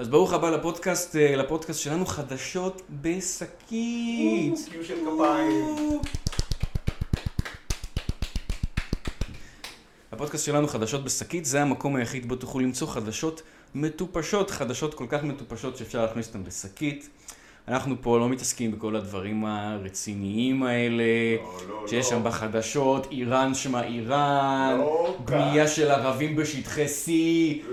אז 0.00 0.08
ברוך 0.08 0.32
הבא 0.32 0.50
לפודקאסט, 0.50 1.16
אה, 1.16 1.36
לפודקאסט 1.36 1.80
שלנו, 1.80 2.06
חדשות 2.06 2.82
בשקית. 3.02 4.54
קיו 4.70 4.84
של 4.84 4.94
כפיים. 4.94 6.00
הפודקאסט 10.12 10.44
שלנו, 10.44 10.68
חדשות 10.68 11.04
בשקית, 11.04 11.44
זה 11.44 11.62
המקום 11.62 11.96
היחיד 11.96 12.28
בו 12.28 12.36
תוכלו 12.36 12.60
למצוא 12.60 12.86
חדשות 12.86 13.42
מטופשות, 13.74 14.50
חדשות 14.50 14.94
כל 14.94 15.06
כך 15.08 15.22
מטופשות 15.22 15.76
שאפשר 15.76 16.02
להכניס 16.02 16.26
אותן 16.26 16.44
בשקית. 16.44 17.08
אנחנו 17.70 17.94
פה 18.00 18.18
לא 18.18 18.28
מתעסקים 18.28 18.72
בכל 18.72 18.96
הדברים 18.96 19.44
הרציניים 19.44 20.62
האלה, 20.62 21.02
לא, 21.68 21.68
לא, 21.68 21.88
שיש 21.88 22.04
לא. 22.12 22.18
שם 22.18 22.24
בחדשות, 22.24 23.06
איראן 23.10 23.54
שמה 23.54 23.82
איראן, 23.84 24.76
לא 24.78 25.16
בנייה 25.24 25.66
כאן. 25.66 25.74
של 25.74 25.90
ערבים 25.90 26.36
בשטחי 26.36 26.84
C, 26.86 27.10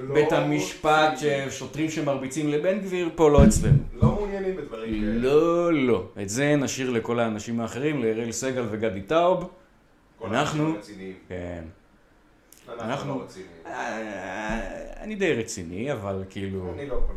לא 0.03 0.13
בית 0.13 0.31
המשפט, 0.31 1.09
רוצים. 1.13 1.49
שוטרים 1.49 1.89
שמרביצים 1.89 2.49
לבן 2.49 2.79
גביר, 2.79 3.09
פה 3.15 3.29
לא 3.29 3.43
אצלנו. 3.45 3.77
לא 3.93 4.11
מעוניינים 4.11 4.55
בדברים 4.55 4.93
כאלה. 5.01 5.13
לא, 5.15 5.73
לא. 5.73 6.03
את 6.21 6.29
זה 6.29 6.55
נשאיר 6.55 6.89
לכל 6.89 7.19
האנשים 7.19 7.59
האחרים, 7.59 8.03
לאראל 8.03 8.31
סגל 8.31 8.65
וגדי 8.71 9.01
טאוב. 9.01 9.49
כל 10.19 10.27
אנחנו- 10.27 10.73
האנשים. 10.75 11.13
כן. 11.29 11.63
אנחנו 12.69 12.83
אנחנו- 12.91 13.17
לא 13.19 13.23
רציניים. 13.23 13.51
אה, 13.65 14.59
אני 15.03 15.15
די 15.15 15.33
רציני, 15.33 15.91
אבל 15.91 16.23
כאילו... 16.29 16.73
אני 16.73 16.87
לא 16.89 16.95
כל. 17.07 17.13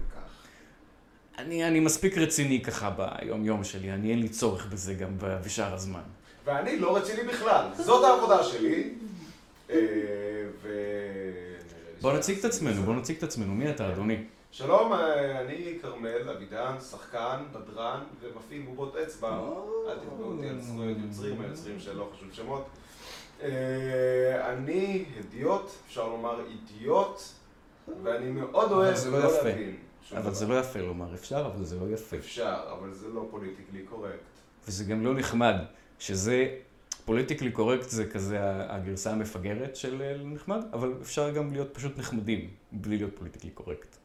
אני, 1.41 1.69
אני 1.69 1.81
מספיק 1.81 2.19
רציני 2.19 2.63
ככה 2.63 2.91
ביום-יום 2.91 3.65
שלי, 3.65 3.93
אני 3.93 4.11
אין 4.11 4.19
לי 4.21 4.29
צורך 4.29 4.67
בזה 4.67 4.95
גם 4.95 5.09
בשאר 5.19 5.75
הזמן. 5.75 6.01
ואני 6.45 6.79
לא 6.79 6.97
רציני 6.97 7.29
בכלל. 7.29 7.67
זאת 7.77 8.05
העבודה 8.05 8.43
שלי. 8.45 8.95
אה, 9.71 9.77
ו... 10.63 10.69
בוא 12.01 12.13
נציג 12.13 12.39
את 12.39 12.45
עצמנו, 12.45 12.83
בוא 12.83 12.95
נציג 12.95 13.17
את 13.17 13.23
עצמנו. 13.23 13.55
מי 13.55 13.71
אתה, 13.71 13.93
אדוני? 13.93 14.25
שלום, 14.53 14.93
אה, 14.93 15.41
אני 15.41 15.79
כרמל 15.83 16.29
אבידן, 16.37 16.75
שחקן, 16.91 17.43
בדרן 17.53 18.01
ומפעיל 18.21 18.63
בובות 18.63 18.97
אצבע. 18.97 19.39
אל 19.89 19.99
תתבעו 19.99 20.33
אותי 20.33 20.49
על 20.49 20.61
זכויות 20.61 20.99
יוצרים, 21.07 21.41
היוצרים 21.41 21.81
שלא 21.81 22.11
חשוב 22.15 22.29
שמות. 22.33 22.67
אה, 23.43 24.53
אני 24.53 25.05
הדיוט, 25.19 25.71
אפשר 25.87 26.09
לומר 26.09 26.41
אידיוט, 26.51 27.23
ואני 28.03 28.31
מאוד 28.31 28.73
אוהב 28.73 28.97
לא 29.11 29.19
יפה. 29.19 29.43
להבין 29.43 29.77
אבל 30.13 30.23
דבר. 30.23 30.33
זה 30.33 30.47
לא 30.47 30.61
יפה 30.61 30.79
לומר, 30.79 31.15
אפשר, 31.15 31.51
אבל 31.55 31.65
זה 31.65 31.77
לא 31.81 31.95
יפה. 31.95 32.17
אפשר, 32.17 32.61
אבל 32.79 32.93
זה 32.93 33.09
לא 33.09 33.27
פוליטיקלי 33.31 33.83
קורקט. 33.83 34.41
וזה 34.69 34.85
גם 34.85 35.05
לא 35.05 35.15
נחמד, 35.15 35.55
שזה, 35.99 36.57
politically 37.05 37.53
correct 37.53 37.89
זה 37.89 38.11
כזה 38.11 38.39
הגרסה 38.43 39.13
המפגרת 39.13 39.77
של 39.77 40.03
אה, 40.03 40.17
נחמד, 40.25 40.61
אבל 40.73 40.93
אפשר 41.03 41.31
גם 41.31 41.53
להיות 41.53 41.75
פשוט 41.75 41.99
נחמדים, 41.99 42.51
בלי 42.73 42.97
להיות 42.97 43.17
politically 43.19 43.51
correct. 43.51 43.97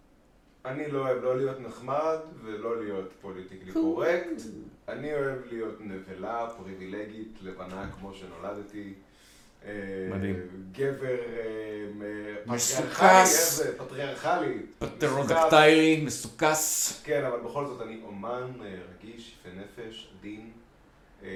אני 0.66 0.92
לא 0.92 1.00
אוהב 1.00 1.24
לא 1.24 1.38
להיות 1.38 1.60
נחמד 1.60 2.18
ולא 2.44 2.84
להיות 2.84 3.14
politically 3.22 3.72
correct. 3.74 4.42
אני 4.88 5.14
אוהב 5.14 5.40
להיות 5.52 5.82
נבלה, 5.82 6.48
פריבילגי, 6.58 7.40
לבן 7.42 7.92
כמו 7.92 8.14
שנולדתי. 8.14 8.94
אה, 9.68 9.72
מדהים. 10.12 10.40
גבר 10.72 11.08
אה, 11.38 11.56
מסוכס. 12.46 13.62
פטריארכלי? 13.78 13.78
פטריארכלי. 13.78 14.60
פטרודקטיילי, 14.80 16.02
מסוכס. 16.06 17.02
כן, 17.04 17.26
אבל 17.26 17.38
בכל 17.40 17.66
זאת 17.66 17.82
אני 17.82 18.00
אומן 18.06 18.52
אה, 18.62 18.68
רגיש, 18.96 19.36
יפה 19.40 19.50
נפש, 19.60 20.10
עדין, 20.20 20.50
אה, 21.24 21.30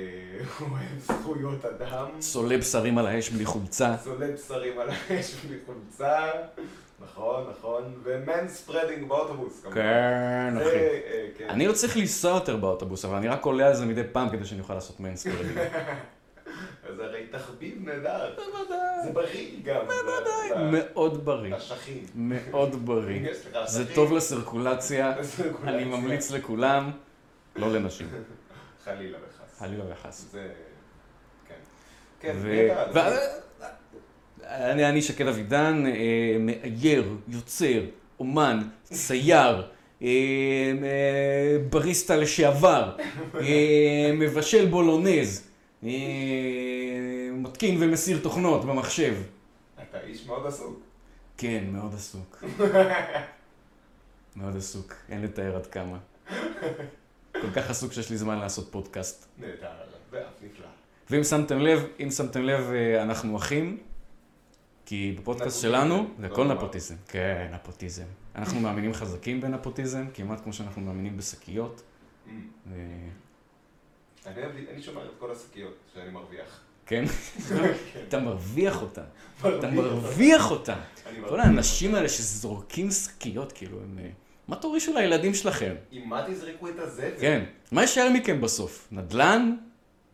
אוהב 0.62 1.00
זכויות 1.00 1.66
אדם, 1.66 2.08
צולה 2.20 2.58
בשרים 2.58 2.98
על 2.98 3.08
האש 3.08 3.30
בלי 3.30 3.46
חולצה. 3.46 3.96
צולה 4.04 4.28
בשרים 4.28 4.80
על 4.80 4.90
האש 4.90 5.36
בלי 5.36 5.58
חולצה, 5.66 6.32
נכון, 7.04 7.44
נכון, 7.52 7.94
ו 8.04 8.48
manspreading 8.48 9.08
באוטובוס 9.08 9.62
כמובן. 9.62 9.76
כן, 9.76 10.54
אחי. 10.58 10.68
אה, 10.68 11.28
כן. 11.38 11.50
אני 11.50 11.68
לא 11.68 11.74
צריך 11.74 11.98
לנסוע 11.98 12.32
יותר 12.32 12.56
באוטובוס, 12.56 13.06
אבל 13.06 13.16
אני 13.16 13.28
רק 13.28 13.46
עולה 13.46 13.68
על 13.68 13.76
זה 13.76 13.86
מדי 13.86 14.04
פעם 14.12 14.30
כדי 14.30 14.46
שאני 14.46 14.60
אוכל 14.60 14.74
לעשות 14.74 15.00
manspreading. 15.00 15.58
זה 17.00 17.06
הרי 17.06 17.28
תחביב 17.32 17.86
נהדר, 17.86 18.36
בוודאי. 18.36 19.04
זה 19.04 19.12
בריא 19.12 19.50
גם. 19.64 19.86
בוודאי. 19.86 20.72
מאוד 20.72 21.26
בריא. 21.26 21.56
לשכים. 21.56 22.06
מאוד 22.16 22.86
בריא. 22.86 23.22
זה 23.66 23.96
טוב 23.96 24.14
לסרקולציה. 24.14 25.14
אני 25.64 25.86
ממליץ 25.86 26.32
לכולם, 26.32 26.92
לא 27.56 27.74
לנשים. 27.74 28.08
חלילה 28.86 29.18
וחס. 29.18 29.60
חלילה 29.60 29.84
וחס. 29.92 30.26
זה... 30.32 30.48
כן. 31.48 31.56
כן, 32.20 32.36
אני 34.42 34.90
אני 34.90 35.02
שקד 35.02 35.28
אבידן, 35.28 35.84
אה, 35.88 36.38
מאייר, 36.40 37.16
יוצר, 37.28 37.82
אומן, 38.20 38.60
צייר, 38.84 39.56
אה, 40.02 40.08
אה, 40.08 41.58
בריסטה 41.70 42.16
לשעבר, 42.16 42.96
מבשל 44.14 44.66
בולונז, 44.66 45.49
מתקין 47.34 47.78
ומסיר 47.80 48.20
תוכנות 48.24 48.66
במחשב. 48.66 49.16
אתה 49.82 50.02
איש 50.02 50.28
מאוד 50.28 50.48
עסוק. 50.48 50.80
כן, 51.38 51.64
מאוד 51.72 51.94
עסוק. 51.94 52.44
מאוד 54.36 54.58
עסוק, 54.58 54.94
אין 55.10 55.22
לתאר 55.22 55.56
עד 55.56 55.66
כמה. 55.68 55.98
כל 57.32 57.52
כך 57.56 57.70
עסוק 57.70 57.94
שיש 57.94 58.10
לי 58.10 58.18
זמן 58.18 58.40
לעשות 58.40 58.72
פודקאסט. 58.72 59.26
נהדר, 59.38 59.70
ואף 60.12 60.24
נפלא. 60.42 60.68
ואם 61.10 61.24
שמתם 61.24 61.60
לב, 61.60 61.88
אם 62.04 62.12
שמתם 62.12 62.42
לב, 62.42 62.72
אה, 62.72 63.04
אנחנו 63.04 63.38
אחים, 63.38 63.78
כי 64.86 65.16
בפודקאסט 65.20 65.62
שלנו 65.62 66.08
זה 66.18 66.28
לא 66.28 66.34
הכל 66.34 66.44
נורא. 66.44 66.56
נפוטיזם. 66.56 66.96
כן, 67.08 67.52
נפוטיזם. 67.54 68.04
אנחנו 68.36 68.60
מאמינים 68.60 68.94
חזקים 68.94 69.42
בנפוטיזם, 69.42 70.06
כמעט 70.14 70.44
כמו 70.44 70.54
שאנחנו 70.54 70.82
מאמינים 70.82 71.18
בשקיות. 71.18 71.82
אני 74.26 74.82
שומר 74.82 75.06
את 75.06 75.12
כל 75.20 75.32
השקיות 75.32 75.74
שאני 75.94 76.10
מרוויח. 76.10 76.62
כן? 76.86 77.06
אתה 78.08 78.20
מרוויח 78.20 78.82
אותן. 78.82 79.04
אתה 79.40 79.68
מרוויח. 79.72 80.52
אני 81.06 81.20
כל. 81.30 81.40
האנשים 81.40 81.96
האלה 81.96 82.10
שזורקים 82.10 82.92
שקיות, 82.92 83.52
כאילו, 83.52 83.78
הם... 83.82 84.00
אה, 84.00 84.10
מה 84.48 84.56
תורישו 84.56 84.94
לילדים 84.94 85.34
שלכם? 85.34 85.76
עם 85.92 86.10
מה 86.10 86.26
תזרקו 86.28 86.70
את 86.70 86.80
הזבל? 86.80 87.12
כן. 87.20 87.44
מה 87.72 87.82
יישאר 87.82 88.10
מכם 88.14 88.42
בסוף? 88.42 88.88
נדל"ן? 88.92 89.56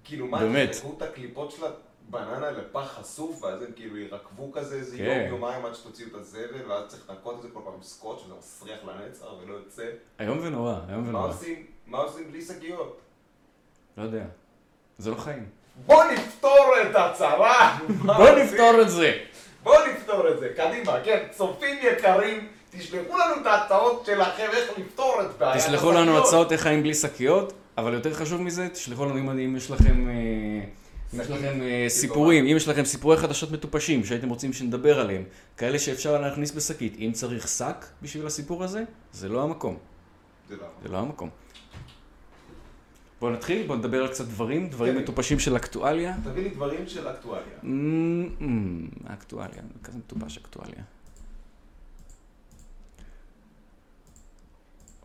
כאילו 0.04 0.28
מה. 0.28 0.68
תזרקו 0.70 0.94
את 0.98 1.02
הקליפות 1.02 1.52
של 1.52 1.64
הבננה 2.10 2.52
לפח 2.52 3.00
חשוף, 3.00 3.44
ואז 3.44 3.62
הם 3.62 3.72
כאילו 3.76 3.98
ירקבו 3.98 4.52
כזה 4.52 4.76
איזה 4.76 4.98
כן. 4.98 5.28
יום, 5.30 5.36
יומיים 5.36 5.66
עד 5.66 5.76
שתוציאו 5.76 6.10
את 6.10 6.14
הזבל, 6.14 6.72
ואז 6.72 6.84
צריך 6.88 7.10
לנקות 7.10 7.36
את 7.38 7.42
זה 7.42 7.48
כל 7.54 7.60
פעם 7.64 7.74
עם 7.74 7.84
סקוץ', 7.84 8.22
וזה 8.26 8.34
מסריח 8.40 8.80
לנצח 8.84 9.26
ולא 9.44 9.54
יוצא. 9.54 9.90
איום 10.20 10.40
ונורא, 10.42 10.80
איום 10.90 11.04
מה 11.04 11.10
ונורא. 11.10 11.28
עושים? 11.30 11.66
מה 11.88 11.98
עושים 11.98 12.32
בלי 12.32 12.42
שקיות? 12.42 13.02
לא 13.98 14.04
יודע. 14.04 14.24
זה 14.98 15.12
לא 15.12 15.16
חיים. 15.16 15.46
בוא 15.86 16.04
נפתור 16.04 16.66
את 16.82 16.96
הצרה! 16.96 17.78
בוא? 18.06 18.30
נפתור 18.30 18.82
את 18.82 18.90
זה. 18.90 19.18
בוא 19.64 19.76
נפתור 19.94 20.30
את 20.30 20.40
זה, 20.40 20.50
קדימה, 20.58 20.98
כן, 21.04 21.24
צופים 21.32 21.76
יקרים, 21.82 22.48
תשלחו 22.70 23.18
לנו 23.18 23.42
את 23.42 23.46
ההצעות 23.46 24.04
שלכם 24.06 24.48
איך 24.54 24.70
לפתור 24.78 25.22
את 25.22 25.38
בעיית 25.38 25.58
תשלחו 25.64 25.92
לנו 25.92 26.00
השקיות. 26.12 26.26
הצעות 26.28 26.52
איך 26.52 26.62
חיים 26.62 26.84
בלי 26.84 26.94
שקיות, 26.94 27.54
אבל 27.78 27.94
יותר 27.94 28.14
חשוב 28.14 28.42
מזה, 28.42 28.70
תשלחו 28.70 29.06
לנו 29.06 29.18
אם- 29.20 29.56
יש 29.58 29.72
לכם... 29.72 30.10
אה, 30.10 30.14
אם 31.14 31.22
יש 31.22 31.30
לכם 31.30 31.62
אה, 31.62 31.86
סיפורים, 31.90 32.46
אם 32.48 32.58
יש 32.58 32.68
לכם 32.68 32.86
סיפורי 32.86 33.18
חדשות 33.18 33.52
מטופשים 33.52 34.04
שהייתם 34.06 34.30
רוצים 34.30 34.54
שנדבר 34.54 35.00
עליהם, 35.00 35.24
כאלה 35.58 35.80
שאפשר 35.80 36.22
להכניס 36.22 36.52
בשקית, 36.52 36.96
אם 37.00 37.12
צריך 37.14 37.48
שק 37.48 37.86
בשביל 38.02 38.28
הסיפור 38.28 38.64
הזה, 38.64 38.84
זה 39.12 39.30
לא 39.30 39.44
המקום. 39.44 39.78
זה 40.50 40.56
לא. 40.56 40.68
זה 40.84 40.90
לא 40.90 40.98
המקום. 40.98 41.30
בואו 43.20 43.32
נתחיל, 43.32 43.68
בואו 43.68 43.78
נדבר 43.78 44.02
על 44.02 44.08
קצת 44.08 44.26
דברים, 44.26 44.70
דברים 44.70 44.94
כן. 44.94 45.00
מטופשים 45.00 45.40
של 45.40 45.56
אקטואליה. 45.56 46.16
תביא 46.24 46.44
לי 46.44 46.50
דברים 46.50 46.88
של 46.88 47.08
אקטואליה. 47.10 47.58
אמ, 47.64 48.30
אמ, 48.42 48.88
אקטואליה, 49.08 49.62
כזה 49.84 49.98
מטופש 49.98 50.38
אקטואליה. 50.38 50.84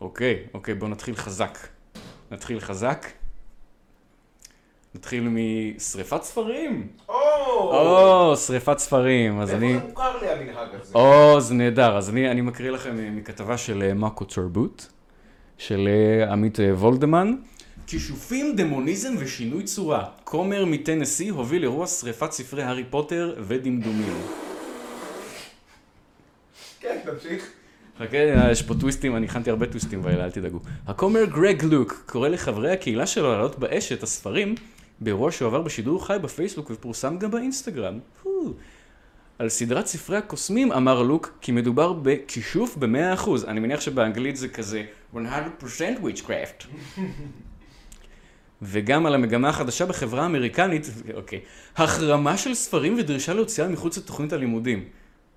אוקיי, 0.01 0.43
אוקיי, 0.53 0.73
בואו 0.73 0.91
נתחיל 0.91 1.15
חזק. 1.15 1.57
נתחיל 2.31 2.59
חזק. 2.59 3.05
נתחיל 4.95 5.29
משריפת 5.29 6.23
ספרים. 6.23 6.87
או! 7.09 8.35
שריפת 8.35 8.77
ספרים. 8.77 9.39
אז 9.39 9.53
אני... 9.53 9.73
איפה 9.73 9.85
זה 9.85 9.89
מוכר 9.89 10.17
לי 10.21 10.29
המנהג 10.29 10.67
הזה? 10.81 10.93
או, 10.95 11.41
זה 11.41 11.53
נהדר. 11.53 11.97
אז 11.97 12.09
אני, 12.09 12.41
מקריא 12.41 12.71
לכם 12.71 12.99
אה, 12.99 13.09
מכתבה 13.09 13.57
של 13.57 13.83
אה, 13.83 13.93
מאקו 13.93 14.25
תרבות, 14.25 14.91
של 15.57 15.87
אה, 15.87 16.31
עמית 16.31 16.59
וולדמן. 16.59 17.35
כישופים, 17.91 18.55
דמוניזם 18.55 19.13
ושינוי 19.19 19.63
צורה. 19.63 20.05
כומר 20.23 20.65
מטנסי 20.65 21.29
הוביל 21.29 21.63
אירוע 21.63 21.87
שריפת 21.87 22.31
ספרי 22.31 22.63
הארי 22.63 22.83
פוטר 22.89 23.35
ודמדומים. 23.47 24.13
כן, 26.79 26.99
תמשיך. 27.05 27.51
חכה, 27.99 28.17
יש 28.51 28.61
פה 28.61 28.73
טוויסטים, 28.73 29.15
אני 29.15 29.25
הכנתי 29.25 29.49
הרבה 29.49 29.65
טוויסטים 29.65 30.01
באלה, 30.01 30.25
אל 30.25 30.31
תדאגו. 30.31 30.59
הכומר 30.87 31.25
גרג 31.25 31.63
לוק 31.63 32.03
קורא 32.05 32.27
לחברי 32.27 32.71
הקהילה 32.71 33.07
שלו 33.07 33.31
להעלות 33.31 33.59
באש 33.59 33.91
את 33.91 34.03
הספרים 34.03 34.55
באירוע 35.01 35.31
שהועבר 35.31 35.61
בשידור 35.61 36.05
חי 36.05 36.17
בפייסבוק 36.21 36.71
ופורסם 36.71 37.17
גם 37.17 37.31
באינסטגרם. 37.31 37.99
על 39.39 39.49
סדרת 39.49 39.85
ספרי 39.85 40.17
הקוסמים 40.17 40.71
אמר 40.71 41.01
לוק 41.01 41.37
כי 41.41 41.51
מדובר 41.51 41.93
בכישוף 41.93 42.77
ב-100%. 42.77 43.29
אני 43.47 43.59
מניח 43.59 43.81
שבאנגלית 43.81 44.35
זה 44.35 44.47
כזה 44.47 44.83
100% 45.15 45.17
witchcraft. 46.03 46.65
וגם 48.61 49.05
על 49.05 49.15
המגמה 49.15 49.49
החדשה 49.49 49.85
בחברה 49.85 50.23
האמריקנית, 50.23 50.89
אוקיי, 51.13 51.39
החרמה 51.75 52.37
של 52.37 52.53
ספרים 52.53 52.95
ודרישה 52.99 53.33
להוציאה 53.33 53.67
מחוץ 53.67 53.97
לתוכנית 53.97 54.33
הלימודים. 54.33 54.85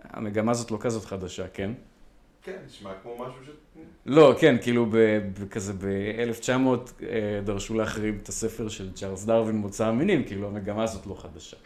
המגמה 0.02 0.50
הזאת 0.50 0.70
לא 0.70 0.78
כזאת 0.80 1.04
חדשה, 1.04 1.48
כן? 1.48 1.70
כן, 2.42 2.56
נשמע 2.66 2.90
כמו 3.02 3.14
משהו 3.14 3.44
ש... 3.44 3.48
לא, 4.06 4.34
כן, 4.40 4.56
כאילו 4.62 4.86
כזה 5.50 5.72
ב-1900 5.72 6.50
אה, 7.02 7.40
דרשו 7.44 7.74
להחרים 7.74 8.18
את 8.22 8.28
הספר 8.28 8.68
של 8.68 8.92
צ'ארלס 8.92 9.24
דרווין 9.24 9.56
מוצא 9.56 9.86
המינים, 9.86 10.24
כאילו 10.24 10.48
המגמה 10.48 10.82
הזאת 10.82 11.06
לא 11.06 11.14
חדשה. 11.14 11.56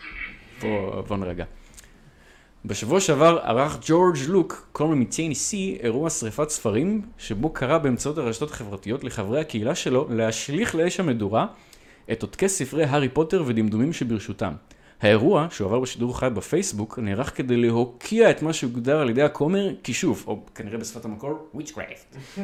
בוא, 0.61 1.01
בוא 1.01 1.17
נרגע. 1.17 1.45
בשבוע 2.65 3.01
שעבר 3.01 3.39
ערך 3.43 3.79
ג'ורג' 3.87 4.17
לוק, 4.29 4.69
קולמר 4.73 4.95
מטייניסי, 4.95 5.79
אירוע 5.83 6.11
שריפת 6.11 6.51
ספרים, 6.51 7.03
שבו 7.19 7.51
קרא 7.51 7.79
באמצעות 7.79 8.19
הרשתות 8.19 8.51
החברתיות 8.51 9.05
לחברי 9.05 9.41
הקהילה 9.41 9.75
שלו 9.75 10.07
להשליך 10.11 10.75
לאש 10.75 11.01
המדורה 11.01 11.47
את 12.13 12.23
עותקי 12.23 12.49
ספרי 12.49 12.85
הארי 12.85 13.09
פוטר 13.09 13.43
ודמדומים 13.47 13.93
שברשותם. 13.93 14.53
האירוע, 15.01 15.47
שהועבר 15.51 15.81
בשידור 15.81 16.19
חי 16.19 16.29
בפייסבוק, 16.35 16.99
נערך 16.99 17.37
כדי 17.37 17.57
להוקיע 17.57 18.31
את 18.31 18.43
מה 18.43 18.53
שהוגדר 18.53 19.01
על 19.01 19.11
ידי 19.11 19.23
הכומר 19.23 19.71
כישוף, 19.83 20.27
או 20.27 20.41
כנראה 20.55 20.79
בשפת 20.79 21.05
המקור, 21.05 21.49
witchcraft. 21.55 22.41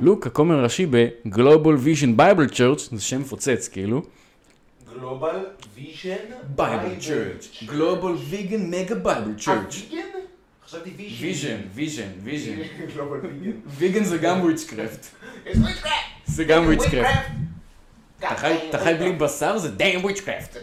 לוק, 0.00 0.26
הכומר 0.26 0.58
הראשי 0.58 0.86
ב-Global 0.90 1.86
Vision 1.86 2.20
Bible 2.20 2.52
Church, 2.52 2.96
זה 2.96 3.02
שם 3.02 3.20
מפוצץ 3.20 3.68
כאילו, 3.68 4.02
Global 4.92 5.46
Vision 5.74 6.16
Bible 6.56 7.02
Church, 7.02 7.64
Global 7.68 8.32
Vegan 8.32 8.72
Mega 8.72 8.94
Bible 9.06 9.44
Church. 9.46 9.74
Vegan? 9.90 10.06
חשבתי 10.66 10.90
Vision. 10.96 11.56
Vision, 11.74 12.08
Vision, 12.22 12.52
Vision. 12.58 12.86
Global 12.94 13.18
Vegan. 13.26 13.50
Vegan 13.66 14.04
זה 14.04 14.18
גם 14.18 14.40
witchcraft. 14.40 15.06
זה 16.26 16.44
גם 16.44 16.64
witchcraft. 16.64 17.08
אתה 18.18 18.36
חי- 18.78 18.94
בלי. 18.98 19.12
בשר 19.12 19.58
זה 19.58 19.70
דיין 19.70 20.00
witchcraft. 20.04 20.56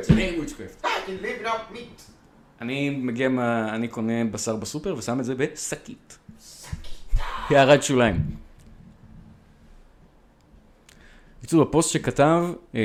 זה 0.00 0.14
דיין 0.14 0.34
witchcraft. 0.38 0.86
אני 2.60 2.90
מגיע 2.90 3.28
מה... 3.28 3.74
אני 3.74 3.88
קונה 3.88 4.24
בשר 4.24 4.56
בסופר 4.56 4.94
ושם 4.98 5.20
את 5.20 5.24
זה 5.24 5.34
בשקית. 5.34 6.18
הערת 7.50 7.82
שוליים. 7.82 8.16
בקיצור, 11.42 11.64
בפוסט 11.64 11.90
שכתב, 11.90 12.44
אה, 12.74 12.80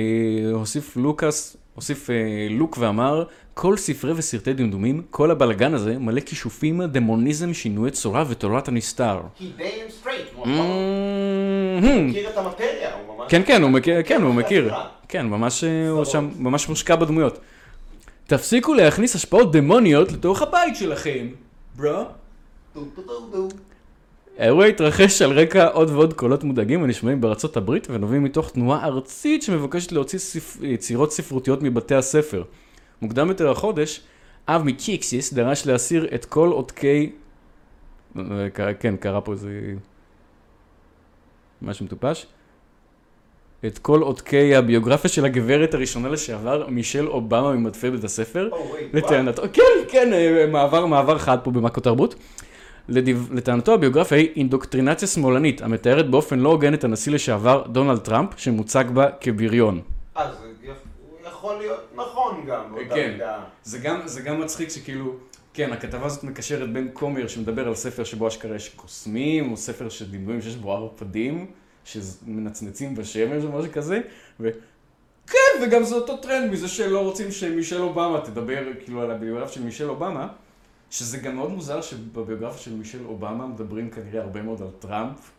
הוסיף 0.54 0.98
לוקאס, 0.98 1.58
הוסיף 1.76 2.10
אה, 2.10 2.16
לוק 2.50 2.78
ואמר, 2.80 3.24
כל 3.54 3.78
ספרי 3.78 4.14
וסרטי 4.16 4.54
דמדומים, 4.54 5.04
כל 5.10 5.32
הבלגן 5.32 5.74
הזה, 5.74 5.98
מלא 5.98 6.20
כישופים, 6.20 6.82
דמוניזם, 6.82 7.54
שינויי 7.54 7.92
צורה 7.92 8.24
ותורת 8.30 8.68
הנסתר. 8.68 9.22
הוא. 10.36 10.46
הוא 10.46 12.04
מכיר 12.10 12.30
את 12.30 12.38
המטריה, 12.38 12.96
הוא 12.96 13.18
ממש... 13.18 13.26
כן, 13.30 13.42
כן, 13.46 13.62
הוא 13.62 13.72
מכיר, 13.72 14.04
כן, 14.04 14.22
הוא 14.22 14.34
זה 14.34 14.40
מכיר. 14.40 14.74
כן, 15.08 15.26
ממש, 15.26 15.64
אה, 15.64 15.90
הוא. 15.90 16.06
שם 16.06 16.30
ממש 16.38 16.70
מושקע 16.70 16.96
בדמויות. 16.96 17.40
תפסיקו 18.28 18.74
להכניס 18.74 19.16
השפעות 19.16 19.52
דמוניות 19.52 20.12
לתוך 20.12 20.42
הבית 20.42 20.76
שלכם, 20.76 21.28
ברו. 21.76 22.04
האירוע 24.38 24.66
התרחש 24.66 25.22
על 25.22 25.40
רקע 25.40 25.68
עוד 25.68 25.90
ועוד 25.90 26.14
קולות 26.14 26.44
מודאגים 26.44 26.84
הנשמעים 26.84 27.22
בארצות 27.22 27.58
הברית 27.58 27.88
ונובעים 27.90 28.24
מתוך 28.24 28.52
תנועה 28.52 28.86
ארצית 28.86 29.44
שמבקשת 29.44 29.92
להוציא 29.92 30.20
ספ... 30.20 30.58
יצירות 30.62 31.12
ספרותיות 31.12 31.64
מבתי 31.64 31.96
הספר. 31.96 32.44
מוקדם 33.02 33.28
יותר 33.28 33.52
החודש, 33.52 34.02
אב 34.48 34.64
מצ'יקסיס 34.64 35.34
דרש 35.34 35.66
להסיר 35.66 36.08
את 36.16 36.26
כל 36.26 36.50
עותקי... 36.50 37.12
כן, 38.80 38.96
קרה 39.00 39.22
פה 39.22 39.32
איזה... 39.32 39.74
משהו 41.62 41.86
מטופש. 41.86 42.26
את 43.66 43.78
כל 43.78 44.02
עותקי 44.02 44.56
הביוגרפיה 44.56 45.10
של 45.10 45.26
הגברת 45.26 45.74
הראשונה 45.74 46.10
לשעבר, 46.10 46.66
מישל 46.70 47.08
אובמה 47.08 47.54
ממדפי 47.54 47.92
בית 47.92 48.04
הספר. 48.04 48.50
Oh, 48.52 48.56
wait, 48.56 48.98
לטענתו, 48.98 49.42
כן, 49.54 49.64
כן, 49.88 50.14
אה, 50.14 50.46
מעבר, 50.52 50.86
מעבר 50.86 51.18
חד 51.18 51.38
פה 51.44 51.52
במאקו 51.52 51.82
תרבות. 51.82 52.16
לדיו- 52.90 53.34
לטענתו 53.34 53.74
הביוגרפיה 53.74 54.18
היא 54.18 54.30
אינדוקטרינציה 54.36 55.08
שמאלנית, 55.08 55.62
המתארת 55.62 56.10
באופן 56.10 56.40
לא 56.40 56.50
הוגן 56.50 56.74
את 56.74 56.84
הנשיא 56.84 57.12
לשעבר 57.12 57.68
דונלד 57.68 58.00
טראמפ, 58.00 58.30
שמוצג 58.38 58.86
בה 58.94 59.08
כבריון. 59.22 59.82
אז 60.16 60.30
הוא 60.34 60.74
יכול 61.28 61.56
להיות 61.58 61.80
נכון 61.96 62.46
גם, 62.48 62.64
באותה 62.72 62.96
כן. 62.96 63.12
מידה. 63.12 63.40
זה 63.64 63.78
גם, 63.78 64.00
זה 64.06 64.22
גם 64.22 64.42
מצחיק 64.42 64.70
שכאילו, 64.70 65.16
כן, 65.54 65.74
הכתבה 65.74 66.06
הזאת 66.06 66.24
מקשרת 66.24 66.74
בין 66.74 66.90
כומר 66.94 67.28
שמדבר 67.28 67.68
על 67.68 67.76
ספר 67.76 68.04
שבו 68.04 68.28
אשכרה 68.28 68.56
יש 68.56 68.70
קוסמים, 68.70 69.52
או 69.52 69.58
ספר 69.58 69.90
של 69.90 70.12
דמדומים 70.12 70.42
שיש 70.42 70.56
בו 70.56 70.74
ערפדים, 70.74 71.46
שמנצנצים 71.86 72.96
בשמש 72.96 73.44
או 73.44 73.52
משהו 73.60 73.72
כזה, 73.72 74.00
ו... 74.40 74.50
כן, 75.28 75.64
וגם 75.64 75.84
זה 75.84 75.96
אותו 75.96 76.18
טרנד 76.18 76.52
מזה 76.52 76.68
שלא 76.68 77.00
רוצים 77.00 77.32
שמישל 77.32 77.82
אובמה 77.82 78.22
תדבר 78.24 78.64
כאילו 78.84 79.02
על 79.02 79.12
הביוגרפיה 79.12 79.54
של 79.54 79.64
מישל 79.64 79.90
אובמה, 79.90 80.28
שזה 80.90 81.18
גם 81.18 81.36
מאוד 81.36 81.52
מוזר 81.52 81.82
שבביוגרפיה 81.82 82.60
של 82.60 82.76
מישל 82.76 83.06
אובמה 83.06 83.48
מדברים 83.48 83.90
כנראה 83.90 84.22
הרבה 84.22 84.42
מאוד 84.42 84.62
על 84.62 84.72
טראמפ. 84.80 85.32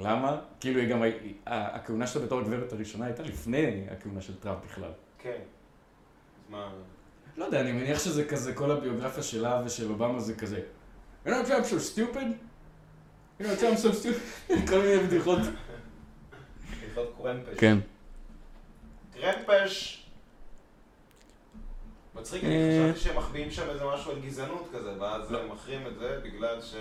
למה? 0.00 0.40
כאילו 0.60 0.80
היא 0.80 0.88
גם, 0.88 1.02
הכהונה 1.46 2.06
שלה 2.06 2.24
בתור 2.24 2.40
הגברת 2.40 2.72
הראשונה 2.72 3.04
הייתה 3.04 3.22
לפני 3.22 3.86
הכהונה 3.90 4.20
של 4.20 4.36
טראמפ 4.40 4.58
בכלל. 4.64 4.90
כן. 5.18 5.38
אז 6.38 6.50
מה... 6.50 6.72
לא 7.36 7.44
יודע, 7.44 7.60
אני 7.60 7.72
מניח 7.72 7.98
שזה 7.98 8.24
כזה, 8.24 8.54
כל 8.54 8.70
הביוגרפיה 8.70 9.22
שלה 9.22 9.62
ושל 9.66 9.90
אובמה 9.90 10.20
זה 10.20 10.34
כזה. 10.34 10.60
You 11.26 11.28
know 11.28 11.32
Trump's 11.32 11.70
so 11.70 11.98
stupid? 11.98 12.28
You 13.40 13.44
know 13.44 13.60
Trump's 13.60 13.82
so 13.82 13.92
stupid? 13.92 14.52
כל 14.70 14.78
מיני 14.80 14.98
בדיחות. 15.06 15.38
בדיחות 16.82 17.14
קרמפש. 17.22 17.58
כן. 17.58 17.78
קרמפש! 19.14 19.99
מצחיק, 22.20 22.44
אני 22.44 22.54
אה. 22.54 22.92
חשבתי 22.92 23.00
שהם 23.00 23.18
מחביאים 23.18 23.50
שם 23.50 23.70
איזה 23.70 23.84
משהו 23.94 24.12
על 24.12 24.20
גזענות 24.20 24.68
כזה, 24.74 25.00
ואז 25.00 25.32
הם 25.32 25.52
מחרים 25.52 25.86
את 25.86 25.98
זה 25.98 26.20
בגלל 26.24 26.62
ש... 26.62 26.74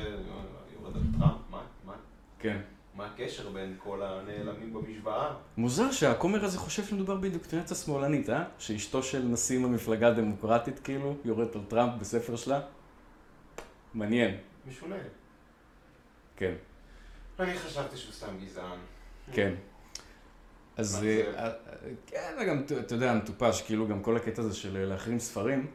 יורד 0.74 0.96
על 0.96 1.02
טראמפ, 1.20 1.42
מה? 1.50 1.62
מה? 1.86 1.94
כן. 2.40 2.62
מה 2.96 3.06
הקשר 3.06 3.50
בין 3.50 3.76
כל 3.84 4.02
הנעלמים 4.04 4.74
במשוואה? 4.74 5.34
מוזר 5.58 5.92
שהכומר 5.92 6.46
הזה 6.46 6.58
חושב 6.58 6.86
שמדובר 6.86 7.16
באינדוקטרינציה 7.16 7.78
שמאלנית, 7.78 8.30
אה? 8.30 8.44
שאשתו 8.60 9.04
של 9.04 9.22
נשיא 9.24 9.60
המפלגה 9.60 10.08
הדמוקרטית, 10.08 10.80
כאילו, 10.80 11.16
יורדת 11.26 11.56
על 11.56 11.62
טראמפ 11.68 11.94
בספר 12.00 12.36
שלה. 12.36 12.62
מעניין. 13.94 14.38
משונה. 14.68 14.96
כן. 16.36 16.54
אני 17.40 17.60
חשבתי 17.60 17.98
שהוא 17.98 18.14
סתם 18.14 18.38
גזען. 18.46 18.80
כן. 19.32 19.54
אז 20.80 21.04
אה? 21.04 21.46
אה, 21.46 21.52
כן, 22.08 22.36
וגם, 22.42 22.64
אתה 22.80 22.96
יודע, 22.96 23.14
מטופש, 23.14 23.62
כאילו 23.62 23.88
גם 23.88 24.04
כל 24.04 24.18
הקטע 24.18 24.42
הזה 24.42 24.56
של 24.56 24.86
להחרים 24.86 25.20
ספרים, 25.20 25.68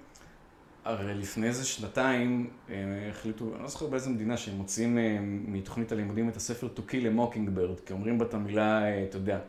הרי 0.85 1.15
לפני 1.15 1.47
איזה 1.47 1.65
שנתיים 1.65 2.51
אה, 2.71 2.75
החליטו, 3.11 3.55
אני 3.55 3.63
לא 3.63 3.69
זוכר 3.69 3.87
באיזה 3.87 4.11
מדינה, 4.11 4.37
שהם 4.37 4.55
מוציאים 4.55 4.99
אה, 4.99 5.19
מתוכנית 5.23 5.93
הלימודים 5.93 6.29
את 6.29 6.37
הספר 6.37 6.69
To 6.77 6.91
Kill 6.91 6.93
a 6.93 7.19
Mockingbird, 7.19 7.87
כי 7.87 7.93
אומרים 7.93 8.19
בה 8.19 8.25
את 8.25 8.35
המילה, 8.35 8.83
אה, 8.83 9.05
אתה 9.05 9.17
יודע, 9.17 9.41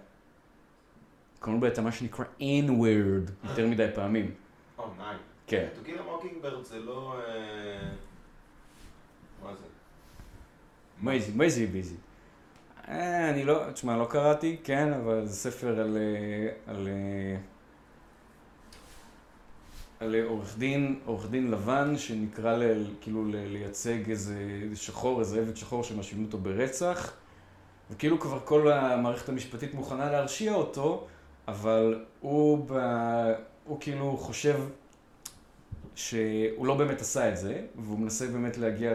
קוראים 1.40 1.62
בה 1.62 1.68
את 1.68 1.80
מה 1.80 1.92
שנקרא 1.92 2.26
N-word 2.40 3.32
יותר 3.50 3.68
מדי 3.68 3.88
פעמים. 3.96 4.32
או, 4.78 4.88
ניי. 4.98 5.16
כן. 5.48 5.68
To 5.76 5.85
Kill 5.85 6.02
a 6.04 6.09
Mockingbird 6.09 6.64
זה 6.64 6.80
לא... 6.80 7.16
אה, 7.28 7.90
מה 9.44 11.16
זה? 11.16 11.32
מה 11.36 11.50
זה 11.50 11.68
busy? 11.68 11.96
אה, 12.88 13.30
אני 13.30 13.44
לא, 13.44 13.72
תשמע, 13.74 13.98
לא 13.98 14.06
קראתי, 14.06 14.58
כן, 14.64 14.94
אבל 14.94 15.26
זה 15.26 15.36
ספר 15.36 15.80
על... 15.80 15.98
אה, 15.98 16.74
על... 16.74 16.88
אה, 16.88 17.38
על 20.00 20.16
עורך 20.28 20.58
דין, 20.58 21.00
עורך 21.06 21.30
דין 21.30 21.52
לבן 21.52 21.98
שנקרא 21.98 22.58
ל, 22.58 22.86
כאילו 23.02 23.26
ל, 23.26 23.36
לייצג 23.36 24.10
איזה 24.10 24.36
שחור, 24.76 25.20
איזה 25.20 25.40
עבד 25.40 25.58
שחור 25.58 25.84
שמאשימים 25.84 26.26
אותו 26.26 26.38
ברצח 26.38 27.14
וכאילו 27.92 28.20
כבר 28.20 28.40
כל 28.46 28.72
המערכת 28.72 29.30
המשפטית 29.30 29.74
מוכנה 29.74 30.12
להרשיע 30.12 30.54
אותו 30.54 31.08
אבל 31.48 32.06
הוא, 32.20 32.66
ב, 32.68 32.74
הוא 33.64 33.78
כאילו 33.80 34.18
חושב 34.18 34.60
שהוא 35.96 36.66
לא 36.66 36.78
באמת 36.78 37.02
עשה 37.02 37.30
את 37.30 37.38
זה 37.38 37.62
והוא 37.76 38.00
מנסה 38.00 38.28
באמת 38.28 38.58
להגיע 38.58 38.92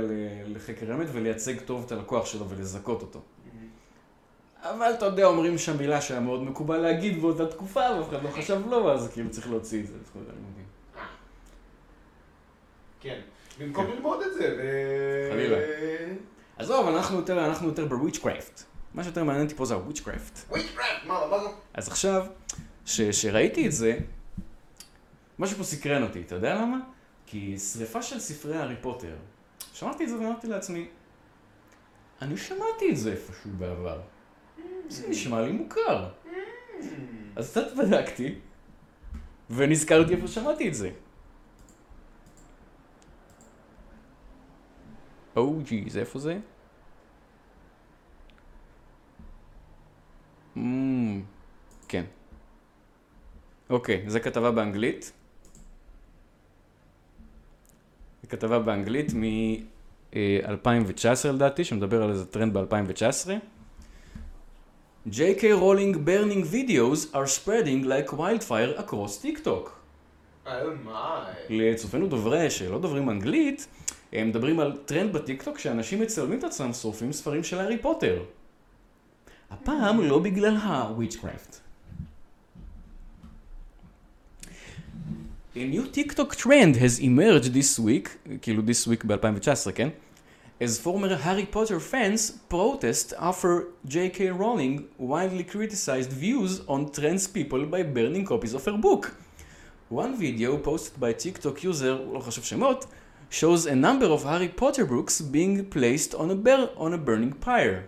לחקר 0.46 0.92
האמת 0.92 1.06
ולייצג 1.12 1.60
טוב 1.60 1.84
את 1.86 1.92
הלקוח 1.92 2.26
שלו 2.26 2.48
ולזכות 2.48 3.02
אותו. 3.02 3.20
אבל 4.62 4.94
אתה 4.94 5.04
יודע, 5.04 5.24
אומרים 5.24 5.58
שם 5.58 5.78
מילה 5.78 6.00
שהיה 6.00 6.20
מאוד 6.20 6.42
מקובל 6.42 6.76
להגיד 6.76 7.20
באותה 7.20 7.46
תקופה, 7.46 7.80
ואף 7.80 8.08
אחד 8.08 8.22
לא 8.22 8.28
חשב 8.28 8.60
לא, 8.68 8.92
אז 8.92 9.10
כאילו 9.12 9.30
צריך 9.30 9.50
להוציא 9.50 9.80
את 9.80 9.86
זה 9.86 9.94
הלימודים. 10.14 10.64
כן. 13.00 13.20
במקום 13.58 13.86
ללמוד 13.86 14.22
את 14.22 14.34
זה, 14.34 14.56
ו... 14.58 14.62
חלילה. 15.32 15.58
עזוב, 16.56 16.88
אנחנו 16.88 17.16
יותר, 17.16 17.46
אנחנו 17.46 17.68
יותר 17.68 17.86
ב 17.86 17.93
witchcraft. 17.93 18.62
מה 18.94 19.04
שיותר 19.04 19.24
מעניין 19.24 19.44
אותי 19.44 19.56
פה 19.56 19.64
זה 19.64 19.74
הוויצ'קראפט. 19.74 20.38
וויצ'קראפט, 20.50 21.06
מה, 21.06 21.26
מה 21.30 21.38
זה? 21.38 21.48
אז 21.74 21.88
עכשיו, 21.88 22.26
שראיתי 22.84 23.66
את 23.66 23.72
זה, 23.72 23.98
משהו 25.38 25.56
פה 25.56 25.64
סקרן 25.64 26.02
אותי, 26.02 26.20
אתה 26.20 26.34
יודע 26.34 26.54
למה? 26.54 26.78
כי 27.26 27.58
שריפה 27.58 28.02
של 28.02 28.20
ספרי 28.20 28.56
הארי 28.56 28.76
פוטר. 28.80 29.16
שמעתי 29.72 30.04
את 30.04 30.08
זה 30.08 30.18
ואמרתי 30.18 30.46
לעצמי, 30.46 30.88
אני 32.22 32.36
שמעתי 32.36 32.90
את 32.90 32.96
זה 32.96 33.12
איפשהו 33.12 33.50
בעבר. 33.58 34.00
זה 34.90 35.08
נשמע 35.08 35.40
לי 35.42 35.52
מוכר. 35.52 36.08
אז 37.36 37.50
קצת 37.50 37.66
בדקתי, 37.76 38.34
ונזכרתי 39.50 40.14
איפה 40.14 40.28
שמעתי 40.28 40.68
את 40.68 40.74
זה. 40.74 40.90
או-ג'י, 45.36 45.90
זה 45.90 46.00
איפה 46.00 46.18
זה? 46.18 46.38
Mm, 50.56 50.60
כן. 51.88 52.04
אוקיי, 53.70 54.04
זו 54.06 54.18
כתבה 54.22 54.50
באנגלית. 54.50 55.12
זו 58.22 58.28
כתבה 58.28 58.58
באנגלית 58.58 59.12
מ-2019 59.14 60.16
לדעתי, 61.34 61.64
שמדבר 61.64 62.02
על 62.02 62.10
איזה 62.10 62.26
טרנד 62.26 62.58
ב-2019. 62.58 63.30
J.K. 65.10 65.42
Rowling 65.54 66.04
burning 66.04 66.44
videos 66.44 67.08
are 67.12 67.26
spreading 67.26 67.82
like 67.82 68.12
wildfire 68.12 68.74
across 68.78 69.18
TikTok. 69.18 69.64
Oh 70.46 70.50
my. 70.84 70.90
לצופינו 71.50 72.06
דוברי 72.06 72.50
שלא 72.50 72.78
דוברים 72.78 73.10
אנגלית, 73.10 73.66
הם 74.12 74.28
מדברים 74.28 74.60
על 74.60 74.76
טרנד 74.84 75.12
בטיקטוק 75.12 75.58
שאנשים 75.58 76.00
מצלמים 76.00 76.38
את 76.38 76.44
עצמם 76.44 76.72
שורפים 76.72 77.12
ספרים 77.12 77.44
של 77.44 77.58
הארי 77.58 77.78
פוטר. 77.78 78.22
הפעם 79.50 80.00
לא 80.00 80.18
בגלל 80.18 80.56
ה-witchcraft. 80.56 81.54
A 85.56 85.58
new 85.58 85.96
TikTok 85.96 86.36
trend 86.36 86.76
has 86.76 87.00
emerged 87.00 87.52
this 87.54 87.78
week, 87.78 88.08
כאילו 88.42 88.62
this 88.62 88.88
week 88.88 89.06
ב-2019, 89.06 89.72
כן? 89.74 89.88
As 90.59 90.79
former 90.79 91.15
Harry 91.17 91.45
Potter 91.45 91.79
fans 91.81 92.31
protest 92.31 93.13
after 93.19 93.67
J.K. 93.85 94.29
Rowling 94.29 94.87
widely 94.97 95.43
criticized 95.43 96.11
views 96.11 96.61
on 96.67 96.91
trans 96.91 97.27
people 97.27 97.65
by 97.65 97.83
burning 97.83 98.25
copies 98.25 98.53
of 98.53 98.63
her 98.65 98.77
book. 98.77 99.15
One 99.89 100.15
video 100.15 100.57
posted 100.57 100.99
by 100.99 101.11
TikTok 101.13 101.63
user, 101.63 101.97
לא 102.13 102.19
חשוב 102.19 102.43
שמות, 102.43 102.85
shows 103.29 103.65
a 103.65 103.75
number 103.75 104.05
of 104.05 104.23
Harry 104.23 104.47
Potter 104.47 104.85
books 104.85 105.21
being 105.21 105.65
placed 105.65 106.15
on 106.15 106.31
a, 106.31 106.35
bur- 106.35 106.71
on 106.77 106.93
a 106.93 106.97
burning 106.97 107.33
pyre. 107.45 107.83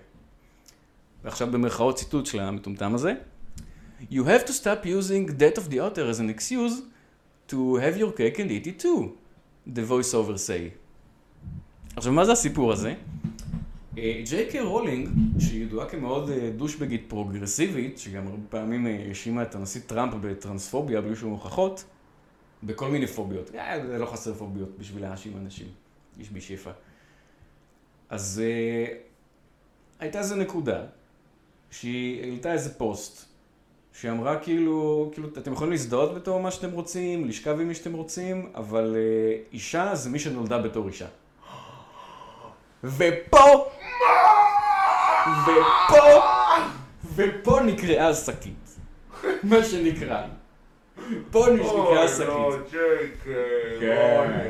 ועכשיו 1.24 1.52
במרכאות 1.52 1.96
ציטוט 1.96 2.26
של 2.26 2.40
המטומטם 2.40 2.96
הזה. 2.96 3.14
You 4.12 4.24
have 4.26 4.46
to 4.46 4.52
stop 4.52 4.86
using 4.86 5.26
death 5.38 5.58
of 5.58 5.70
the 5.70 5.80
author 5.80 6.06
as 6.10 6.20
an 6.20 6.30
excuse 6.30 6.82
to 7.48 7.76
have 7.78 7.98
your 7.98 8.12
cake 8.12 8.40
and 8.40 8.52
eat 8.52 8.68
it 8.68 8.80
too, 8.80 9.18
the 9.76 9.84
voice 9.84 10.14
over 10.14 10.38
say. 10.38 10.81
עכשיו, 11.97 12.13
מה 12.13 12.25
זה 12.25 12.33
הסיפור 12.33 12.73
הזה? 12.73 12.95
ג'יי 13.95 14.51
קיי 14.51 14.61
רולינג, 14.61 15.09
שהיא 15.39 15.63
ידועה 15.63 15.89
כמאוד 15.89 16.31
אה, 16.31 16.51
דושבגית 16.57 17.05
פרוגרסיבית, 17.09 17.99
שגם 17.99 18.27
הרבה 18.27 18.43
פעמים 18.49 18.87
אה, 18.87 19.05
האשימה 19.09 19.43
את 19.43 19.55
הנשיא 19.55 19.81
טראמפ 19.87 20.15
בטרנספוביה 20.15 21.01
בלי 21.01 21.17
שום 21.17 21.31
הוכחות, 21.31 21.85
בכל 22.63 22.89
מיני 22.89 23.07
פוביות. 23.07 23.55
אה, 23.55 23.87
זה 23.87 23.99
לא 23.99 24.07
חסר 24.07 24.35
פוביות 24.35 24.79
בשביל 24.79 25.03
להאשים 25.03 25.33
אנשים. 25.37 25.67
איש 26.19 26.31
בי 26.31 26.41
שפע. 26.41 26.71
אז 28.09 28.43
אה, 28.45 28.95
הייתה 29.99 30.19
איזו 30.19 30.37
נקודה, 30.37 30.85
שהיא 31.71 32.23
העלתה 32.23 32.53
איזה 32.53 32.75
פוסט, 32.75 33.25
שהיא 33.93 34.11
אמרה 34.11 34.39
כאילו, 34.39 35.11
כאילו, 35.13 35.29
אתם 35.29 35.53
יכולים 35.53 35.71
להזדהות 35.71 36.15
בתור 36.15 36.41
מה 36.41 36.51
שאתם 36.51 36.71
רוצים, 36.71 37.29
לשכב 37.29 37.61
עם 37.61 37.69
מי 37.69 37.75
שאתם 37.75 37.93
רוצים, 37.93 38.51
אבל 38.55 38.97
אה, 38.97 39.43
אישה 39.53 39.95
זה 39.95 40.11
מי 40.11 40.19
שנולדה 40.19 40.59
בתור 40.59 40.89
אישה. 40.89 41.07
ופה, 42.85 43.69
ופה, 45.47 46.23
ופה 47.15 47.61
נקראה 47.61 48.09
השקית. 48.09 48.79
מה 49.43 49.65
שנקרא. 49.65 50.23
פה 51.31 51.47
נקראה 51.55 52.05
השקית. 52.05 52.27
לא, 52.29 52.57
כן. 53.81 54.41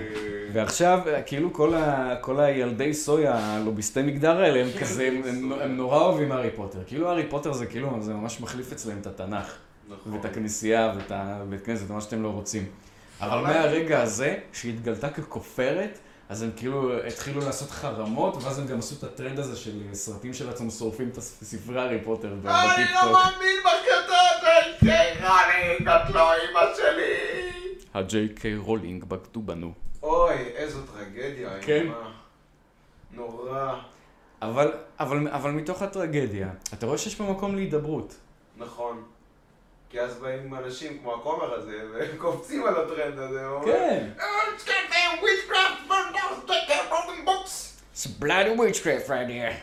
ועכשיו, 0.53 0.99
כאילו 1.27 1.53
כל, 2.21 2.41
הילדי 2.41 2.95
סויה, 2.95 3.35
הלוביסטי 3.37 4.03
מגדר 4.03 4.41
האלה, 4.41 4.61
הם 4.61 4.69
כזה, 4.81 5.11
הם 5.61 5.77
נורא 5.77 5.99
אוהבים 5.99 6.33
הארי 6.33 6.51
פוטר. 6.51 6.79
כאילו 6.87 7.09
הארי 7.09 7.27
פוטר 7.31 7.53
זה 7.53 7.67
כאילו, 7.67 7.97
זה 8.01 8.15
ממש 8.15 8.41
מחליף 8.41 8.73
אצלם 8.73 8.99
את 9.01 9.07
התנ"ך, 9.07 9.57
נכון. 9.89 10.12
ואת 10.12 10.25
הכנסייה, 10.25 10.93
ואת 10.97 11.12
הבית 11.15 11.65
כנסת, 11.65 11.91
מה 11.91 12.01
שאתם 12.01 12.23
לא 12.23 12.29
רוצים. 12.29 12.65
אבל 13.21 13.43
מהרגע 13.43 14.03
הזה, 14.03 14.37
שהתגלתה 14.53 15.11
ככופרת, 15.11 15.99
אז 16.33 16.43
הם 16.43 16.51
כאילו 16.57 17.07
התחילו 17.07 17.41
לעשות 17.41 17.71
חרמות, 17.71 18.43
ואז 18.43 18.59
הם 18.59 18.67
גם 18.67 18.79
עשו 18.79 18.95
את 18.99 19.05
הטרנד 19.05 19.39
הזה 19.39 19.57
של 19.57 19.81
סרטים 19.93 20.35
של 20.35 20.51
עצמם 20.51 20.71
שורפים 20.71 21.09
את 21.09 21.19
הספרי 21.19 21.81
הארי 21.81 21.99
פוטר 22.05 22.29
אני 22.29 22.39
בטיקטוק. 22.39 23.05
לא 23.05 23.12
מאמין 23.12 23.59
בקטע 23.61 24.17
ג'ייק, 24.83 25.21
רוני, 25.21 25.77
את 25.97 26.11
לא 26.15 26.33
אמא 26.33 26.61
שלי. 26.77 27.51
ה 27.95 28.29
J.K. 28.29 28.57
Rowling 28.57 29.05
בגדו 29.05 29.43
בנו. 29.43 29.73
אוי, 30.03 30.35
איזו 30.35 30.79
טרגדיה. 30.83 31.51
כן. 31.61 31.87
נורא. 33.11 33.75
אבל, 34.43 34.73
אבל, 35.01 35.29
אבל 35.29 35.51
מתוך 35.51 35.83
הטרגדיה, 35.83 36.51
אתה 36.75 36.87
רואה 36.87 36.99
שיש 36.99 37.15
פה 37.15 37.25
מקום 37.25 37.55
להידברות. 37.55 38.15
נכון. 38.57 39.03
כי 39.93 40.01
אז 40.01 40.15
באים 40.17 40.55
אנשים 40.55 40.99
כמו 40.99 41.15
הכומר 41.15 41.55
הזה, 41.55 41.79
וקופצים 41.95 42.67
על 42.67 42.75
הטרנד 42.77 43.19
הזה. 43.19 43.41
כן. 43.65 44.07
"Oh, 44.19 44.23
it's 47.95 48.07
bloody 48.21 48.57
witchcraft 48.59 49.09
right 49.09 49.29
here. 49.29 49.55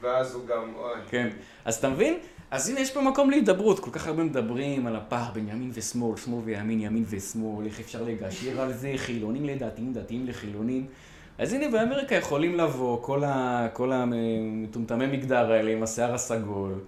ואז 0.00 0.34
הוא 0.34 0.46
גם, 0.46 0.72
אוי. 0.76 0.90
כן. 1.10 1.28
אז 1.64 1.74
אתה 1.76 1.88
מבין? 1.88 2.18
אז 2.50 2.68
הנה 2.68 2.80
יש 2.80 2.90
פה 2.90 3.00
מקום 3.00 3.30
להידברות, 3.30 3.80
כל 3.80 3.90
כך 3.90 4.06
הרבה 4.06 4.22
מדברים 4.22 4.86
על 4.86 4.96
הפער 4.96 5.30
בין 5.32 5.48
ימין 5.48 5.70
ושמאל, 5.74 6.16
שמאל 6.16 6.40
וימין, 6.44 6.80
ימין 6.80 7.04
ושמאל, 7.08 7.66
איך 7.66 7.80
אפשר 7.80 8.02
לגשר 8.02 8.60
על 8.60 8.72
זה, 8.72 8.92
חילונים 8.96 9.44
לדתיים, 9.44 9.92
דתיים 9.92 10.26
לחילונים. 10.26 10.86
אז 11.38 11.52
הנה 11.52 11.68
באמריקה 11.68 12.14
יכולים 12.14 12.56
לבוא 12.56 13.02
כל, 13.02 13.24
ה, 13.24 13.68
כל 13.72 13.92
המטומטמי 13.92 15.06
מגדר 15.06 15.52
האלה 15.52 15.70
עם 15.70 15.82
השיער 15.82 16.14
הסגול, 16.14 16.72
אה, 16.72 16.78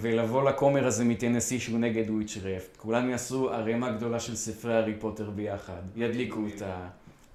ולבוא 0.00 0.42
לכומר 0.50 0.86
הזה 0.86 1.04
מטנסי 1.04 1.60
שהוא 1.60 1.78
נגד 1.78 2.10
וויצ'רפט. 2.10 2.76
כולם 2.76 3.10
יעשו 3.10 3.50
ערימה 3.50 3.90
גדולה 3.90 4.20
של 4.20 4.36
ספרי 4.36 4.74
הארי 4.74 4.94
פוטר 4.94 5.30
ביחד, 5.30 5.82
ידליקו 5.96 6.40
אותה, 6.52 6.76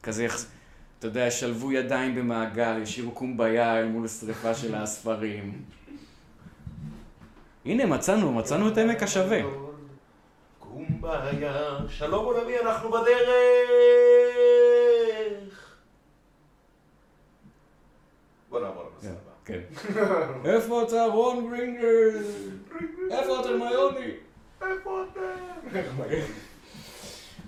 כזה, 0.03 0.27
אתה 0.99 1.07
יודע, 1.07 1.27
ישלבו 1.27 1.71
ידיים 1.71 2.15
במעגל, 2.15 2.81
ישירו 2.81 3.11
קומביה 3.11 3.79
אל 3.79 3.85
מול 3.85 4.07
שריפה 4.07 4.53
של 4.53 4.75
הספרים. 4.75 5.61
הנה, 7.65 7.85
מצאנו, 7.85 8.31
מצאנו 8.33 8.67
את 8.67 8.77
עמק 8.77 9.03
השווה. 9.03 9.39
קומביה, 10.59 11.77
שלום 11.89 12.25
עולמי, 12.25 12.59
אנחנו 12.59 12.91
בדרך! 12.91 13.11
בוא 18.49 18.59
נעבור 18.59 18.83
לנושא 18.83 19.07
הבא. 19.07 19.31
כן. 19.45 19.59
איפה 20.45 20.83
אתה, 20.83 21.05
רון 21.05 21.49
גרינגר? 21.49 22.19
איפה 23.11 23.39
אתה, 23.39 23.49
הרמיוני? 23.49 24.11
איפה 24.61 25.03
אתם? 25.03 25.21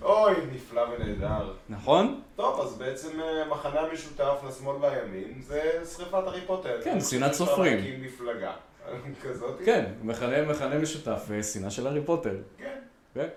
אוי, 0.02 0.34
נפלא 0.54 0.82
ונהדר. 0.82 1.54
נכון? 1.70 2.22
טוב, 2.36 2.62
אז 2.62 2.78
בעצם 2.78 3.20
אה, 3.22 3.46
מחנה 3.50 3.80
המשותף 3.80 4.42
לשמאל 4.48 4.76
והימין 4.82 5.42
זה 5.42 5.62
שריפת 5.98 6.14
הארי 6.14 6.42
פוטר. 6.48 6.82
כן, 6.84 6.92
אני 6.92 7.02
שנאת 7.02 7.32
חושב 7.32 7.46
סופרים. 7.46 7.78
שאפשר 7.78 7.92
להקים 7.92 8.06
מפלגה. 8.06 8.54
כזאת? 9.24 9.62
כן, 9.66 9.86
מכנה 10.04 10.78
משותף, 10.82 11.28
אה, 11.32 11.44
שנאה 11.44 11.72
של 11.72 11.88
הארי 11.88 12.02
פוטר. 12.06 12.36
כן. 12.58 12.80
כן. 13.14 13.28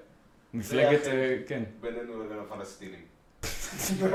מפלגת, 0.55 1.07
אה, 1.07 1.37
כן. 1.47 1.63
בינינו 1.81 2.25
לבין 2.25 2.39
הפלסטינים. 2.39 3.01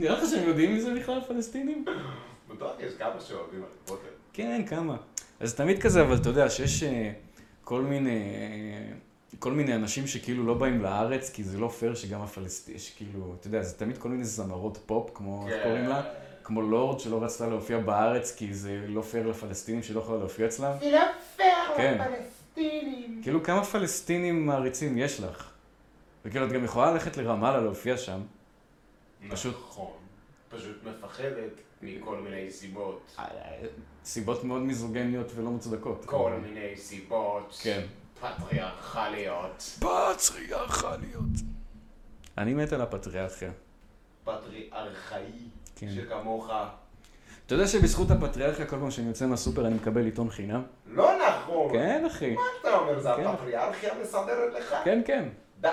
נראה 0.00 0.22
לך 0.22 0.30
שהם 0.30 0.48
יודעים 0.48 0.76
מזה 0.76 0.94
בכלל, 0.94 1.18
הפלסטינים? 1.18 1.84
בטוח 2.54 2.72
יש 2.80 2.92
כמה 2.98 3.20
שאוהבים 3.20 3.62
הארי 3.62 3.72
פוטר. 3.86 4.08
כן, 4.32 4.62
כמה. 4.68 4.96
אז 5.40 5.54
תמיד 5.54 5.82
כזה, 5.82 6.02
אבל 6.02 6.16
אתה 6.16 6.28
יודע 6.28 6.50
שיש 6.50 6.82
אה, 6.82 7.12
כל 7.64 7.82
מיני, 7.82 8.10
אה, 8.34 8.92
כל 9.38 9.52
מיני 9.52 9.74
אנשים 9.74 10.06
שכאילו 10.06 10.46
לא 10.46 10.54
באים 10.54 10.82
לארץ, 10.82 11.30
כי 11.30 11.44
זה 11.44 11.58
לא 11.58 11.68
פייר 11.68 11.94
שגם 11.94 12.20
הפלסטינים, 12.20 12.80
שכאילו, 12.80 13.34
אתה 13.40 13.46
יודע, 13.46 13.62
זה 13.62 13.78
תמיד 13.78 13.98
כל 13.98 14.08
מיני 14.08 14.24
זמרות 14.24 14.78
פופ, 14.86 15.10
כמו, 15.14 15.48
איך 15.48 15.56
כן. 15.56 15.62
קוראים 15.68 15.84
לה? 15.88 16.02
כמו 16.44 16.62
לורד 16.62 17.00
שלא 17.00 17.22
רצתה 17.22 17.46
להופיע 17.46 17.78
בארץ, 17.78 18.34
כי 18.36 18.54
זה 18.54 18.84
לא 18.88 19.02
פייר 19.02 19.28
לפלסטינים 19.28 19.82
שלא 19.82 20.00
יכולה 20.00 20.18
להופיע 20.18 20.46
אצלם. 20.46 20.72
זה 20.80 20.90
לא 20.90 21.00
פייר 21.36 21.48
כן. 21.76 21.98
לפלסטינים. 22.00 23.20
כאילו, 23.22 23.42
כמה 23.42 23.64
פלסטינים 23.64 24.46
מעריצים 24.46 24.98
יש 24.98 25.20
לך? 25.20 25.50
וכאילו, 26.24 26.46
את 26.46 26.52
גם 26.52 26.64
יכולה 26.64 26.92
ללכת 26.92 27.16
לרמאללה 27.16 27.60
להופיע 27.60 27.96
שם. 27.96 28.20
פשוט- 29.30 29.54
נכון. 29.68 29.92
פשוט 30.48 30.76
מפחדת 30.84 31.50
מכל 31.82 32.16
מיני 32.16 32.50
סיבות. 32.50 33.16
סיבות 34.04 34.44
מאוד 34.44 34.62
מיזוגניות 34.62 35.32
ולא 35.34 35.50
מוצדקות. 35.50 36.04
כל 36.04 36.32
מיני 36.42 36.76
סיבות. 36.76 37.58
כן. 37.62 37.80
פטריארכליות. 38.20 39.78
פטריארכליות. 39.78 41.30
אני 42.38 42.54
מת 42.54 42.72
על 42.72 42.80
הפטריארכיה. 42.80 43.50
פטריארכאי. 44.24 45.32
כן. 45.76 45.90
שכמוך. 45.94 46.50
אתה 47.46 47.54
יודע 47.54 47.66
שבזכות 47.66 48.10
הפטריארכיה 48.10 48.66
כל 48.66 48.76
פעם 48.76 48.90
שאני 48.90 49.08
יוצא 49.08 49.26
מהסופר 49.26 49.66
אני 49.66 49.74
מקבל 49.74 50.04
עיתון 50.04 50.30
חינם? 50.30 50.62
לא 50.86 51.10
נכון. 51.28 51.72
כן, 51.72 52.04
אחי. 52.06 52.34
מה 52.34 52.42
אתה 52.60 52.78
אומר? 52.78 53.00
זה 53.00 53.08
כן. 53.16 53.26
הפטריארכיה 53.26 53.94
מסדרת 54.02 54.54
לך? 54.54 54.74
כן, 54.84 55.02
כן. 55.04 55.28
די, 55.60 55.68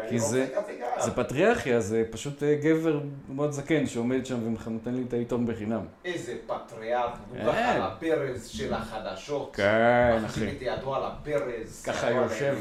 אני 0.00 0.08
כי 0.10 0.18
זה- 0.18 0.48
רוצה 0.96 1.10
פטריארכיה, 1.10 1.80
זה 1.80 2.04
פשוט 2.10 2.42
אה, 2.42 2.54
גבר 2.62 3.00
מאוד 3.28 3.50
זקן 3.50 3.86
שעומד 3.86 4.26
שם 4.26 4.56
ונותן 4.66 4.94
לי 4.94 5.02
את 5.08 5.12
העיתון 5.12 5.46
בחינם. 5.46 5.80
איזה 6.04 6.36
פטריארך, 6.46 7.18
הוא 7.30 7.38
ככה 7.38 7.52
כן. 7.52 7.62
על 7.62 7.82
הברז 7.82 8.46
של 8.48 8.74
החדשות. 8.74 9.56
כן, 9.56 10.20
מחזיק 10.24 10.48
אחי. 10.48 10.56
את 10.56 10.78
ידו 10.78 10.94
על 10.94 11.02
הברז. 11.04 11.82
ככה 11.86 12.10
יושב. 12.10 12.58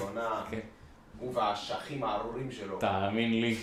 כן. 0.52 0.60
הוא 1.20 1.36
והאשכים 1.36 2.04
הארורים 2.04 2.52
שלו. 2.52 2.80
תאמין 2.80 3.42
לי. 3.42 3.58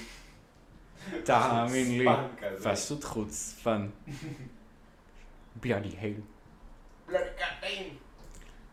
תאמין 1.25 1.99
לי. 1.99 2.07
כזה. 2.41 2.71
פשוט 2.71 3.05
חוצפן. 3.05 3.87
ביאלי 5.57 5.88
היי. 6.00 6.15
לקטעים. 7.09 7.88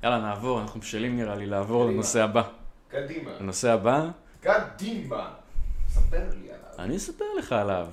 יאללה, 0.04 0.20
נעבור, 0.20 0.62
אנחנו 0.62 0.80
בשלים 0.80 1.18
נראה 1.18 1.36
לי 1.36 1.46
לעבור. 1.46 1.86
לנושא 1.86 2.24
הבא. 2.24 2.42
קדימה. 2.88 3.32
הנושא 3.40 3.72
הבא, 3.72 4.10
קדימה. 4.46 5.34
ספר 5.90 6.18
לי 6.42 6.50
עליו. 6.50 6.80
אני 6.80 6.98
אספר 6.98 7.26
לך 7.38 7.52
עליו. 7.52 7.88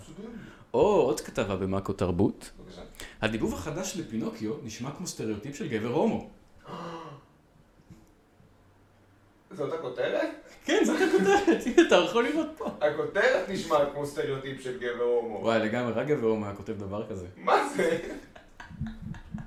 או 0.74 0.80
עוד 0.80 1.20
כתבה 1.20 1.56
במאקו 1.56 1.92
תרבות. 1.92 2.50
בבקשה. 2.58 2.80
הדיבוב 3.22 3.54
החדש 3.54 3.96
לפינוקיו 3.96 4.54
נשמע 4.62 4.90
כמו 4.90 5.06
סטריאוטיפ 5.06 5.56
של 5.56 5.68
גבר 5.68 5.88
הומו. 5.88 6.30
זאת 9.50 9.72
הכותרת? 9.72 10.28
כן, 10.64 10.82
זאת 10.84 10.96
הכותרת, 10.96 11.62
הנה, 11.66 11.88
אתה 11.88 11.94
יכול 11.94 12.24
לראות 12.24 12.48
פה. 12.56 12.70
הכותרת 12.80 13.48
נשמעת 13.48 13.88
כמו 13.92 14.06
סטריאוטיפ 14.06 14.60
של 14.60 14.78
גבר 14.78 15.04
הומו. 15.04 15.38
וואי, 15.38 15.58
לגמרי, 15.58 15.92
רק 15.92 16.06
גבר 16.06 16.26
הומו 16.26 16.44
היה 16.46 16.54
כותב 16.54 16.72
דבר 16.72 17.06
כזה. 17.10 17.26
מה 17.36 17.68
זה? 17.76 17.98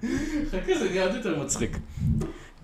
חכה, 0.51 0.79
זה 0.79 0.89
נהיה 0.89 1.05
עוד 1.05 1.15
יותר 1.15 1.43
מצחיק. 1.43 1.71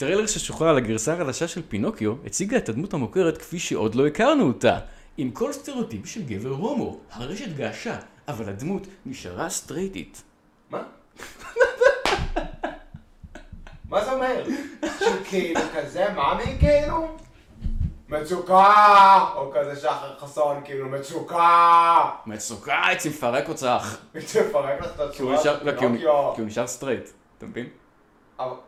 טריילר 0.01 0.27
ששוחרר 0.27 0.69
על 0.69 0.77
הגרסה 0.77 1.13
החדשה 1.13 1.47
של 1.47 1.61
פינוקיו, 1.69 2.13
הציגה 2.25 2.57
את 2.57 2.69
הדמות 2.69 2.93
המוכרת 2.93 3.37
כפי 3.37 3.59
שעוד 3.59 3.95
לא 3.95 4.07
הכרנו 4.07 4.47
אותה. 4.47 4.79
עם 5.17 5.31
כל 5.31 5.53
סטריאוטיפ 5.53 6.05
של 6.05 6.21
גבר 6.21 6.49
הומו. 6.49 6.99
הרשת 7.11 7.55
געשה, 7.55 7.95
אבל 8.27 8.49
הדמות 8.49 8.87
נשארה 9.05 9.49
סטרייטית. 9.49 10.23
מה? 10.69 10.81
מה 13.89 14.05
זה 14.05 14.11
אומר? 14.11 14.43
שכאילו 14.99 15.61
כזה 15.75 16.05
מאמי 16.15 16.57
כאילו? 16.59 17.17
מצוקה! 18.09 19.25
או 19.35 19.51
כזה 19.55 19.81
שחר 19.81 20.19
חסון 20.19 20.61
כאילו 20.65 20.89
מצוקה! 20.89 22.09
מצוקה, 22.25 22.87
הייתי 22.87 23.09
מפרק 23.09 23.49
אותך. 23.49 23.97
תפרק 24.13 24.81
לך 24.81 24.95
את 24.95 24.99
הצורה 24.99 25.43
של 25.43 25.49
לא, 25.63 25.79
פינוקיו. 25.79 26.33
כי 26.35 26.41
הוא 26.41 26.47
נשאר 26.47 26.67
סטרייט, 26.67 27.09
אתה 27.37 27.45
מבין? 27.45 27.80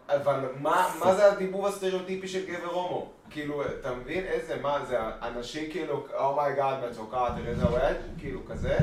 אבל- 0.10 0.40
מה 0.62 0.90
מה 1.00 1.16
זה 1.16 1.32
הדיבוב 1.32 1.66
הסטריאוטיפי 1.66 2.28
של 2.28 2.46
גבר 2.46 2.72
הומו? 2.72 3.10
כאילו, 3.30 3.62
אתה 3.66 3.92
מבין 3.92 4.24
איזה, 4.26 4.56
מה 4.62 4.86
זה, 4.90 4.98
אנשים 5.22 5.72
כאילו, 5.72 6.06
oh 6.20 6.34
my 6.34 6.48
god, 6.48 6.76
מצוקה, 6.90 7.28
תראה 7.38 7.50
איזה 7.50 7.66
אוהד? 7.66 7.96
כאילו 8.20 8.40
כזה? 8.50 8.78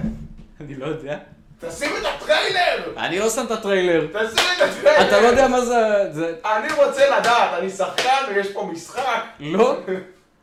אני 0.60 0.74
לא 0.74 0.86
יודע. 0.86 1.18
תשים 1.60 1.90
את 1.96 2.02
הטריילר! 2.04 2.92
אני 2.96 3.18
לא 3.18 3.30
שם 3.30 3.44
את 3.46 3.50
הטריילר. 3.50 4.06
תשים 4.06 4.44
את 4.56 4.62
הטריילר! 4.62 5.08
אתה 5.08 5.20
לא 5.20 5.26
יודע 5.26 5.48
מה 5.48 5.60
זה... 5.60 6.08
זה... 6.12 6.34
אני 6.44 6.72
רוצה 6.84 7.18
לדעת, 7.18 7.58
אני 7.58 7.70
שחקן 7.70 8.24
ויש 8.34 8.52
פה 8.52 8.70
משחק! 8.72 9.22
לא? 9.40 9.76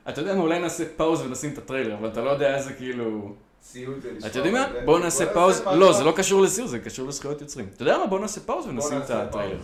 אתה 0.10 0.22
יודע 0.22 0.34
מה, 0.36 0.42
אולי 0.42 0.60
נעשה 0.60 0.84
pause 0.98 1.22
ונשים 1.22 1.54
את 1.54 1.58
הטריילר, 1.58 1.94
אבל 1.94 2.08
אתה 2.10 2.22
לא 2.22 2.30
יודע 2.30 2.56
איזה 2.56 2.74
כאילו... 2.74 3.32
סיוט 3.64 4.02
זה. 4.02 4.28
אתם 4.28 4.38
יודעים 4.38 4.54
מה? 4.54 4.68
בואו 4.86 5.00
נעשה 5.00 5.34
pause. 5.34 5.64
לא, 5.76 5.94
זה 5.94 6.04
לא 6.04 6.14
קשור 6.16 6.42
לסיוט, 6.42 6.68
זה 6.68 6.80
קשור 6.80 7.08
לזכויות 7.08 7.42
יוצרים. 7.42 7.70
אתה 7.74 7.82
יודע 7.82 7.98
מה? 7.98 8.06
בואו 8.06 8.22
נעשה 8.22 8.42
pause 8.42 8.66
ונשים 8.68 8.98
את 8.98 9.10
הטריילר. 9.10 9.58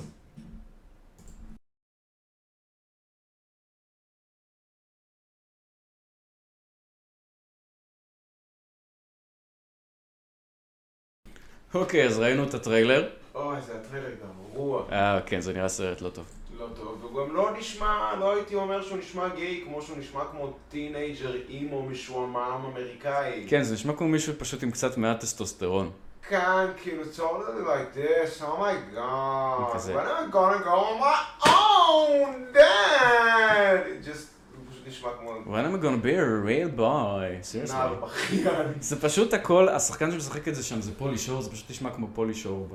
אוקיי, 11.74 12.06
אז 12.06 12.20
ראינו 12.20 12.44
את 12.44 12.54
הטריילר. 12.54 13.10
אוי, 13.36 13.62
זה 13.62 13.74
הטריילר 13.76 14.10
גרוע. 14.54 14.84
אה, 14.92 15.20
כן, 15.26 15.42
זה 15.42 15.54
נראה 15.54 15.70
סרט 15.70 16.02
לא 16.02 16.10
טוב. 16.10 16.26
לא 16.60 16.68
טוב, 16.76 16.98
והוא 17.02 17.28
גם 17.28 17.36
לא 17.36 17.52
נשמע, 17.58 18.16
לא 18.20 18.36
הייתי 18.36 18.56
אומר 18.56 18.82
שהוא 18.82 18.98
נשמע 18.98 19.28
גיי 19.36 19.62
כמו 19.66 19.82
שהוא 19.82 19.98
נשמע 19.98 20.22
כמו 20.32 20.54
teenager 20.70 21.36
emo 21.50 21.84
משועמם 21.86 22.62
אמריקאי. 22.72 23.46
כן, 23.50 23.64
זה 23.64 23.74
נשמע 23.74 23.94
כמו 23.94 24.08
מישהו 24.08 24.34
פשוט 24.38 24.64
עם 24.64 24.72
קצת 24.72 24.98
מעט 24.98 25.20
טסטוסטרון. 25.20 25.92
כאן, 26.30 26.72
כאילו, 26.82 27.04
totally 27.18 27.66
like 27.68 27.98
this, 27.98 28.42
oh 28.42 28.60
my 28.60 28.96
god, 28.96 29.74
כזה. 29.74 29.96
when 29.96 30.06
am 30.08 30.30
I 30.30 30.34
gonna 30.34 30.64
go 30.64 30.76
on 30.76 31.00
my 31.00 31.48
own, 31.48 32.54
dad? 32.54 33.88
It 33.88 34.08
just, 34.08 34.28
הוא 34.56 34.66
פשוט 34.72 34.88
נשמע 34.88 35.10
כמו 35.20 35.33
When 35.46 35.66
am 35.66 35.76
I 35.76 35.78
gonna 35.78 35.98
be 35.98 36.16
a 36.16 36.26
real 36.26 36.70
boy? 36.70 37.42
seriously. 37.42 38.36
זה 38.80 39.02
פשוט 39.02 39.34
הכל, 39.34 39.70
השחקן 39.70 40.12
שמשחק 40.12 40.48
את 40.48 40.56
זה 40.56 40.64
שם 40.64 40.82
זה 40.82 40.92
פולי 40.98 41.18
שור, 41.18 41.42
זה 41.42 41.52
פשוט 41.52 41.70
נשמע 41.70 41.90
כמו 41.90 42.08
פולי 42.14 42.34
שור. 42.34 42.68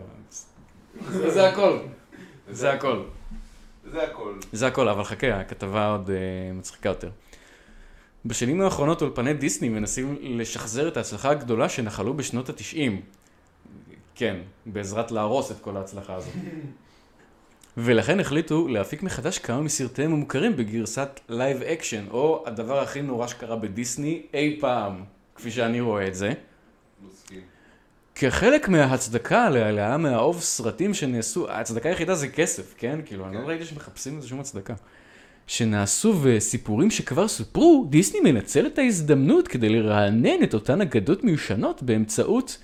זה 1.11 1.49
הכל. 1.49 1.79
זה 2.51 2.73
הכל. 2.73 3.03
זה 3.93 4.03
הכל. 4.03 4.35
זה 4.53 4.67
הכל, 4.67 4.89
אבל 4.89 5.05
חכה, 5.05 5.41
הכתבה 5.41 5.91
עוד 5.91 6.11
אה, 6.11 6.17
מצחיקה 6.53 6.89
יותר. 6.89 7.11
בשנים 8.25 8.61
האחרונות 8.61 9.03
אולפני 9.03 9.35
דיסני 9.35 9.69
מנסים 9.69 10.19
לשחזר 10.21 10.89
את 10.89 10.97
ההצלחה 10.97 11.31
הגדולה 11.31 11.69
שנחלו 11.69 12.15
בשנות 12.15 12.49
התשעים. 12.49 13.03
כן, 14.15 14.37
בעזרת 14.67 15.11
להרוס 15.11 15.51
את 15.51 15.57
כל 15.61 15.77
ההצלחה 15.77 16.15
הזאת. 16.15 16.33
ולכן 17.81 18.21
החליטו 18.21 18.69
להפיק 18.69 19.03
מחדש 19.03 19.39
כמה 19.39 19.61
מסרטיהם 19.61 20.13
המוכרים 20.13 20.57
בגרסת 20.57 21.21
live 21.29 21.63
action, 21.63 22.05
או 22.11 22.45
הדבר 22.47 22.79
הכי 22.79 23.03
נורא 23.03 23.27
שקרה 23.27 23.57
בדיסני 23.57 24.23
אי 24.35 24.57
פעם, 24.61 25.05
כפי 25.35 25.51
שאני 25.51 25.81
רואה 25.81 26.07
את 26.07 26.15
זה. 26.15 26.33
מסכים. 27.13 27.41
כחלק 28.15 28.69
מההצדקה 28.69 29.49
להעלאה 29.49 29.97
מהאוב 29.97 30.41
סרטים 30.41 30.95
שנעשו, 30.95 31.51
ההצדקה 31.51 31.89
היחידה 31.89 32.15
זה 32.15 32.29
כסף, 32.29 32.75
כן? 32.79 33.01
כאילו, 33.05 33.27
אני 33.27 33.35
לא 33.35 33.41
כן. 33.41 33.47
ראיתי 33.47 33.65
שמחפשים 33.65 34.19
לזה 34.19 34.29
שום 34.29 34.41
הצדקה. 34.41 34.75
שנעשו 35.47 36.15
וסיפורים 36.23 36.91
שכבר 36.91 37.29
סופרו, 37.29 37.87
דיסני 37.91 38.21
מנצל 38.21 38.67
את 38.67 38.79
ההזדמנות 38.79 39.49
כדי 39.49 39.69
לרענן 39.69 40.43
את 40.43 40.55
אותן 40.55 40.81
אגדות 40.81 41.25
מיושנות 41.25 41.83
באמצעות 41.83 42.59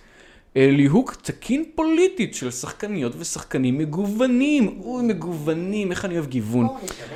ליהוק 0.57 1.15
תקין 1.23 1.65
פוליטית 1.75 2.35
של 2.35 2.51
שחקניות 2.51 3.13
ושחקנים 3.19 3.79
מגוונים. 3.79 4.81
אוי, 4.81 5.03
מגוונים, 5.03 5.91
איך 5.91 6.05
אני 6.05 6.15
אוהב 6.15 6.27
גיוון. 6.27 6.69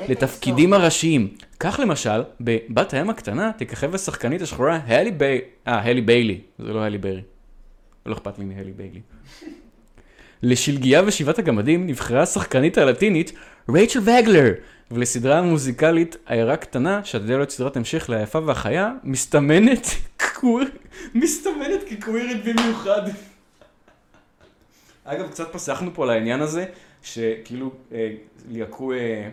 לתפקידים 0.09 0.73
הראשיים. 0.73 1.29
כך 1.61 1.81
למשל, 1.83 2.23
בבת 2.41 2.95
הים 2.95 3.11
הקטנה 3.11 3.51
תככב 3.57 3.95
השחקנית 3.95 4.43
השחורה 4.43 4.81
הלי 4.87 5.11
ביי... 5.11 5.41
אה, 5.69 5.81
הלי 5.81 6.01
ביילי. 6.01 6.41
זה 6.59 6.73
לא 6.73 6.81
הלי 6.81 6.99
ברי. 6.99 7.23
לא 8.07 8.15
אכפת 8.15 8.39
לי 8.39 8.45
מהלי 8.45 8.73
ביילי. 8.73 9.01
לשלגיה 10.43 11.03
ושבעת 11.07 11.39
הגמדים 11.39 11.87
נבחרה 11.87 12.23
השחקנית 12.23 12.79
הלטינית 12.79 13.33
רייצ'ל 13.71 14.01
וגלר, 14.01 14.53
ולסדרה 14.91 15.39
המוזיקלית 15.39 16.17
עיירה 16.27 16.57
קטנה, 16.57 17.01
שעתידה 17.05 17.37
להיות 17.37 17.51
סדרת 17.51 17.77
המשך 17.77 18.09
ליפה 18.09 18.39
והחיה, 18.47 18.93
מסתמנת 19.05 19.87
מסתמנת 21.15 21.81
כקווירית 21.91 22.45
במיוחד. 22.45 23.03
אגב, 25.11 25.31
קצת 25.31 25.53
פסחנו 25.53 25.95
פה 25.95 26.03
על 26.03 26.11
העניין 26.11 26.41
הזה, 26.41 26.67
שכאילו 27.03 27.73
אה, 27.93 28.15
ליהקו 28.49 28.93
אה, 28.93 29.31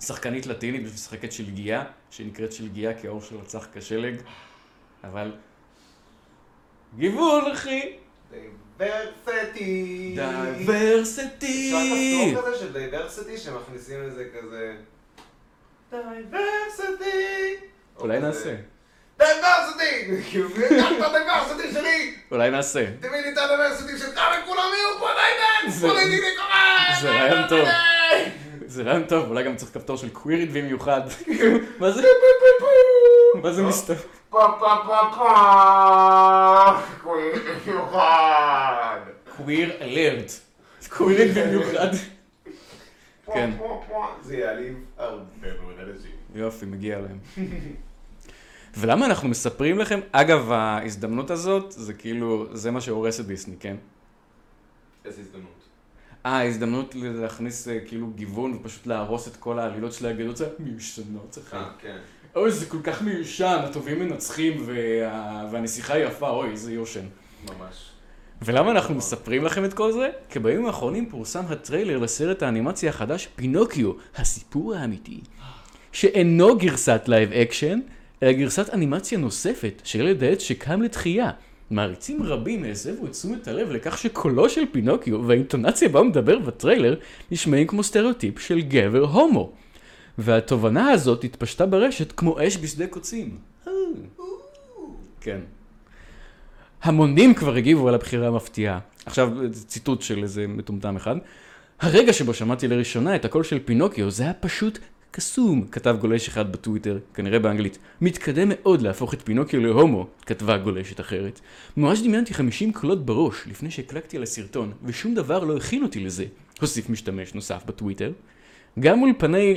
שחקנית 0.00 0.46
לטינית 0.46 0.82
את 1.24 1.32
שלגיה, 1.32 1.84
שנקראת 2.10 2.52
שלגיה 2.52 3.00
כי 3.00 3.06
האור 3.06 3.20
שלה 3.20 3.44
צח 3.44 3.68
כשלג, 3.74 4.14
אבל 5.04 5.32
גיוון, 6.96 7.50
אחי. 7.52 7.96
דייברסיטי. 8.78 10.12
דייברסיטי. 10.16 11.72
אפשר 11.74 12.36
כפתור 12.36 12.52
כזה 12.52 12.58
של 12.58 12.72
diversity 12.72 13.38
שמכניסים 13.38 14.02
לזה 14.02 14.28
כזה... 14.38 14.76
diversity. 15.90 17.56
אולי 17.98 18.20
נעשה. 18.20 18.56
diversity! 19.18 20.22
כאילו, 20.30 20.48
קח 20.50 20.88
את 20.98 21.04
ה 21.04 21.11
diversity 21.11 21.72
שלי! 21.72 22.14
אולי 22.30 22.50
נעשה. 22.50 22.86
תביא 23.00 23.10
לי 23.10 23.32
את 23.32 23.38
ה 23.38 23.44
diversity 23.44 23.98
שלך 23.98 24.20
וכולם 24.42 24.68
יהיו 24.76 24.98
פה 24.98 25.06
diverse! 25.06 25.80
politically 25.80 26.36
correct! 26.36 27.00
זה 27.00 27.10
רעיון 27.10 27.48
טוב. 27.48 27.68
זה 28.66 28.82
רעיון 28.82 29.04
טוב, 29.04 29.28
אולי 29.28 29.44
גם 29.44 29.56
צריך 29.56 29.74
כפתור 29.74 29.96
של 29.96 30.08
קווירית 30.08 30.52
במיוחד. 30.52 31.00
מה 31.80 31.90
זה? 31.90 32.02
מה 33.42 33.52
זה 33.52 33.62
מסתכל? 33.62 34.08
פה 34.30 34.46
פה 34.58 34.74
פה 34.86 34.98
פה! 35.16 35.32
במיוחד! 37.66 38.98
קוויר 39.36 39.76
אלרט. 39.80 40.30
קווירית 40.88 41.34
במיוחד. 41.34 41.88
כן. 43.34 43.50
זה 44.22 44.36
יעליב 44.36 44.74
הרבה 44.98 45.22
מאוד 45.62 45.74
אנשים. 45.78 46.10
יופי, 46.34 46.66
מגיע 46.66 46.98
להם. 46.98 47.18
ולמה 48.78 49.06
אנחנו 49.06 49.28
מספרים 49.28 49.78
לכם? 49.78 50.00
אגב, 50.12 50.52
ההזדמנות 50.52 51.30
הזאת, 51.30 51.72
זה 51.72 51.94
כאילו, 51.94 52.46
זה 52.52 52.70
מה 52.70 52.80
שהורס 52.80 53.20
את 53.20 53.26
דיסני, 53.26 53.54
כן? 53.60 53.76
איזה 55.04 55.20
הזדמנות. 55.20 55.64
אה, 56.26 56.30
ההזדמנות 56.30 56.94
להכניס 56.94 57.68
אה, 57.68 57.78
כאילו 57.86 58.06
גיוון 58.14 58.54
ופשוט 58.54 58.86
להרוס 58.86 59.28
את 59.28 59.36
כל 59.36 59.58
העלילות 59.58 59.92
של 59.92 60.06
האגדות 60.06 60.36
זה 60.36 60.48
מיושנות, 60.58 61.38
אחי. 61.46 61.56
אה, 61.56 61.68
כן. 61.78 61.96
אוי, 62.36 62.50
זה 62.50 62.66
כל 62.66 62.82
כך 62.84 63.02
מיושן, 63.02 63.60
הטובים 63.64 63.98
מנצחים 63.98 64.62
וה... 64.66 65.48
והנסיכה 65.52 65.98
יפה, 65.98 66.28
אוי, 66.28 66.50
איזה 66.50 66.72
יושן. 66.72 67.04
ממש. 67.44 67.90
ולמה 68.42 68.70
אנחנו 68.70 68.94
מספרים 68.94 69.44
לכם 69.44 69.64
את 69.64 69.74
כל 69.74 69.92
זה? 69.92 70.10
כי 70.28 70.38
בימים 70.38 70.66
האחרונים 70.66 71.10
פורסם 71.10 71.44
הטריילר 71.48 71.98
לסרט 71.98 72.42
האנימציה 72.42 72.90
החדש 72.90 73.28
פינוקיו, 73.36 73.92
הסיפור 74.16 74.74
האמיתי. 74.74 75.20
שאינו 75.92 76.58
גרסת 76.58 77.02
live 77.06 77.32
action, 77.32 77.80
אלא 78.22 78.32
גרסת 78.32 78.74
אנימציה 78.74 79.18
נוספת 79.18 79.82
של 79.84 80.00
ילד 80.00 80.24
העץ 80.24 80.42
שקם 80.42 80.82
לתחייה. 80.82 81.30
מעריצים 81.70 82.22
רבים 82.22 82.64
הסבו 82.64 83.06
את 83.06 83.12
תשומת 83.12 83.48
הלב 83.48 83.70
לכך 83.70 83.98
שקולו 83.98 84.48
של 84.48 84.62
פינוקיו 84.72 85.26
והאינטונציה 85.26 85.88
בה 85.88 85.98
הוא 85.98 86.06
מדבר 86.06 86.38
בטריילר 86.38 86.94
נשמעים 87.30 87.66
כמו 87.66 87.82
סטריאוטיפ 87.82 88.38
של 88.38 88.60
גבר 88.60 89.04
הומו. 89.04 89.52
והתובנה 90.18 90.90
הזאת 90.90 91.24
התפשטה 91.24 91.66
ברשת 91.66 92.12
כמו 92.12 92.36
אש 92.40 92.56
בשדה 92.56 92.86
קוצים. 92.86 93.38
כן. 95.20 95.40
המונים 96.82 97.34
כבר 97.34 97.54
הגיבו 97.54 97.88
על 97.88 97.94
הבחירה 97.94 98.28
המפתיעה. 98.28 98.78
עכשיו, 99.06 99.30
ציטוט 99.52 100.02
של 100.02 100.22
איזה 100.22 100.46
מטומטם 100.46 100.96
אחד. 100.96 101.16
הרגע 101.80 102.12
שבו 102.12 102.34
שמעתי 102.34 102.68
לראשונה 102.68 103.16
את 103.16 103.24
הקול 103.24 103.42
של 103.42 103.58
פינוקיו, 103.64 104.10
זה 104.10 104.22
היה 104.22 104.32
פשוט 104.32 104.78
קסום, 105.10 105.66
כתב 105.66 105.96
גולש 106.00 106.28
אחד 106.28 106.52
בטוויטר, 106.52 106.98
כנראה 107.14 107.38
באנגלית. 107.38 107.78
מתקדם 108.00 108.48
מאוד 108.48 108.82
להפוך 108.82 109.14
את 109.14 109.22
פינוקיו 109.22 109.60
להומו, 109.60 110.06
כתבה 110.26 110.58
גולשת 110.58 111.00
אחרת. 111.00 111.40
ממש 111.76 112.02
דמיינתי 112.02 112.34
50 112.34 112.72
קולות 112.72 113.06
בראש 113.06 113.42
לפני 113.46 113.70
שהקלקתי 113.70 114.16
על 114.16 114.22
הסרטון, 114.22 114.72
ושום 114.84 115.14
דבר 115.14 115.44
לא 115.44 115.56
הכין 115.56 115.82
אותי 115.82 116.00
לזה, 116.00 116.24
הוסיף 116.60 116.90
משתמש 116.90 117.34
נוסף 117.34 117.62
בטוויטר. 117.66 118.12
גם 118.80 119.02
אולפני 119.02 119.54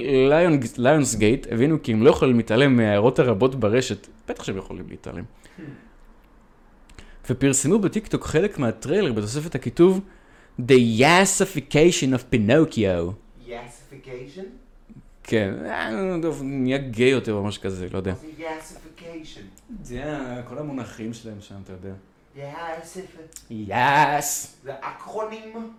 ליונס 0.77 1.15
גייט 1.15 1.47
הבינו 1.51 1.83
כי 1.83 1.91
הם 1.93 2.03
לא 2.03 2.09
יכולים 2.09 2.37
להתעלם 2.37 2.77
מההערות 2.77 3.19
הרבות 3.19 3.55
ברשת, 3.55 4.07
בטח 4.27 4.43
שהם 4.43 4.57
יכולים 4.57 4.85
להתעלם. 4.89 5.23
ופרסמו 7.29 7.79
בטיקטוק 7.79 8.25
חלק 8.25 8.59
מהטריילר 8.59 9.13
בתוספת 9.13 9.55
הכיתוב 9.55 10.01
The 10.59 11.01
Yassification 11.01 12.13
of 12.15 12.35
Pinocchio. 12.35 13.13
Yassification? 13.47 14.43
כן, 15.29 15.53
אה, 15.65 15.89
נהיה 16.41 16.77
גיי 16.77 17.09
יותר 17.09 17.33
או 17.33 17.43
משהו 17.43 17.61
כזה, 17.61 17.87
לא 17.91 17.97
יודע. 17.97 18.13
זה 19.83 20.03
כל 20.47 20.57
המונחים 20.57 21.13
שלהם 21.13 21.41
שם, 21.41 21.55
אתה 21.63 21.73
יודע. 21.73 21.93
יאס. 23.49 24.57
זה 24.63 24.73
אקרונים? 24.81 25.73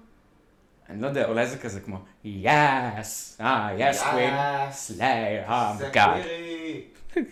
אני 0.88 1.02
לא 1.02 1.06
יודע, 1.06 1.28
אולי 1.28 1.46
זה 1.46 1.58
כזה 1.58 1.80
כמו 1.80 1.98
יאס. 2.24 3.36
אה, 3.40 3.68
יאס 3.78 4.02
קווין. 4.02 4.34
סליי, 4.70 5.44
אה, 5.44 5.74
זה 5.78 5.88
גאד. 5.92 6.22
קווירי. 6.22 6.84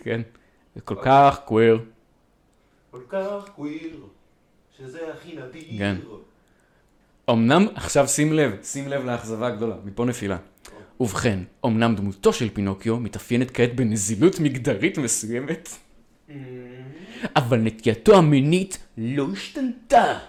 כן. 0.03 0.21
זה 0.75 0.81
כל 0.81 0.95
כך 1.01 1.39
קוויר. 1.45 1.85
כל 2.91 3.01
כך 3.09 3.49
קוויר, 3.55 4.05
שזה 4.77 4.99
הכי 5.13 5.35
נדיר. 5.35 5.77
כן. 5.77 5.95
אמנם, 7.29 7.67
עכשיו 7.75 8.07
שים 8.07 8.33
לב, 8.33 8.63
שים 8.63 8.87
לב 8.87 9.05
לאכזבה 9.05 9.47
הגדולה, 9.47 9.75
מפה 9.85 10.05
נפילה. 10.05 10.37
ובכן, 10.99 11.39
אמנם 11.65 11.95
דמותו 11.95 12.33
של 12.33 12.49
פינוקיו 12.53 12.97
מתאפיינת 12.97 13.51
כעת 13.53 13.75
בנזילות 13.75 14.39
מגדרית 14.39 14.97
מסוימת, 14.97 15.69
אבל 17.35 17.59
נטייתו 17.59 18.17
המינית 18.17 18.77
לא 18.97 19.27
השתנתה. 19.33 20.19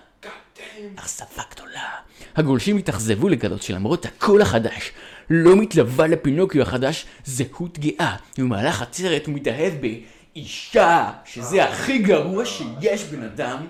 אכזבה 0.96 1.42
גדולה. 1.50 1.88
הגולשים 2.36 2.76
התאכזבו 2.76 3.28
לגלות 3.28 3.62
שלמרות 3.62 4.06
הקול 4.06 4.42
החדש, 4.42 4.92
לא 5.30 5.56
מתלווה 5.56 6.06
לפינוקיו 6.06 6.62
החדש 6.62 7.06
זהות 7.24 7.78
גאה. 7.78 8.16
במהלך 8.38 8.82
הסרט 8.82 9.26
הוא 9.26 9.34
מתאהב 9.34 9.72
באישה, 9.80 11.12
שזה 11.24 11.64
הכי 11.64 11.98
גרוע 11.98 12.44
שיש 12.44 13.04
בן 13.04 13.22
אדם. 13.22 13.66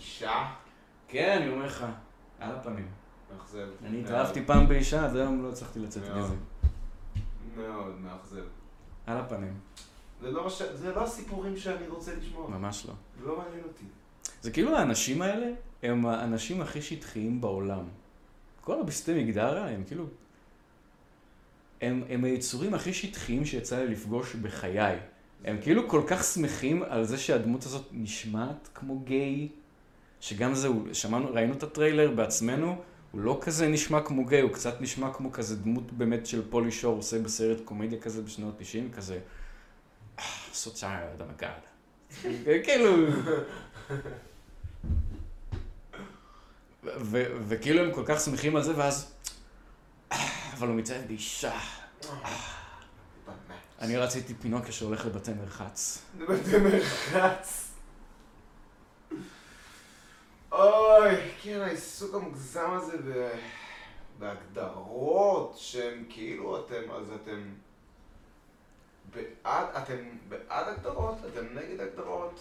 אישה? 0.00 0.44
כן, 1.08 1.38
אני 1.42 1.50
אומר 1.50 1.66
לך, 1.66 1.84
על 2.40 2.50
הפנים. 2.54 3.01
מאכזב. 3.54 3.68
אני. 3.86 4.00
התאהבתי 4.00 4.44
פעם 4.46 4.68
באישה, 4.68 5.04
עד 5.04 5.16
היום 5.16 5.42
לא 5.42 5.48
הצלחתי 5.48 5.78
לצאת. 5.80 6.02
מזה. 6.16 6.34
מאוד 7.56 8.00
מאכזב. 8.00 8.44
על 9.06 9.16
הפנים, 9.18 9.54
זה 10.20 10.30
לא 10.30 10.50
ש- 10.50 10.62
זה 10.74 10.94
לא 10.94 11.02
הסיפורים 11.04 11.56
שאני 11.56 11.88
רוצה 11.88 12.14
לשמוע. 12.14 12.48
ממש 12.50 12.86
לא. 12.86 12.94
זה 13.20 13.26
לא 13.26 13.38
מעניין 13.38 13.64
אותי. 13.64 13.84
זה 14.42 14.50
כאילו 14.50 14.76
האנשים 14.76 15.22
האלה 15.22 15.46
הם 15.82 16.06
האנשים 16.06 16.60
הכי 16.60 16.82
שטחיים 16.82 17.40
בעולם. 17.40 17.84
כל 18.60 18.80
הבסטי 18.80 19.24
מגדר 19.24 19.62
הם 19.62 19.84
כאילו... 19.86 20.04
הם, 21.80 22.02
הם 22.08 22.24
היצורים 22.24 22.74
הכי 22.74 22.92
שטחיים 22.94 23.44
שיצא 23.44 23.78
לי 23.78 23.88
לפגוש 23.88 24.34
בחיי. 24.34 24.98
הם 25.44 25.58
כאילו 25.62 25.88
כל 25.88 26.02
כך 26.06 26.24
שמחים 26.24 26.82
על 26.82 27.04
זה 27.04 27.18
שהדמות 27.18 27.64
הזאת 27.64 27.88
נשמעת 27.92 28.68
כמו 28.74 28.98
גיי, 29.00 29.48
שגם 30.20 30.54
זה, 30.54 30.68
הוא- 30.68 30.86
שמענו, 30.92 31.28
ראינו 31.34 31.52
את 31.54 31.62
הטריילר 31.62 32.10
בעצמנו, 32.10 32.82
הוא 33.12 33.20
לא 33.20 33.38
כזה 33.42 33.68
נשמע 33.68 34.00
כמו 34.00 34.24
גיי, 34.26 34.40
הוא 34.40 34.50
קצת 34.52 34.80
נשמע 34.80 35.12
כמו 35.12 35.32
כזה 35.32 35.56
דמות 35.56 35.92
באמת 35.92 36.26
של 36.26 36.50
פולי 36.50 36.72
שור 36.72 36.96
עושה 36.96 37.18
בסרט 37.18 37.58
קומדיה 37.64 38.00
כזה 38.00 38.22
בשנות 38.22 38.60
ה-90, 38.60 38.96
כזה, 38.96 39.18
"Ah, 40.18 40.22
so 40.54 40.68
tired, 40.68 41.40
god. 41.40 42.26
כאילו... 42.64 43.06
וכאילו 47.48 47.84
הם 47.84 47.94
כל 47.94 48.02
כך 48.06 48.20
שמחים 48.20 48.56
על 48.56 48.62
זה, 48.62 48.78
ואז... 48.78 49.12
אבל 50.58 50.68
הוא 50.68 50.76
מתאהב 50.76 51.06
באישה. 51.06 51.58
אני 53.80 53.96
רציתי 53.96 54.34
פינוקיה 54.34 54.72
שהולך 54.72 55.06
לבתי 55.06 55.32
מרחץ. 55.32 55.98
זה 56.18 56.24
בתי 56.26 56.58
מרחץ. 56.58 57.61
אוי, 60.52 61.16
כן, 61.42 61.60
העיסוק 61.60 62.14
המוגזם 62.14 62.70
הזה 62.72 62.96
ב... 62.96 63.30
בהגדרות 64.18 65.54
שהן 65.56 66.04
כאילו 66.08 66.60
אתם, 66.60 66.90
אז 66.90 67.12
אתם 67.22 67.40
בעד, 69.14 69.66
אתם 69.82 69.96
בעד 70.28 70.68
הגדרות? 70.68 71.16
אתם 71.32 71.44
נגד 71.54 71.80
הגדרות? 71.80 72.40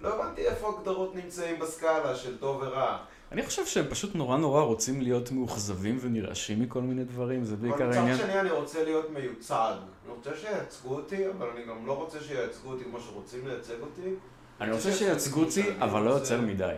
לא 0.00 0.14
הבנתי 0.14 0.46
איפה 0.46 0.74
הגדרות 0.78 1.14
נמצאים 1.14 1.58
בסקאלה 1.58 2.16
של 2.16 2.38
טוב 2.38 2.62
ורע. 2.62 2.98
אני 3.32 3.46
חושב 3.46 3.66
שהם 3.66 3.84
פשוט 3.90 4.14
נורא 4.14 4.36
נורא 4.36 4.62
רוצים 4.62 5.00
להיות 5.00 5.32
מאוכזבים 5.32 5.98
ונרעשים 6.00 6.60
מכל 6.60 6.80
מיני 6.80 7.04
דברים, 7.04 7.44
זה 7.44 7.56
בעיקר 7.56 7.76
אבל 7.76 7.88
מצד 7.88 7.96
העניין. 7.96 8.18
שני 8.18 8.40
אני 8.40 8.50
רוצה 8.50 8.84
להיות 8.84 9.10
מיוצג. 9.10 9.74
אני 10.04 10.12
רוצה 10.14 10.30
שייצגו 10.36 10.94
אותי, 10.94 11.28
אבל 11.28 11.48
אני 11.48 11.66
גם 11.66 11.86
לא 11.86 11.92
רוצה 11.92 12.20
שייצגו 12.20 12.70
אותי 12.70 12.84
כמו 12.84 13.00
שרוצים 13.00 13.46
לייצג 13.46 13.80
אותי. 13.80 14.14
אני 14.60 14.72
רוצה 14.72 14.92
שייצגו 14.92 15.40
אותי, 15.40 15.62
אבל 15.80 16.02
לא 16.02 16.10
יותר 16.10 16.40
מדי. 16.40 16.74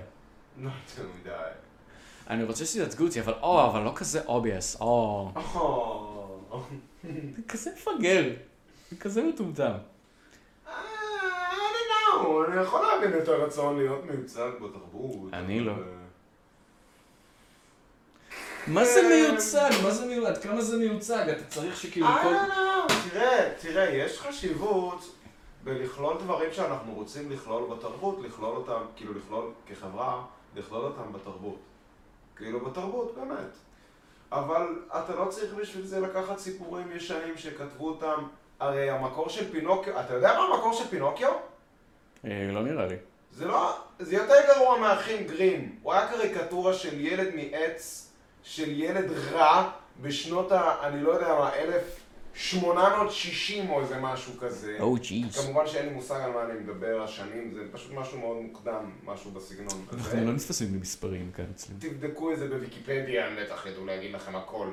לא 0.59 0.71
יותר 0.99 1.09
מדי. 1.21 1.31
אני 2.31 2.45
רוצה 2.45 2.67
שייצגו 2.67 3.05
אותי, 3.05 3.21
אבל 3.21 3.35
או, 3.43 3.67
אבל 3.71 3.81
לא 3.81 3.93
כזה 3.95 4.21
obvious, 4.21 4.81
או. 4.81 5.31
כזה 7.49 7.71
מפגר. 7.77 8.31
כזה 9.01 9.23
מטומטם. 9.23 9.73
אה, 10.67 10.73
know, 12.23 12.49
אני 12.49 12.61
יכול 12.61 12.87
להבין 12.87 13.19
את 13.23 13.29
הרצון 13.29 13.77
להיות 13.77 14.05
מיוצג 14.05 14.51
בתרבות. 14.57 15.33
אני 15.33 15.61
לא. 15.61 15.73
מה 18.67 18.85
זה 18.85 19.03
מיוצג? 19.09 19.71
מה 19.83 19.91
זה 19.91 20.07
מיוצג? 20.07 20.27
עד 20.27 20.39
כמה 20.39 20.63
זה 20.63 20.77
מיוצג? 20.77 21.29
אתה 21.29 21.45
צריך 21.45 21.77
שכאילו 21.77 22.07
I 22.07 22.23
כל... 22.23 22.35
don't 22.35 22.51
know, 22.51 23.11
תראה, 23.11 23.53
תראה, 23.61 23.91
יש 23.91 24.19
חשיבות 24.19 25.15
בלכלול 25.65 26.17
דברים 26.19 26.53
שאנחנו 26.53 26.95
רוצים 26.95 27.31
לכלול 27.31 27.77
בתרבות, 27.77 28.19
לכלול 28.23 28.57
אותם, 28.57 28.81
כאילו 28.97 29.13
לכלול 29.15 29.51
כחברה, 29.67 30.23
לכלול 30.57 30.85
אותם 30.85 31.13
בתרבות. 31.13 31.59
כאילו 32.37 32.61
בתרבות, 32.61 33.15
באמת. 33.15 33.57
אבל 34.33 34.83
אתה 34.89 35.15
לא 35.15 35.25
צריך 35.31 35.55
בשביל 35.55 35.87
זה 35.87 36.01
לקחת 36.01 36.39
סיפורים 36.39 36.93
ישנים 36.93 37.37
שכתבו 37.37 37.89
אותם, 37.89 38.27
הרי 38.61 38.91
המקור 38.91 39.29
של 39.29 39.53
פינוקיו, 39.53 40.01
אתה 40.01 40.15
יודע 40.15 40.35
מה 40.39 40.55
המקור 40.55 40.73
של 40.73 40.85
פינוקיו? 40.85 41.33
אה, 42.25 42.49
לא 42.53 42.63
נראה 42.63 42.87
לי. 42.87 42.97
זה 43.33 43.47
לא, 43.47 43.77
זה 43.99 44.17
יותר 44.17 44.35
גרוע 44.55 44.79
מהאחים 44.79 45.27
גרים. 45.27 45.79
הוא 45.83 45.93
היה 45.93 46.09
קריקטורה 46.09 46.75
של 46.75 47.01
ילד 47.01 47.35
מעץ, 47.35 48.13
של 48.43 48.71
ילד 48.71 49.11
רע, 49.33 49.71
בשנות 50.01 50.53
ה... 50.53 50.87
אני 50.87 51.03
לא 51.03 51.11
יודע 51.11 51.29
מה, 51.29 51.51
1860 52.35 53.71
או 53.71 53.81
איזה 53.81 53.99
משהו 54.01 54.33
כזה. 54.41 54.77
או 54.81 54.95
ג'יז. 54.95 55.39
כמובן 55.39 55.67
שאין 55.67 55.87
לי 55.87 55.93
מושג 55.93 56.21
על 56.25 56.31
מה 56.31 56.45
אני 56.45 56.61
מדבר, 56.61 57.03
השנים, 57.03 57.53
זה 57.55 57.61
פשוט 57.73 57.93
משהו 57.93 58.19
מאוד 58.19 58.37
מוקדם, 58.37 58.91
משהו 59.05 59.31
בסגנון 59.31 59.85
הזה. 59.89 59.99
אנחנו 59.99 60.27
לא 60.27 60.33
נתפסים 60.33 60.73
במספרים 60.73 61.31
כאן 61.37 61.45
אצלנו. 61.55 61.79
תבדקו 61.81 62.33
את 62.33 62.39
זה 62.39 62.49
בוויקיפדיה, 62.49 63.27
הם 63.27 63.37
בטח 63.43 63.67
ידעו 63.67 63.87
להגיד 63.87 64.13
לכם 64.13 64.37
הכל. 64.37 64.67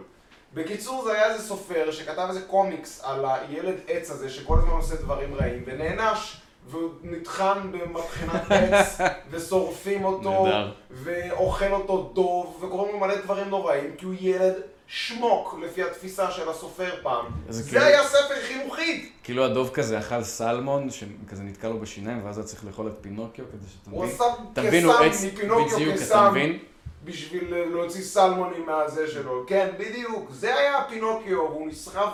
בקיצור, 0.53 1.03
זה 1.03 1.13
היה 1.13 1.33
איזה 1.33 1.43
סופר 1.43 1.91
שכתב 1.91 2.25
איזה 2.29 2.41
קומיקס 2.41 3.01
על 3.03 3.25
הילד 3.25 3.75
עץ 3.87 4.11
הזה 4.11 4.29
שכל 4.29 4.57
הזמן 4.57 4.71
עושה 4.71 4.95
דברים 4.95 5.35
רעים, 5.35 5.63
ונענש, 5.65 6.37
והוא 6.69 6.89
נטחן 7.03 7.71
במטחנת 7.71 8.51
עץ, 8.51 8.97
ושורפים 9.31 10.05
אותו. 10.05 10.45
ואוכל 10.91 11.71
אותו 11.71 12.11
דוב, 12.13 12.63
וקוראים 12.63 12.93
לו 12.93 12.99
מלא 12.99 13.15
דברים 13.15 13.49
נוראים, 13.49 13.95
כי 13.97 14.05
הוא 14.05 14.13
ילד 14.19 14.53
שמוק, 14.91 15.55
לפי 15.63 15.83
התפיסה 15.83 16.31
של 16.31 16.49
הסופר 16.49 16.89
פעם. 17.03 17.25
זה 17.49 17.69
כאילו- 17.69 17.85
היה 17.85 18.03
ספר 18.03 18.41
חינוכי! 18.47 19.09
כאילו 19.23 19.45
הדוב 19.45 19.69
כזה 19.73 19.99
אכל 19.99 20.23
סלמון, 20.23 20.89
שכזה 20.89 21.43
נתקע 21.43 21.69
לו 21.69 21.79
בשיניים, 21.79 22.25
ואז 22.25 22.37
היה 22.37 22.47
צריך 22.47 22.65
לאכול 22.65 22.87
את 22.87 22.93
פינוקיו 23.01 23.45
כדי 23.51 23.69
שאתה 23.71 23.91
הוא? 23.91 24.05
עשה 24.05 24.23
הוא 24.23 24.53
קסם 24.55 25.27
מפינוקיו 25.27 25.93
קסם. 25.95 26.33
בשביל 27.05 27.55
להוציא 27.55 28.01
סלמונים 28.01 28.65
מהזה 28.65 29.07
שלו. 29.07 29.43
כן, 29.47 29.69
בדיוק. 29.79 30.31
זה 30.31 30.55
היה 30.59 30.83
פינוקיו, 30.89 31.37
והוא 31.37 31.67
נסחף 31.67 32.09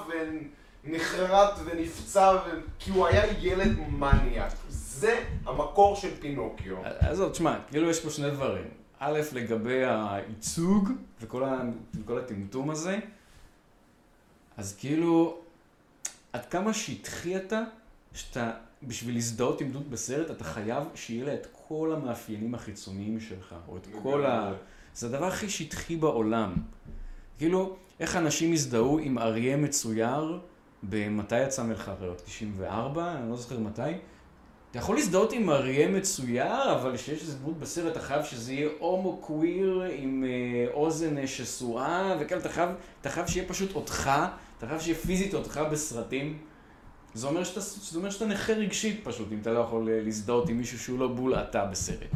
ונחרט 0.84 1.60
ונפצע, 1.66 2.38
ו... 2.46 2.50
כי 2.80 2.92
הוא 2.92 3.08
היה 3.08 3.24
ילד 3.42 3.76
מניאק. 3.90 4.52
זה 4.70 5.20
המקור 5.46 5.96
של 5.96 6.10
פינוקיו. 6.20 6.76
עזוב, 7.00 7.32
תשמע, 7.32 7.56
כאילו 7.70 7.90
יש 7.90 8.00
פה 8.00 8.10
שני 8.10 8.30
דברים. 8.30 8.85
א', 9.00 9.20
לגבי 9.34 9.82
הייצוג 9.86 10.90
וכל 11.22 11.44
ה- 11.44 11.62
וכל 11.96 12.18
הטמטום 12.20 12.70
הזה, 12.70 13.00
אז 14.58 14.76
כאילו, 14.80 15.38
עד 16.34 16.46
כמה 16.46 16.74
שטחי 16.74 17.36
אתה, 17.38 17.64
שאתה, 18.14 18.52
בשביל 18.84 19.16
להזדהות 19.16 19.62
עם 19.62 19.72
דמות 19.72 19.90
בסרט, 19.90 20.32
אתה 20.32 20.44
חייב 20.44 20.84
שיהיה 20.96 21.26
לה 21.26 21.34
את 21.34 21.48
כל 21.68 21.94
המאפיינים 21.96 22.56
החיצוניים 22.56 23.20
שלך, 23.20 23.56
או 23.68 23.78
את 23.78 23.88
כל 24.04 24.26
ה... 24.26 24.54
זה 24.96 25.08
הדבר 25.08 25.26
הכי 25.26 25.50
שטחי 25.50 25.96
בעולם. 25.96 26.54
כאילו, 27.38 27.76
איך 28.00 28.16
אנשים 28.16 28.54
הזדהו 28.54 29.00
עם 29.00 29.18
אריה 29.18 29.58
מצויר, 29.58 30.40
במתי 30.84 31.44
יצא 31.44 31.64
מלך 31.64 31.88
האריות? 31.90 32.22
94? 32.26 33.14
אני 33.14 33.30
לא 33.30 33.36
זוכר 33.36 33.60
מתי. 33.60 33.82
אתה 34.76 34.84
יכול 34.84 34.96
להזדהות 34.96 35.34
עם 35.34 35.50
אריה 35.50 35.88
מצויר, 35.88 36.72
אבל 36.74 36.98
כשיש 36.98 37.22
איזה 37.22 37.38
דמות 37.38 37.60
בסרט, 37.60 37.92
אתה 37.92 38.00
חייב 38.00 38.24
שזה 38.24 38.54
יהיה 38.54 38.70
הומו 38.80 39.18
קוויר 39.18 39.84
עם 39.98 40.24
אה, 40.28 40.74
אוזן 40.74 41.18
אה, 41.18 41.28
שסועה, 41.28 42.16
וכאלה, 42.20 42.42
אתה 42.42 42.50
חייב, 42.50 42.70
אתה 43.02 43.10
חייב 43.10 43.28
שיהיה 43.28 43.48
פשוט 43.48 43.76
אותך, 43.76 44.12
אתה 44.58 44.68
חייב 44.68 44.80
שיהיה 44.80 44.98
פיזית 44.98 45.34
אותך 45.34 45.60
בסרטים. 45.72 46.38
זה 47.14 47.28
אומר 47.28 47.44
שאתה, 47.44 47.60
זה 47.60 47.98
אומר 47.98 48.10
שאתה 48.10 48.26
נכה 48.26 48.54
רגשית 48.54 49.00
פשוט, 49.04 49.28
אם 49.32 49.38
אתה 49.42 49.52
לא 49.52 49.60
יכול 49.60 49.90
אה, 49.90 50.00
להזדהות 50.04 50.50
עם 50.50 50.58
מישהו 50.58 50.80
שהוא 50.80 51.00
לא 51.00 51.08
בול 51.08 51.36
אתה 51.36 51.66
בסרט. 51.66 52.16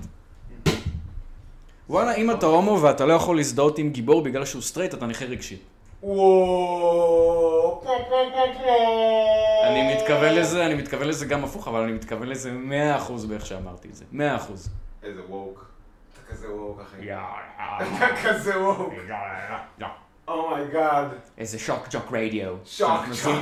וואלה, 1.89 2.15
אם 2.15 2.32
אתה 2.32 2.45
הומו 2.45 2.82
ואתה 2.82 3.06
לא 3.06 3.13
יכול 3.13 3.36
להזדהות 3.36 3.78
עם 3.78 3.89
גיבור 3.89 4.22
בגלל 4.22 4.45
שהוא 4.45 4.62
סטרייט, 4.62 4.93
אתה 4.93 5.06
נכה 5.06 5.26
רגשית. 5.26 5.62
וואו. 6.04 7.82
אני 9.69 9.95
מתכוון 9.95 10.34
לזה, 10.36 10.65
אני 10.65 10.75
מתכוון 10.75 11.08
לזה 11.08 11.25
גם 11.25 11.43
הפוך, 11.43 11.67
אבל 11.67 11.79
אני 11.84 11.91
מתכוון 11.91 12.27
לזה 12.27 12.51
100% 13.10 13.25
באיך 13.27 13.45
שאמרתי 13.45 13.88
את 13.88 13.95
זה. 13.95 14.05
100%. 14.12 14.15
איזה 15.03 15.21
woke. 15.30 15.65
אתה 16.13 16.34
כזה 16.34 16.53
woke, 16.56 16.80
אחי. 16.82 17.13
אתה 17.13 18.15
כזה 18.23 18.60
woke. 18.63 18.93
oh 20.28 20.48
my 20.48 20.67
god. 20.67 21.08
איזה 21.38 21.60
shock 21.60 21.88
jock 21.91 22.06
רדיו. 22.12 22.55
shock 22.65 22.91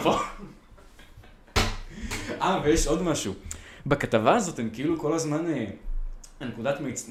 jock. 0.03 0.21
אה, 2.41 2.61
ויש 2.63 2.87
עוד 2.87 3.01
משהו. 3.03 3.33
בכתבה 3.85 4.35
הזאת 4.35 4.59
הם 4.59 4.69
כאילו 4.73 4.99
כל 4.99 5.13
הזמן, 5.13 5.47
אה, 5.53 5.65
הנקודת 6.39 6.79
מצ- 6.81 7.09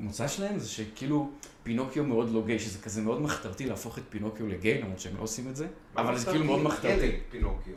מוצא 0.00 0.28
שלהם 0.28 0.58
זה 0.58 0.68
שכאילו 0.68 1.30
פינוקיו 1.62 2.04
מאוד 2.04 2.30
לא 2.32 2.42
גיי, 2.46 2.58
שזה 2.58 2.78
כזה 2.78 3.02
מאוד 3.02 3.22
מחתרתי 3.22 3.66
להפוך 3.66 3.98
את 3.98 4.02
פינוקיו 4.10 4.46
לגיי, 4.48 4.82
למרות 4.82 5.00
שהם 5.00 5.16
לא 5.16 5.22
עושים 5.22 5.48
את 5.48 5.56
זה, 5.56 5.66
אבל 5.96 6.16
זה 6.18 6.30
כאילו 6.30 6.44
מאוד 6.44 6.62
מחתרתי. 6.62 7.16
פינוקיו. 7.30 7.74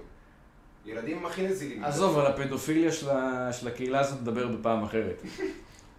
ילדים 0.92 1.18
הם 1.18 1.26
הכי 1.26 1.48
נזילים. 1.48 1.84
עזוב, 1.84 2.20
על 2.20 2.26
הפדופיליה 2.26 2.92
של, 2.92 3.10
ה... 3.10 3.50
של 3.54 3.68
הקהילה 3.68 4.00
הזאת 4.00 4.22
נדבר 4.22 4.48
בפעם 4.48 4.84
אחרת. 4.84 5.22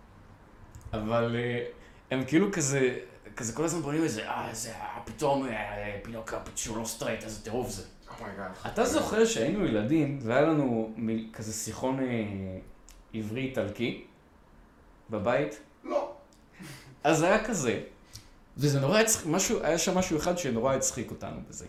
אבל 0.92 1.36
אה, 1.36 1.64
הם 2.10 2.24
כאילו 2.24 2.52
כזה, 2.52 2.98
כזה 3.36 3.52
כל 3.52 3.64
הזמן 3.64 3.82
בונים 3.82 4.02
איזה, 4.02 4.28
אה, 4.28 4.50
איזה, 4.50 4.70
אה, 4.70 4.98
פתאום 5.04 5.46
אה, 5.46 5.98
פינוקיו, 6.02 6.38
שהוא 6.56 6.76
לא 6.76 6.84
סטרייט, 6.84 7.24
איזה 7.24 7.44
טירוף 7.44 7.70
זה. 7.70 7.82
oh 8.20 8.28
my 8.28 8.35
god. 8.35 8.50
אתה 8.66 8.84
זוכר 8.84 9.24
שהיינו 9.24 9.66
ילדים, 9.66 10.18
והיה 10.22 10.40
לנו 10.40 10.94
כזה 11.32 11.52
שיחון 11.52 11.98
עברי-איטלקי 13.14 14.04
בבית? 15.10 15.60
לא. 15.84 16.12
אז 17.04 17.18
זה 17.18 17.26
היה 17.26 17.44
כזה. 17.44 17.82
וזה 18.56 18.80
נורא 18.80 19.00
הצחיק, 19.00 19.26
משהו, 19.26 19.62
היה 19.62 19.78
שם 19.78 19.98
משהו 19.98 20.16
אחד 20.16 20.38
שנורא 20.38 20.74
הצחיק 20.74 21.10
אותנו 21.10 21.40
בזה. 21.48 21.66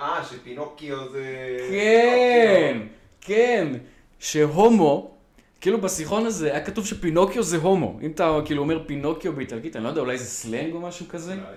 אה, 0.00 0.24
שפינוקיו 0.24 1.08
זה... 1.08 1.56
כן, 1.70 2.86
כן, 3.20 3.72
שהומו, 4.18 5.10
כאילו 5.60 5.80
בשיחון 5.80 6.26
הזה 6.26 6.50
היה 6.52 6.64
כתוב 6.64 6.86
שפינוקיו 6.86 7.42
זה 7.42 7.56
הומו. 7.56 7.98
אם 8.02 8.10
אתה 8.10 8.38
כאילו 8.44 8.62
אומר 8.62 8.82
פינוקיו 8.86 9.32
באיטלקית, 9.32 9.76
אני 9.76 9.84
לא 9.84 9.88
יודע, 9.88 10.00
אולי 10.00 10.18
זה 10.18 10.24
סלנג 10.24 10.74
או 10.74 10.80
משהו 10.80 11.06
כזה? 11.08 11.32
אולי. 11.32 11.56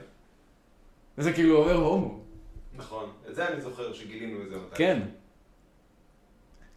וזה 1.18 1.34
כאילו 1.34 1.58
אומר 1.58 1.76
הומו. 1.76 2.20
נכון. 2.78 3.10
את 3.30 3.36
זה 3.36 3.48
אני 3.48 3.62
זוכר 3.62 3.94
שגילינו 3.94 4.42
את 4.42 4.50
זה 4.50 4.56
מתי. 4.56 4.76
כן. 4.76 5.02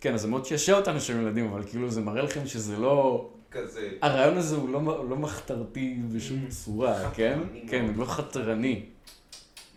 כן, 0.01 0.15
אז 0.15 0.21
זה 0.21 0.29
מאוד 0.29 0.45
שישע 0.45 0.77
אותנו 0.77 1.01
שהם 1.01 1.23
ילדים, 1.23 1.47
אבל 1.53 1.63
כאילו 1.65 1.91
זה 1.91 2.01
מראה 2.01 2.23
לכם 2.23 2.47
שזה 2.47 2.77
לא... 2.77 3.29
כזה. 3.51 3.91
הרעיון 4.03 4.37
הזה 4.37 4.57
הוא 4.57 4.69
לא, 4.69 5.09
לא 5.09 5.17
מחתרתי 5.17 5.97
בשום 6.15 6.47
צורה, 6.49 7.11
כן? 7.11 7.39
כן. 7.69 7.85
הוא 7.89 7.97
לא 7.97 8.05
חתרני. 8.05 8.87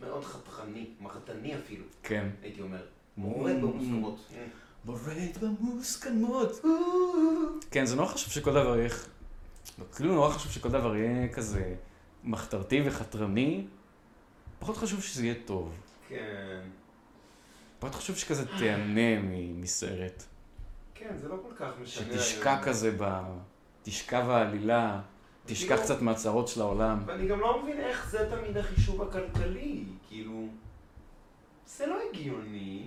מאוד 0.06 0.24
חתרני. 0.24 0.86
מחתני 1.02 1.56
אפילו, 1.56 1.86
כן. 2.04 2.30
הייתי 2.42 2.62
אומר. 2.62 2.86
מורד 3.18 3.62
במוסכמות. 3.62 4.20
מורד 4.86 5.38
במוסכמות. 5.42 6.52
כן, 7.72 7.86
זה 7.86 7.96
נורא 7.96 8.08
חשוב 8.08 8.32
שכל 8.32 8.52
דבר 8.52 8.78
יהיה... 8.78 8.90
לא, 9.80 9.86
כאילו 9.96 10.14
נורא 10.14 10.30
חשוב 10.30 10.52
שכל 10.52 10.70
דבר 10.70 10.96
יהיה 10.96 11.28
כזה 11.28 11.76
מחתרתי 12.24 12.82
וחתרני. 12.86 13.66
פחות 14.60 14.78
חשוב 14.78 15.04
שזה 15.04 15.24
יהיה 15.24 15.36
טוב. 15.46 15.80
כן. 16.10 16.62
פחות 17.80 17.96
חשוב 17.96 18.16
שכזה 18.16 18.58
תיהנה 18.58 19.22
מסרט. 19.56 20.24
כן, 20.96 21.18
זה 21.22 21.28
לא 21.28 21.36
כל 21.42 21.56
כך 21.66 21.72
משנה. 21.82 22.14
שתשקע. 22.14 22.64
כזה 22.64 22.96
ב... 22.98 23.22
תשקע 23.84 24.26
בעלילה, 24.26 25.02
תשכח 25.46 25.80
קצת 25.82 26.02
מהצרות 26.02 26.48
של 26.48 26.62
העולם. 26.62 27.04
ואני 27.06 27.28
גם 27.28 27.40
לא 27.40 27.64
מבין 27.64 27.80
איך 27.80 28.10
זה 28.10 28.30
תמיד 28.30 28.58
החישוב 28.58 29.02
הכלכלי. 29.02 29.84
כאילו, 30.08 30.48
זה 31.68 31.86
לא 31.86 31.98
הגיוני. 32.10 32.84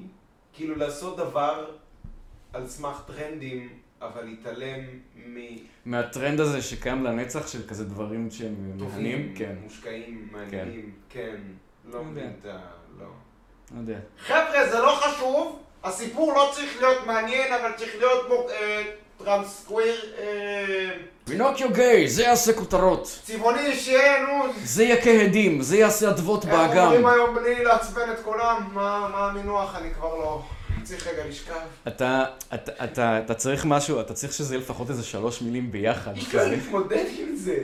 כאילו 0.53 0.77
לעשות 0.77 1.17
דבר 1.17 1.71
על 2.53 2.67
סמך 2.69 3.03
טרנדים, 3.07 3.69
אבל 4.01 4.25
להתעלם 4.25 4.81
מהטרנד 5.85 6.41
הזה 6.41 6.63
שקיים 6.63 7.05
לנצח 7.05 7.49
של 7.49 7.69
כזה 7.69 7.85
דברים 7.85 8.31
שהם 8.31 8.55
מהנים, 8.55 8.77
מטובים, 8.77 9.35
כן, 9.37 9.57
מושקעים, 9.63 10.29
מעניינים, 10.33 10.93
כן. 11.09 11.37
לא 11.85 11.99
לא 11.99 12.05
מבין. 12.05 12.33
את 12.41 12.47
ה... 12.47 12.59
לא. 12.99 13.07
לא 13.75 13.81
יודע. 13.81 13.99
חבר'ה, 14.19 14.71
זה 14.71 14.79
לא 14.79 15.01
חשוב, 15.03 15.63
הסיפור 15.85 16.33
לא 16.33 16.51
צריך 16.55 16.83
להיות 16.83 17.07
מעניין, 17.07 17.53
אבל 17.53 17.73
צריך 17.77 17.97
להיות 17.99 18.29
בו 18.29 18.49
אה, 18.51 18.83
טרנסקוויר, 19.19 20.15
אה, 20.19 20.97
פינוקיו 21.29 21.73
גיי, 21.73 22.09
זה 22.09 22.23
יעשה 22.23 22.53
כותרות. 22.53 23.21
צבעוני 23.27 23.77
שיהיה, 23.77 24.23
נו, 24.23 24.45
זה 24.65 24.85
יכה 24.85 25.11
הדים, 25.11 25.63
זה 25.63 25.77
יעשה 25.77 26.11
אדוות 26.11 26.45
איך 26.45 26.53
באגם. 26.55 26.85
אומרים 26.87 27.07
היום 27.07 27.35
בלי 27.35 27.65
לעצבן 27.65 28.11
את 28.13 28.25
כולם? 28.25 28.69
מה 28.75 29.09
מה 29.13 29.27
המינוח? 29.31 29.77
אני 29.77 29.95
כבר 29.95 30.15
לא... 30.15 30.43
צריך 30.85 31.07
רגע 31.07 31.23
לשכב. 31.29 31.55
אתה, 31.89 32.25
אתה, 32.55 32.73
אתה, 32.85 33.19
אתה 33.19 33.35
צריך 33.35 33.65
משהו, 33.65 34.01
אתה 34.01 34.15
צריך 34.15 34.33
שזה 34.33 34.55
יהיה 34.55 34.63
לפחות 34.65 34.91
איזה 34.91 35.03
שלוש 35.05 35.43
מילים 35.43 35.71
ביחד. 35.73 36.17
אי 36.17 36.21
כזה. 36.21 36.27
אפשר 36.29 36.49
להתמודד 36.51 37.05
עם 37.19 37.37
זה. 37.37 37.57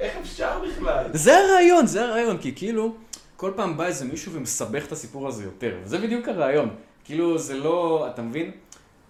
איך 0.00 0.12
אפשר 0.22 0.60
בכלל? 0.68 1.04
זה 1.12 1.36
הרעיון, 1.38 1.86
זה 1.86 2.02
הרעיון, 2.02 2.38
כי 2.38 2.52
כאילו, 2.56 2.94
כל 3.36 3.50
פעם 3.56 3.76
בא 3.76 3.84
איזה 3.86 4.04
מישהו 4.04 4.32
ומסבך 4.32 4.84
את 4.86 4.92
הסיפור 4.92 5.28
הזה 5.28 5.44
יותר, 5.44 5.74
וזה 5.84 5.98
בדיוק 5.98 6.28
הרעיון. 6.28 6.68
כאילו, 7.04 7.38
זה 7.38 7.54
לא, 7.54 8.06
אתה 8.14 8.22
מבין? 8.22 8.50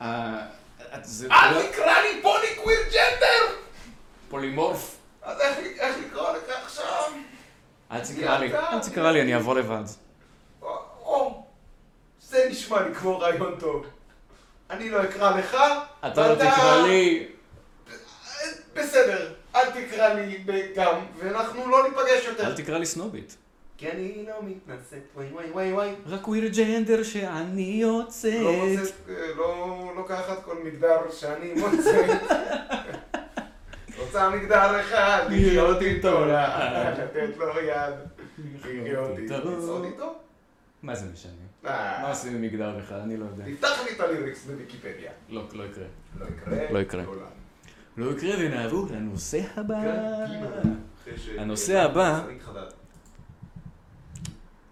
ה- 0.00 0.38
זה 1.02 1.26
אל 1.30 1.62
תקרא 1.62 1.86
לי 2.02 2.22
פוני 2.22 2.46
קוויר 2.62 2.78
ג'נדר! 2.92 3.54
פולימורף. 4.30 4.96
אז 5.22 5.40
איך 5.40 5.58
איך 5.78 5.96
לקרוא 6.06 6.30
לך 6.30 6.56
עכשיו? 6.64 7.12
אל 7.92 8.00
תקרא 8.00 8.38
לי, 8.38 8.54
אל 8.56 8.78
תקרא 8.80 9.10
לי, 9.12 9.22
אני 9.22 9.36
אבוא 9.36 9.54
לבד. 9.54 9.82
או, 11.02 11.42
זה 12.28 12.46
נשמע 12.50 12.88
לי 12.88 12.94
כמו 12.94 13.18
רעיון 13.18 13.54
טוב. 13.60 13.86
אני 14.70 14.90
לא 14.90 15.04
אקרא 15.04 15.38
לך, 15.38 15.56
אתה 16.06 16.26
לא 16.28 16.32
ואתה- 16.32 16.50
תקרא 16.50 16.82
לי, 16.86 17.26
בסדר, 18.74 19.32
אל 19.54 19.70
תקרא 19.70 20.08
לי 20.14 20.44
גם, 20.76 20.94
ואנחנו 21.18 21.70
לא 21.70 21.88
ניפגש 21.88 22.24
יותר. 22.28 22.46
אל 22.46 22.56
תקרא 22.56 22.78
לי 22.78 22.86
סנובית. 22.86 23.36
כי 23.78 23.90
אני 23.90 24.24
לא 24.28 24.34
מתנשאת, 24.42 25.02
וואי 25.16 25.26
וואי 25.32 25.50
וואי 25.50 25.72
וואי. 25.72 25.94
רק 26.06 26.28
וויר 26.28 26.48
ג'נדר 26.48 27.02
שאני 27.02 27.82
לא 27.82 27.86
יוצאת. 27.88 28.32
מוצאת, 28.42 28.94
אה, 29.08 29.14
לא 29.36 29.76
לוקחת 29.96 30.44
כל 30.44 30.56
מגדר 30.64 30.98
שאני 31.12 31.52
מוצאת. 31.52 32.20
רוצה 34.10 34.30
מגדר 34.30 34.80
אחד, 34.80 35.26
לחיות 35.30 35.82
איתו, 35.82 36.24
לתת 36.24 37.36
לו 37.36 37.60
יד. 37.60 37.94
לחיות 38.58 39.18
איתו. 39.18 40.14
מה 40.82 40.94
זה 40.94 41.06
משנה? 41.12 41.32
אה, 41.66 41.98
מה 42.02 42.08
עושים 42.08 42.34
עם 42.34 42.42
מגדר 42.42 42.78
בכלל? 42.78 43.00
אני 43.00 43.16
לא 43.16 43.24
יודע. 43.24 43.44
תפתח 43.54 43.80
לי 43.84 43.96
את 43.96 44.00
הליריקס 44.00 44.46
בוויקיפדיה. 44.46 45.10
לא 45.28 45.44
לא 45.52 45.64
יקרה. 45.64 45.84
לא 46.20 46.26
יקרה. 46.26 46.70
לא 46.70 46.78
יקרה. 46.78 47.02
לעולם. 47.02 47.26
לא 47.96 48.10
יקרה 48.10 48.34
ונעבור 48.38 48.86
לנושא 48.90 49.40
הבא. 49.56 49.82
הנושא 51.38 51.80
הבא-. 51.80 52.22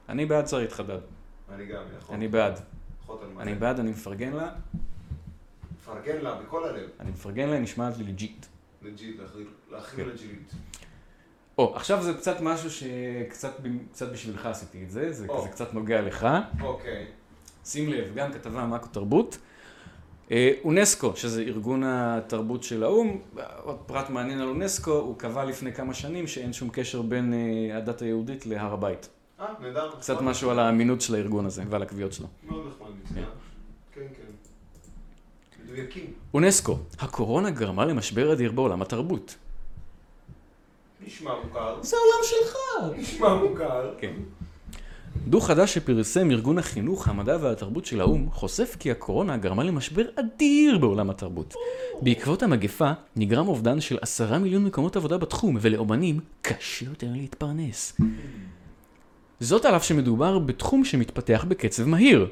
אני 0.08 0.26
בעד 0.26 0.48
שרית 0.48 0.72
חדד. 0.72 0.98
אני 1.54 1.66
גם 1.66 1.82
יכול. 1.98 2.14
אני 2.14 2.28
בעד. 2.28 2.60
אני 3.40 3.54
בעד, 3.54 3.80
אני 3.80 3.90
מפרגן 3.90 4.32
לה. 4.32 4.50
מפרגן 5.72 6.16
לה 6.20 6.34
בכל 6.34 6.64
הלב. 6.64 6.88
אני 7.00 7.10
מפרגן 7.10 7.48
לה, 7.48 7.54
היא 7.54 7.62
נשמעת 7.62 7.96
לי 7.98 8.04
legit. 8.04 8.46
legit, 8.82 9.20
כן. 9.96 10.08
legit. 10.08 10.52
או, 11.58 11.76
עכשיו 11.76 12.02
זה 12.02 12.14
קצת 12.14 12.40
משהו 12.40 12.70
שקצת 12.70 13.52
קצת 13.92 14.12
בשבילך 14.12 14.46
עשיתי 14.46 14.84
את 14.84 14.90
זה, 14.90 15.12
זה 15.12 15.26
קצת 15.50 15.74
נוגע 15.74 16.02
לך. 16.02 16.28
אוקיי. 16.62 17.06
שים 17.64 17.88
לב, 17.88 18.14
גם 18.14 18.32
כתבה 18.32 18.66
מאקו 18.66 18.88
תרבות. 18.88 19.38
אה, 20.30 20.52
אונסקו, 20.64 21.16
שזה 21.16 21.42
ארגון 21.42 21.82
התרבות 21.84 22.62
של 22.62 22.82
האו"ם, 22.82 23.20
עוד 23.62 23.76
פרט 23.86 24.10
מעניין 24.10 24.40
על 24.40 24.48
אונסקו, 24.48 24.90
הוא 24.92 25.18
קבע 25.18 25.44
לפני 25.44 25.72
כמה 25.72 25.94
שנים 25.94 26.26
שאין 26.26 26.52
שום 26.52 26.68
קשר 26.72 27.02
בין 27.02 27.32
אה, 27.32 27.76
הדת 27.76 28.02
היהודית 28.02 28.46
להר 28.46 28.72
הבית. 28.72 29.08
אה, 29.40 29.46
נהדר. 29.60 29.90
קצת 29.98 30.14
נחמד. 30.14 30.30
משהו 30.30 30.50
על 30.50 30.58
האמינות 30.58 31.00
של 31.00 31.14
הארגון 31.14 31.46
הזה 31.46 31.62
ועל 31.70 31.82
הקביעות 31.82 32.12
שלו. 32.12 32.26
מאוד 32.42 32.66
נחמד 32.66 32.88
מצוין. 33.04 33.24
כן, 33.92 34.00
כן. 34.00 34.32
מדויקים. 35.72 36.12
אונסקו, 36.34 36.78
הקורונה 36.98 37.50
גרמה 37.50 37.84
למשבר 37.84 38.32
אדיר 38.32 38.52
בעולם 38.52 38.82
התרבות. 38.82 39.36
נשמע 41.06 41.30
מוכר. 41.44 41.82
זה 41.82 41.96
העולם 41.96 42.24
שלך! 42.24 42.56
נשמע 43.00 43.34
מוכר. 43.34 43.94
כן. 43.98 44.12
דוח 45.26 45.46
חדש 45.46 45.74
שפרסם 45.74 46.30
ארגון 46.30 46.58
החינוך, 46.58 47.08
המדע 47.08 47.36
והתרבות 47.40 47.86
של 47.86 48.00
האו"ם, 48.00 48.30
חושף 48.30 48.76
כי 48.80 48.90
הקורונה 48.90 49.36
גרמה 49.36 49.64
למשבר 49.64 50.04
אדיר 50.16 50.78
בעולם 50.78 51.10
התרבות. 51.10 51.54
בעקבות 52.02 52.42
המגפה 52.42 52.90
נגרם 53.16 53.48
אובדן 53.48 53.80
של 53.80 53.98
עשרה 54.00 54.38
מיליון 54.38 54.64
מקומות 54.64 54.96
עבודה 54.96 55.18
בתחום, 55.18 55.56
ולאומנים 55.60 56.20
קשה 56.42 56.86
יותר 56.86 57.06
להתפרנס. 57.12 58.00
זאת 59.40 59.64
על 59.64 59.76
אף 59.76 59.84
שמדובר 59.84 60.38
בתחום 60.38 60.84
שמתפתח 60.84 61.44
בקצב 61.48 61.84
מהיר. 61.84 62.28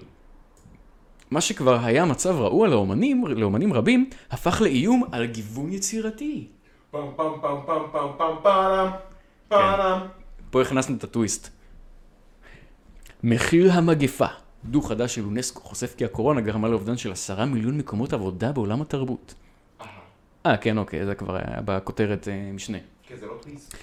מה 1.31 1.41
שכבר 1.41 1.79
היה 1.85 2.05
מצב 2.05 2.41
רעוע 2.41 2.69
לאומנים, 2.69 3.27
לאומנים 3.27 3.73
רבים, 3.73 4.11
הפך 4.31 4.61
לאיום 4.61 5.05
על 5.13 5.27
גיוון 5.27 5.73
יצירתי. 5.73 6.47
פעם 6.91 7.09
פעם 7.17 7.33
פעם 7.43 7.59
פעם 7.67 7.83
פעם 7.93 8.11
פעם 8.19 8.37
פעם 8.43 8.77
פעם 9.49 10.01
פה 10.51 10.63
הכנסנו 10.63 10.97
את 10.97 11.05
הטוויסט. 11.05 11.51
מחיר 13.23 13.73
המגפה. 13.73 14.27
דוח 14.65 14.89
חדש 14.89 15.15
של 15.15 15.25
אונסקו 15.25 15.61
חושף 15.61 15.95
כי 15.97 16.05
הקורונה 16.05 16.41
גרמה 16.41 16.69
לאובדן 16.69 16.97
של 16.97 17.13
עשרה 17.13 17.45
מיליון 17.45 17.79
מקומות 17.79 18.13
עבודה 18.13 18.53
בעולם 18.53 18.83
התרבות. 18.83 19.35
אה, 20.47 20.57
כן, 20.57 20.79
אוקיי, 20.79 21.07
זה 21.07 21.15
כבר 21.15 21.37
היה 21.37 21.61
בכותרת 21.65 22.29
אה, 22.29 22.51
משנה. 22.53 22.79
כן, 23.09 23.17
זה 23.17 23.27
לא 23.27 23.35
טוויסט. 23.43 23.77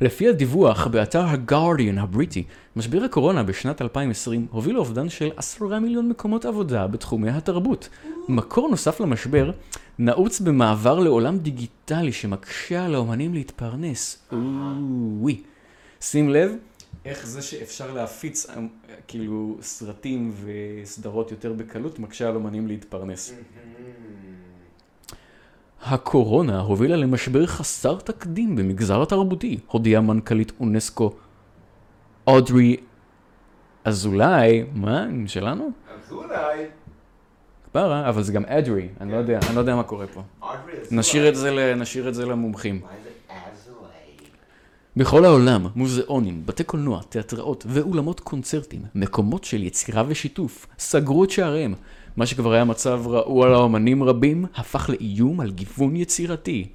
לפי 0.00 0.28
הדיווח 0.28 0.86
באתר 0.86 1.24
הגארדיאן 1.26 1.98
הבריטי, 1.98 2.44
משבר 2.76 3.04
הקורונה 3.04 3.42
בשנת 3.42 3.82
2020 3.82 4.46
הוביל 4.50 4.74
לאובדן 4.74 5.08
של 5.08 5.30
עשרה 5.36 5.80
מיליון 5.80 6.08
מקומות 6.08 6.44
עבודה 6.44 6.86
בתחומי 6.86 7.30
התרבות. 7.30 7.88
מקור 8.28 8.68
נוסף 8.68 9.00
למשבר 9.00 9.50
נעוץ 9.98 10.40
במעבר 10.40 10.98
לעולם 10.98 11.38
דיגיטלי 11.38 12.12
שמקשה 12.12 12.84
על 12.84 12.94
האומנים 12.94 13.34
להתפרנס. 13.34 14.28
וואי. 15.20 15.42
שים 16.00 16.30
לב 16.30 16.52
איך 17.04 17.26
זה 17.26 17.42
שאפשר 17.42 17.92
להפיץ 17.92 18.50
אה, 18.50 18.56
כאילו 19.08 19.58
סרטים 19.62 20.32
וסדרות 20.44 21.30
יותר 21.30 21.52
בקלות 21.52 21.98
מקשה 21.98 22.28
על 22.28 22.34
אומנים 22.34 22.66
להתפרנס. 22.66 23.32
הקורונה 25.82 26.60
הובילה 26.60 26.96
למשבר 26.96 27.46
חסר 27.46 27.98
תקדים 27.98 28.56
במגזר 28.56 29.02
התרבותי, 29.02 29.58
הודיעה 29.66 30.00
מנכ"לית 30.00 30.52
אונסקו 30.60 31.12
אודרי 32.26 32.76
אזולאי, 33.84 34.64
מה, 34.74 35.06
שלנו? 35.26 35.70
אז 36.04 36.12
אולי... 36.12 36.64
כפרה, 37.64 38.08
אבל 38.08 38.22
זה 38.22 38.32
גם 38.32 38.44
אדרי, 38.44 38.88
אני 39.00 39.12
לא 39.12 39.16
יודע, 39.16 39.38
אני 39.46 39.54
לא 39.54 39.60
יודע 39.60 39.76
מה 39.76 39.82
קורה 39.82 40.06
פה. 40.06 40.22
אזולאי. 40.42 41.74
נשאיר 41.74 42.08
את 42.08 42.14
זה, 42.14 42.26
למומחים. 42.26 42.80
אזולאי? 43.28 43.88
בכל 44.96 45.24
העולם, 45.24 45.66
מוזיאונים, 45.74 46.42
בתי 46.46 46.64
קולנוע, 46.64 47.02
תיאטראות 47.08 47.64
ואולמות 47.68 48.20
קונצרטים, 48.20 48.82
מקומות 48.94 49.44
של 49.44 49.62
יצירה 49.62 50.02
ושיתוף, 50.08 50.66
סגרו 50.78 51.24
את 51.24 51.30
שעריהם. 51.30 51.74
מה 52.16 52.26
שכבר 52.26 52.52
היה 52.52 52.64
מצב 52.64 53.02
רעוע 53.06 53.48
לאמנים 53.48 54.04
רבים, 54.04 54.46
הפך 54.54 54.90
לאיום 54.90 55.40
על 55.40 55.50
גיוון 55.50 55.96
יצירתי. 55.96 56.68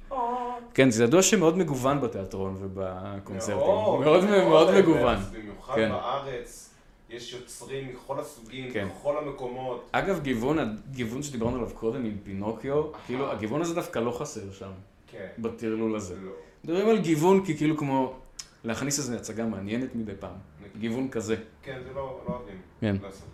כן, 0.74 0.90
זה 0.90 1.04
ידוע 1.04 1.22
שמאוד 1.22 1.58
מגוון 1.58 2.00
בתיאטרון 2.00 2.56
ובקונצרטים. 2.60 3.56
מאוד 3.56 4.24
מאוד 4.24 4.74
מגוון. 4.74 5.16
במיוחד 5.32 5.74
כן. 5.74 5.88
בארץ, 5.88 6.74
יש 7.10 7.32
יוצרים 7.32 7.88
מכל 7.88 8.20
הסוגים, 8.20 8.72
כן. 8.72 8.88
בכל 8.88 9.18
המקומות. 9.18 9.88
אגב, 9.92 10.20
גיוון, 10.22 10.58
הגיוון 10.58 11.22
שדיברנו 11.22 11.56
עליו 11.56 11.70
קודם 11.74 12.04
עם 12.04 12.16
פינוקיו, 12.24 12.82
כאילו, 13.06 13.32
הגיוון 13.32 13.60
הזה 13.60 13.74
דווקא 13.74 13.98
לא 13.98 14.10
חסר 14.10 14.52
שם, 14.52 14.70
כן. 15.06 15.26
בטרלול 15.38 15.96
הזה. 15.96 16.14
לא. 16.24 16.32
מדברים 16.64 16.88
על 16.88 16.98
גיוון 16.98 17.44
כי 17.44 17.56
כאילו 17.56 17.76
כמו 17.76 18.14
להכניס 18.64 18.98
איזו 18.98 19.14
הצגה 19.14 19.46
מעניינת 19.46 19.94
מדי 19.94 20.12
פעם. 20.20 20.36
גיוון 20.78 21.08
כזה. 21.08 21.36
כן, 21.62 21.80
זה 21.84 21.92
לא 21.94 22.20
לא 22.28 22.32
אוהבים 22.34 22.56
כן. 22.80 22.96
לעשות. 23.02 23.33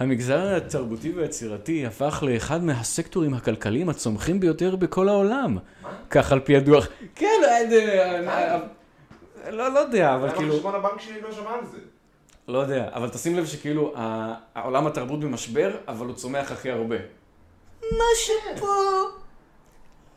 המגזר 0.00 0.56
התרבותי 0.56 1.12
והיצירתי 1.12 1.86
הפך 1.86 2.22
לאחד 2.26 2.64
מהסקטורים 2.64 3.34
הכלכליים 3.34 3.88
הצומחים 3.88 4.40
ביותר 4.40 4.76
בכל 4.76 5.08
העולם. 5.08 5.54
מה? 5.54 5.90
כך 6.10 6.32
על 6.32 6.40
פי 6.40 6.56
הדוח. 6.56 6.86
כן, 7.14 7.40
אה, 7.44 7.60
אה, 8.28 8.60
אה, 9.44 9.50
לא, 9.50 9.74
לא 9.74 9.78
יודע, 9.78 10.14
אבל 10.14 10.28
למה 10.28 10.36
כאילו, 10.36 10.54
חשבון 10.54 10.74
הבנק 10.74 11.00
שלי 11.00 11.20
לא 11.20 11.32
שמע 11.32 11.50
על 11.50 11.66
זה? 11.66 11.78
לא 12.48 12.58
יודע, 12.58 12.88
אבל 12.92 13.08
תשים 13.08 13.36
לב 13.36 13.46
שכאילו 13.46 13.92
העולם 14.54 14.86
התרבות 14.86 15.20
במשבר, 15.20 15.76
אבל 15.88 16.06
הוא 16.06 16.14
צומח 16.14 16.52
הכי 16.52 16.70
הרבה. 16.70 16.96
מה 17.82 18.04
שפה 18.16 18.66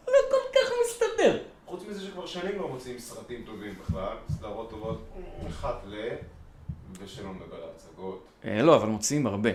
לא 0.07 0.19
כל 0.31 0.59
כך 0.59 0.71
מסתדר. 0.85 1.37
חוץ 1.65 1.83
מזה 1.89 2.05
שכבר 2.05 2.25
שנים 2.25 2.59
לא 2.59 2.67
מוציאים 2.67 2.99
סרטים 2.99 3.43
טובים 3.45 3.73
בכלל, 3.81 4.15
סדרות 4.29 4.69
טובות 4.69 5.09
אחת 5.49 5.81
ל... 5.87 5.95
ושלא 6.99 7.29
נדבר 7.33 7.55
על 7.55 7.69
הצגות. 7.75 8.27
לא, 8.43 8.75
אבל 8.75 8.87
מוציאים 8.87 9.27
הרבה. 9.27 9.49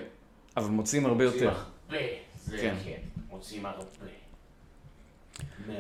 אבל 0.57 0.71
מוציאים 0.71 1.07
הרבה 1.07 1.25
מוציאים 1.25 1.45
יותר. 1.45 1.57
הרבה, 1.89 1.99
זה 2.47 2.59
כן. 2.59 2.75
כן. 2.85 3.01
מוציאים 3.31 3.67
הרבה. 3.67 3.85
מאוד. 5.67 5.79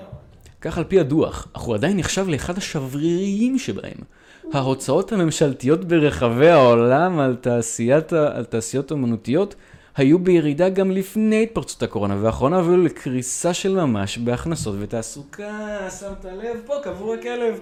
כך 0.61 0.79
על 0.79 0.85
פי 0.85 1.01
הדוח, 1.01 1.49
אך 1.53 1.61
הוא 1.61 1.75
עדיין 1.75 1.97
נחשב 1.97 2.29
לאחד 2.29 2.59
השבריריים 2.59 3.59
שבהם. 3.59 3.99
ההוצאות 4.53 5.13
הממשלתיות 5.13 5.85
ברחבי 5.85 6.49
העולם 6.49 7.19
על, 7.19 7.37
תעשיית, 7.37 8.13
על 8.13 8.45
תעשיות 8.45 8.91
אומנותיות 8.91 9.55
היו 9.97 10.19
בירידה 10.19 10.69
גם 10.69 10.91
לפני 10.91 11.43
התפרצות 11.43 11.83
הקורונה, 11.83 12.17
והאחרונה 12.23 12.57
הובילו 12.57 12.85
לקריסה 12.85 13.55
של 13.55 13.75
ממש 13.75 14.19
בהכנסות 14.19 14.75
ותעסוקה. 14.79 15.89
שמת 16.01 16.25
לב? 16.25 16.61
פה 16.67 16.75
קבור 16.83 17.15
הכלב. 17.15 17.61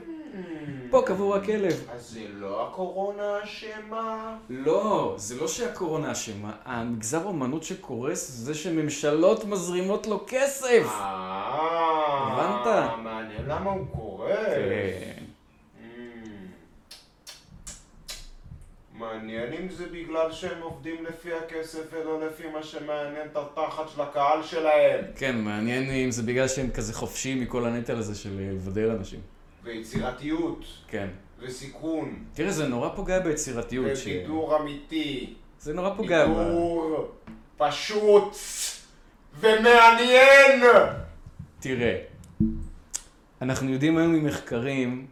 פה 0.90 1.02
קבור 1.06 1.36
הכלב. 1.36 1.86
אז 1.94 2.10
זה 2.10 2.20
לא 2.34 2.68
הקורונה 2.68 3.44
אשמה? 3.44 4.36
לא, 4.50 5.14
זה 5.16 5.36
לא 5.40 5.48
שהקורונה 5.48 6.12
אשמה, 6.12 6.52
המגזר 6.64 7.20
האומנות 7.20 7.62
שקורס 7.62 8.30
זה 8.30 8.54
שממשלות 8.54 9.44
מזרימות 9.44 10.06
לו 10.06 10.24
כסף. 10.26 10.86
אה... 10.86 11.46
הבנת? 12.32 12.96
מעניין 13.02 13.46
למה 13.46 13.70
הוא 13.70 13.86
קורא. 13.92 14.30
מעניין 18.98 19.52
אם 19.52 19.68
זה 19.68 19.86
בגלל 19.86 20.32
שהם 20.32 20.62
עובדים 20.62 21.04
לפי 21.04 21.32
הכסף 21.32 21.80
ולא 21.92 22.26
לפי 22.26 22.48
מה 22.48 22.62
שמעניין 22.62 23.28
את 23.32 23.36
התחת 23.36 23.88
של 23.94 24.00
הקהל 24.00 24.42
שלהם. 24.42 25.04
כן, 25.16 25.40
מעניין 25.40 25.90
אם 25.90 26.10
זה 26.10 26.22
בגלל 26.22 26.48
שהם 26.48 26.70
כזה 26.70 26.94
חופשיים 26.94 27.40
מכל 27.40 27.66
הנטל 27.66 27.96
הזה 27.96 28.14
של 28.14 28.30
לבדר 28.40 28.92
אנשים. 28.92 29.20
ויצירתיות, 29.66 30.64
כן. 30.88 31.08
וסיכון, 31.40 32.24
תראה, 32.34 32.50
זה 32.52 32.68
נורא 32.68 32.88
פוגע 32.96 33.18
ביצירתיות. 33.20 33.96
ש- 33.96 34.02
ובידור 34.06 34.56
אמיתי, 34.60 35.34
זה 35.60 35.74
נורא 35.74 35.94
פוגע. 35.96 36.26
בידור 36.26 37.08
פשוט 37.56 38.36
ומעניין! 39.40 40.62
תראה, 41.60 42.02
אנחנו 43.42 43.70
יודעים 43.70 43.98
היום 43.98 44.12
ממחקרים 44.14 45.06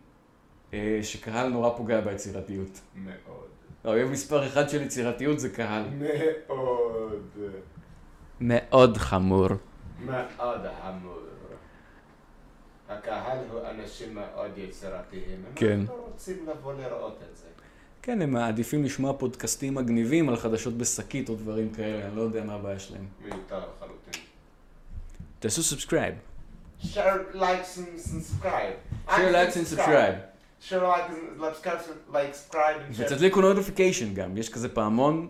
אה, 0.74 0.98
שקהל 1.02 1.48
נורא 1.48 1.70
פוגע 1.76 2.00
ביצירתיות. 2.00 2.80
מאוד. 2.94 3.14
האויב 3.84 4.08
מספר 4.10 4.46
אחד 4.46 4.68
של 4.68 4.82
יצירתיות 4.82 5.40
זה 5.40 5.48
קהל. 5.50 5.84
מאוד. 5.98 7.14
מאוד 8.40 8.96
חמור. 8.96 9.48
מאוד 10.06 10.60
חמור. 10.82 11.18
הקהל 12.88 13.38
הוא 13.50 13.60
אנשים 13.70 14.14
מאוד 14.14 14.50
יצירתיים. 14.58 15.44
כן. 15.54 15.72
הם 15.72 15.86
לא 15.88 16.06
רוצים 16.06 16.46
לבוא 16.48 16.74
לראות 16.74 17.18
את 17.30 17.36
זה. 17.36 17.44
כן, 18.02 18.22
הם 18.22 18.30
מעדיפים 18.30 18.84
לשמוע 18.84 19.12
פודקאסטים 19.18 19.74
מגניבים 19.74 20.28
על 20.28 20.36
חדשות 20.36 20.74
בשקית 20.74 21.28
או 21.28 21.34
דברים 21.34 21.72
כאלה, 21.74 22.06
אני 22.06 22.16
לא 22.16 22.22
יודע 22.22 22.44
מה 22.44 22.54
הבעיה 22.54 22.78
שלהם. 22.78 23.06
מיותר 23.20 23.58
לחלוטין. 23.58 24.22
תעשו 25.38 25.62
subscribe. 25.62 26.14
share, 26.82 27.26
like, 27.34 27.64
and 27.76 28.00
subscribe. 28.00 28.76
share, 29.08 29.32
like 29.32 29.56
and 29.56 29.66
subscribe. 29.66 30.16
share, 30.60 30.80
like, 30.80 31.08
and 31.08 31.40
subscribe, 31.40 31.80
like, 32.12 32.34
subscribe, 32.34 32.76
and 32.88 32.96
share. 32.96 33.06
ותדליקו 33.06 33.40
notification 33.40 34.14
גם, 34.14 34.36
יש 34.36 34.48
כזה 34.48 34.68
פעמון, 34.68 35.28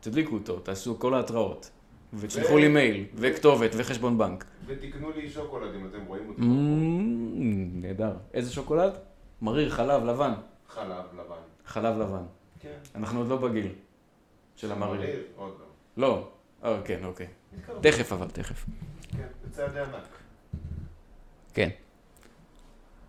תדליקו 0.00 0.34
אותו, 0.34 0.60
תעשו 0.60 0.98
כל 0.98 1.14
ההתראות. 1.14 1.70
ותשלחו 2.16 2.58
לי 2.58 2.68
מייל, 2.68 3.04
וכתובת, 3.14 3.70
וחשבון 3.76 4.18
בנק. 4.18 4.44
ותקנו 4.66 5.10
לי 5.10 5.30
שוקולד 5.30 5.74
אם 5.74 5.86
אתם 5.86 6.04
רואים 6.06 6.28
אותי. 6.28 6.40
Mm, 6.40 6.44
נהדר. 7.86 8.16
איזה 8.34 8.52
שוקולד? 8.52 8.92
מריר, 9.42 9.70
חלב, 9.70 10.04
לבן. 10.04 10.32
חלב 10.68 11.04
לבן. 11.14 11.34
חלב 11.66 11.98
לבן. 11.98 12.24
כן. 12.60 12.76
אנחנו 12.94 13.18
עוד 13.18 13.28
לא 13.28 13.36
בגיל 13.36 13.68
של 14.56 14.72
המריר. 14.72 15.22
עוד 15.36 15.54
לא. 15.96 16.08
לא. 16.08 16.28
אה, 16.64 16.80
כן, 16.84 17.04
אוקיי. 17.04 17.26
תכף 17.80 18.12
אבל, 18.12 18.28
תכף. 18.28 18.64
כן, 19.16 19.26
בצעדי 19.48 19.80
ענק. 19.80 20.08
כן. 21.54 21.68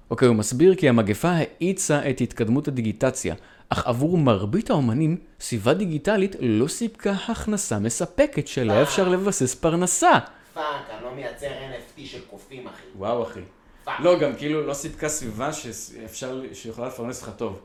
אוקיי, 0.10 0.28
הוא 0.28 0.36
מסביר 0.36 0.76
כי 0.76 0.89
המגפה 0.89 1.30
האיצה 1.30 2.10
את 2.10 2.22
התקדמות 2.22 2.68
הדיגיטציה, 2.68 3.36
אך 3.70 3.88
עבור 3.88 4.18
מרבית 4.18 4.70
האומנים, 4.70 5.18
סביבה 5.39 5.74
דיגיטלית 5.74 6.36
לא 6.39 6.68
סיפקה 6.68 7.12
הכנסה 7.28 7.80
מספקת 7.80 8.47
שלה 8.47 8.82
אפשר 8.82 9.10
לבסס 9.10 9.56
פרנסה. 9.56 10.12
fuck, 10.54 10.64
אני 10.89 11.03
לא 11.03 11.16
מייצר 11.16 11.47
NFT 11.47 12.01
של 12.06 12.20
קופים, 12.30 12.68
אחי. 12.68 12.84
וואו, 12.97 13.24
אחי. 13.24 13.39
fuck. 13.84 14.00
לא, 13.99 14.20
גם 14.20 14.36
כאילו 14.36 14.68
לא 14.68 14.74
סיפקה 14.74 15.10
סביבה 15.10 15.53
שאפשר, 15.53 16.41
שיכולה 16.53 16.88
לפרנס 16.88 17.24
לך 17.24 17.30
טוב. 17.38 17.62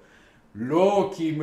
לא 0.55 1.12
כי, 1.16 1.38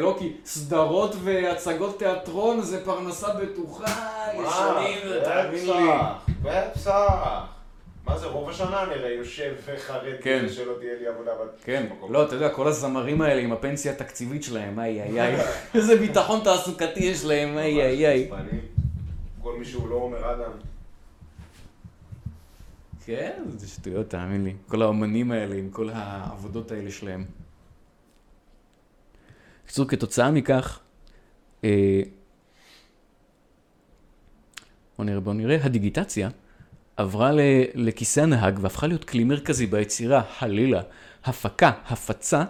לא 0.00 0.16
כי 0.18 0.32
סדרות 0.44 1.14
והצגות 1.24 1.98
תיאטרון 1.98 2.60
זה 2.60 2.84
פרנסה 2.84 3.34
בטוחה, 3.34 4.06
ישנים, 4.34 5.22
תאמין 5.24 5.66
לי. 5.66 5.88
בטח, 6.42 6.82
בטח. 6.82 7.51
מה 8.06 8.18
זה, 8.18 8.26
רוב 8.26 8.48
השנה 8.48 8.84
נראה 8.86 9.10
יושב 9.10 9.54
וחרד 9.64 10.00
כן. 10.22 10.38
כדי 10.40 10.52
שלא 10.52 10.74
תהיה 10.78 10.94
לי 11.00 11.06
עבודה. 11.06 11.30
כן. 11.64 11.86
לא, 12.10 12.26
אתה 12.26 12.34
יודע, 12.34 12.48
כל 12.48 12.68
הזמרים 12.68 13.20
האלה 13.22 13.40
עם 13.40 13.52
הפנסיה 13.52 13.92
התקציבית 13.92 14.42
שלהם, 14.42 14.78
איי 14.78 15.02
איי 15.02 15.20
איי, 15.20 15.36
איזה 15.74 15.96
ביטחון 15.96 16.40
תעסוקתי 16.44 17.04
יש 17.04 17.24
להם, 17.24 17.58
איי 17.58 17.82
איי 17.82 18.06
איי. 18.06 18.30
כל 19.42 19.58
מי 19.58 19.64
שהוא 19.64 19.88
לא 19.88 19.94
עומר 19.94 20.32
אדם. 20.34 20.52
כן, 23.04 23.42
זה 23.48 23.68
שטויות, 23.68 24.10
תאמין 24.10 24.44
לי. 24.44 24.54
כל 24.68 24.82
האומנים 24.82 25.32
האלה 25.32 25.54
עם 25.54 25.70
כל 25.70 25.90
העבודות 25.92 26.72
האלה 26.72 26.90
שלהם. 26.90 27.24
בקיצור, 29.64 29.88
כתוצאה 29.88 30.30
מכך, 30.30 30.80
אה, 31.64 32.02
בוא 34.98 35.04
נראה, 35.04 35.20
בוא 35.20 35.32
נראה, 35.34 35.64
הדיגיטציה 35.64 36.28
עברה 37.02 37.30
לכיסא 37.74 38.20
הנהג 38.20 38.58
והפכה 38.62 38.86
להיות 38.86 39.04
כלי 39.04 39.24
מרכזי 39.24 39.66
ביצירה, 39.66 40.22
חלילה, 40.38 40.80
הפקה, 41.24 41.70
הפצה 41.88 42.44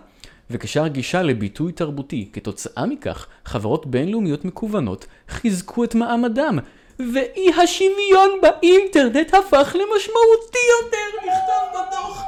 וקשר 0.51 0.87
גישה 0.87 1.23
לביטוי 1.23 1.73
תרבותי. 1.73 2.29
כתוצאה 2.33 2.87
מכך, 2.87 3.27
חברות 3.45 3.87
בינלאומיות 3.87 4.45
מקוונות 4.45 5.07
חיזקו 5.29 5.85
את 5.85 5.95
מעמדם, 5.95 6.59
ואי 6.99 7.51
השוויון 7.63 8.31
באינטרנט 8.43 9.35
הפך 9.35 9.77
למשמעותי 9.81 10.65
יותר, 10.83 11.27
נכתב 11.27 11.79
בדוח. 11.79 12.23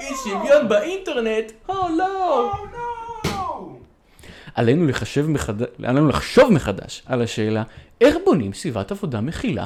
אי 0.00 0.14
שוויון 0.24 0.68
באינטרנט, 0.68 1.52
או 1.68 1.88
לא. 1.96 2.52
עלינו, 4.54 4.86
לחשב 4.86 5.26
מחד... 5.26 5.62
עלינו 5.82 6.08
לחשוב 6.08 6.52
מחדש 6.52 7.02
על 7.06 7.22
השאלה 7.22 7.62
איך 8.00 8.16
בונים 8.24 8.52
סביבת 8.52 8.90
עבודה 8.90 9.20
מכילה 9.20 9.64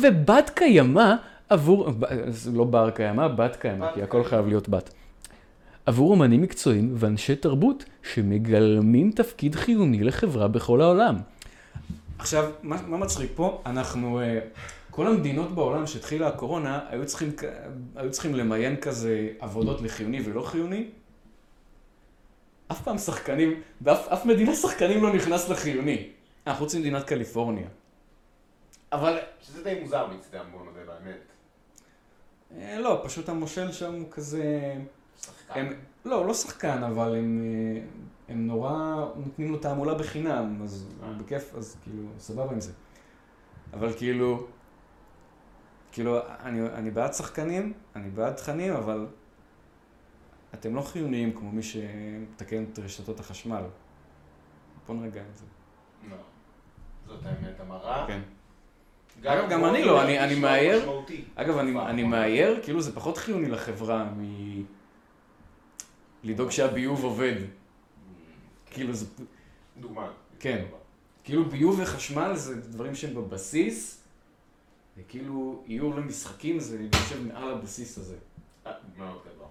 ובת 0.00 0.50
קיימא 0.54 1.14
עבור, 1.48 1.90
לא 2.52 2.64
בר 2.64 2.90
קיימא, 2.90 3.28
בת 3.28 3.56
קיימא, 3.56 3.92
כי 3.94 4.02
הכל. 4.02 4.24
חייב 4.24 4.46
להיות 4.46 4.68
בת. 4.68 4.90
עבור 5.86 6.10
אומנים 6.10 6.42
מקצועיים 6.42 6.94
ואנשי 6.96 7.36
תרבות 7.36 7.84
שמגלמים 8.12 9.10
תפקיד 9.10 9.54
חיוני 9.54 10.04
לחברה 10.04 10.48
בכל 10.48 10.80
העולם. 10.80 11.16
עכשיו, 12.18 12.50
מה, 12.62 12.76
מה 12.86 12.96
מצחיק 12.96 13.30
פה? 13.34 13.62
אנחנו, 13.66 14.20
אה, 14.20 14.38
כל 14.90 15.06
המדינות 15.06 15.54
בעולם 15.54 15.86
שהתחילה 15.86 16.28
הקורונה, 16.28 16.80
היו 16.88 17.06
צריכים, 17.06 17.32
היו 17.96 18.10
צריכים 18.10 18.34
למיין 18.34 18.76
כזה 18.76 19.28
עבודות 19.40 19.82
לחיוני 19.82 20.22
ולא 20.24 20.42
חיוני. 20.42 20.84
אף 22.68 22.82
פעם 22.82 22.98
שחקנים, 22.98 23.60
באף 23.80 24.08
אף 24.08 24.24
מדינה 24.24 24.54
שחקנים 24.54 25.02
לא 25.02 25.12
נכנס 25.14 25.48
לחיוני. 25.48 26.08
אה, 26.46 26.54
חוץ 26.54 26.74
ממדינת 26.74 27.04
קליפורניה. 27.04 27.68
אבל, 28.92 29.18
שזה 29.40 29.64
די 29.64 29.80
מוזר 29.80 30.06
מצדם, 30.06 30.44
בוא 30.52 30.64
נודה 30.64 30.80
באמת. 30.84 31.20
אה, 32.56 32.78
לא, 32.78 33.00
פשוט 33.04 33.28
המושל 33.28 33.72
שם 33.72 33.94
הוא 33.94 34.10
כזה... 34.10 34.74
שחקן. 35.20 35.60
הם, 35.60 35.72
לא, 36.04 36.16
הוא 36.16 36.26
לא 36.26 36.34
שחקן, 36.34 36.82
אבל 36.82 37.16
הם, 37.16 37.42
אה, 37.44 37.82
הם 38.28 38.46
נורא 38.46 39.04
נותנים 39.16 39.52
לו 39.52 39.58
תעמולה 39.58 39.94
בחינם, 39.94 40.60
אז 40.62 40.86
הוא 41.00 41.24
בכיף, 41.24 41.54
אז 41.54 41.76
כאילו, 41.82 42.02
סבבה 42.18 42.52
עם 42.52 42.60
זה. 42.60 42.72
אבל 43.72 43.92
כאילו, 43.92 44.46
כאילו, 45.92 46.18
אני, 46.40 46.60
אני 46.60 46.90
בעד 46.90 47.14
שחקנים, 47.14 47.72
אני 47.96 48.10
בעד 48.10 48.32
תכנים, 48.32 48.72
אבל 48.72 49.06
אתם 50.54 50.74
לא 50.74 50.80
חיוניים 50.82 51.32
כמו 51.36 51.52
מי 51.52 51.62
שמתקן 51.62 52.64
את 52.72 52.78
רשתות 52.78 53.20
החשמל. 53.20 53.62
בוא 54.86 54.94
נרגע 54.94 55.20
עם 55.20 55.26
זה. 55.34 55.44
לא. 56.10 56.16
זאת 57.06 57.26
האמת 57.26 57.60
המרה. 57.60 58.04
כן. 58.08 58.20
אגב, 59.24 59.50
גם 59.50 59.64
אני 59.64 59.84
לא, 59.84 60.02
אני- 60.02 60.34
מאייר. 60.40 60.90
אגב, 61.34 61.58
אני. 61.58 62.02
מאייר, 62.02 62.60
כאילו 62.62 62.80
זה 62.82 62.94
פחות 62.94 63.16
חיוני 63.16 63.48
לחברה 63.48 64.04
מ... 64.04 64.22
לדאוג 66.24 66.50
שהביוב 66.50 67.04
עובד. 67.04 67.34
כאילו 68.70 68.92
זה... 68.94 69.06
דוגמה. 69.80 70.10
כן. 70.40 70.64
כאילו 71.24 71.44
ביוב 71.44 71.80
וחשמל 71.82 72.32
זה 72.36 72.60
דברים 72.60 72.94
שהם 72.94 73.14
בבסיס, 73.14 74.04
וכאילו 74.96 75.64
איור 75.68 75.94
למשחקים 75.94 76.60
זה 76.60 76.82
יושב 76.82 77.26
מעל 77.26 77.50
הבסיס 77.50 77.98
הזה. 77.98 78.16
אה, 78.66 78.72
מאוד 78.98 79.20
גדול. 79.24 79.41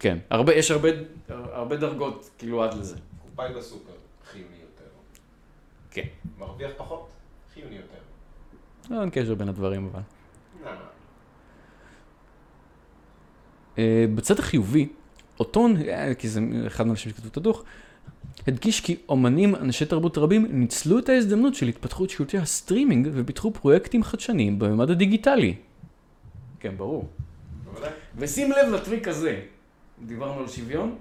כן. 0.00 0.18
הרבה, 0.30 0.54
יש 0.54 0.70
הרבה, 0.70 0.88
הרבה 1.28 1.76
דרגות 1.76 2.30
כאילו 2.38 2.64
עד 2.64 2.74
לזה. 2.74 2.96
קופאי 3.22 3.54
בסופר, 3.54 3.92
חיוני 4.30 4.56
יותר. 4.60 4.90
כן. 5.90 6.04
מרוויח 6.38 6.70
פחות, 6.76 7.08
חיוני 7.54 7.76
יותר. 7.76 7.98
לא, 8.90 9.00
אין 9.00 9.10
קשר 9.10 9.34
בין 9.34 9.48
הדברים 9.48 9.90
אבל. 9.92 10.00
לא, 10.64 10.70
לא. 10.70 10.78
אה, 13.78 14.04
בצד 14.14 14.38
החיובי, 14.38 14.88
אוטון, 15.40 15.76
אה, 15.76 16.14
כי 16.14 16.28
זה 16.28 16.40
אחד 16.66 16.84
מהאנשים 16.86 17.12
שכתבו 17.12 17.28
את 17.28 17.36
הדוח, 17.36 17.64
הדגיש 18.46 18.80
כי 18.80 18.96
אומנים, 19.08 19.54
אנשי 19.54 19.86
תרבות 19.86 20.18
רבים, 20.18 20.46
ניצלו 20.50 20.98
את 20.98 21.08
ההזדמנות 21.08 21.54
של 21.54 21.68
התפתחות 21.68 22.10
שירותי 22.10 22.38
הסטרימינג 22.38 23.08
ופיתחו 23.12 23.52
פרויקטים 23.52 24.02
חדשניים 24.02 24.58
בממד 24.58 24.90
הדיגיטלי. 24.90 25.54
כן, 26.60 26.76
ברור. 26.76 27.08
ושים 28.16 28.52
לב 28.52 28.72
לטריק 28.72 29.08
הזה. 29.08 29.40
דיברנו 30.06 30.40
על 30.40 30.48
שוויון? 30.48 30.94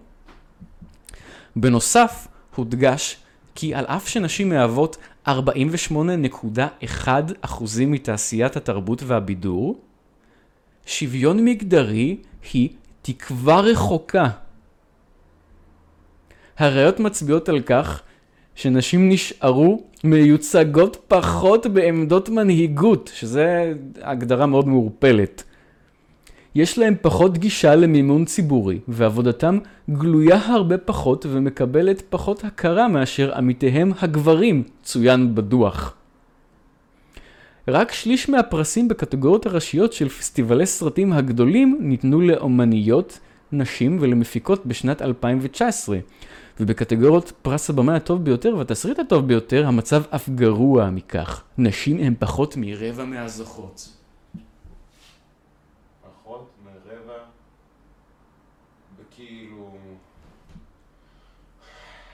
בנוסף, 1.55 2.27
הודגש 2.55 3.17
כי 3.55 3.75
על 3.75 3.85
אף 3.85 4.07
שנשים 4.07 4.49
מהוות 4.49 4.97
48.1% 5.27 7.13
מתעשיית 7.87 8.55
התרבות 8.55 9.03
והבידור, 9.03 9.81
שוויון 10.85 11.45
מגדרי 11.45 12.17
היא 12.53 12.69
תקווה 13.01 13.59
רחוקה. 13.59 14.29
הראיות 16.57 16.99
מצביעות 16.99 17.49
על 17.49 17.61
כך 17.61 18.01
שנשים 18.55 19.09
נשארו 19.09 19.83
מיוצגות 20.03 21.03
פחות 21.07 21.67
בעמדות 21.67 22.29
מנהיגות, 22.29 23.11
שזה 23.13 23.73
הגדרה 24.01 24.45
מאוד 24.45 24.67
מעורפלת. 24.67 25.43
יש 26.55 26.77
להם 26.77 26.95
פחות 27.01 27.37
גישה 27.37 27.75
למימון 27.75 28.25
ציבורי, 28.25 28.79
ועבודתם 28.87 29.59
גלויה 29.89 30.45
הרבה 30.45 30.77
פחות 30.77 31.25
ומקבלת 31.29 32.03
פחות 32.09 32.43
הכרה 32.43 32.87
מאשר 32.87 33.35
עמיתיהם 33.35 33.91
הגברים, 34.01 34.63
צוין 34.83 35.35
בדוח. 35.35 35.95
רק 37.67 37.91
שליש 37.91 38.29
מהפרסים 38.29 38.87
בקטגוריות 38.87 39.45
הראשיות 39.45 39.93
של 39.93 40.09
פסטיבלי 40.09 40.65
סרטים 40.65 41.13
הגדולים 41.13 41.77
ניתנו 41.81 42.21
לאומניות, 42.21 43.19
נשים 43.51 43.97
ולמפיקות 44.01 44.65
בשנת 44.65 45.01
2019, 45.01 45.97
ובקטגוריות 46.59 47.31
פרס 47.41 47.69
הבמאי 47.69 47.95
הטוב 47.95 48.23
ביותר 48.23 48.55
והתסריט 48.57 48.99
הטוב 48.99 49.27
ביותר, 49.27 49.67
המצב 49.67 50.03
אף 50.15 50.29
גרוע 50.29 50.89
מכך. 50.89 51.43
נשים 51.57 51.97
הן 51.97 52.13
פחות 52.19 52.57
מרבע 52.57 53.05
מהזוכות. 53.05 53.89
פחות 56.23 56.49
מרבע 56.65 57.13
כאילו... 59.15 59.71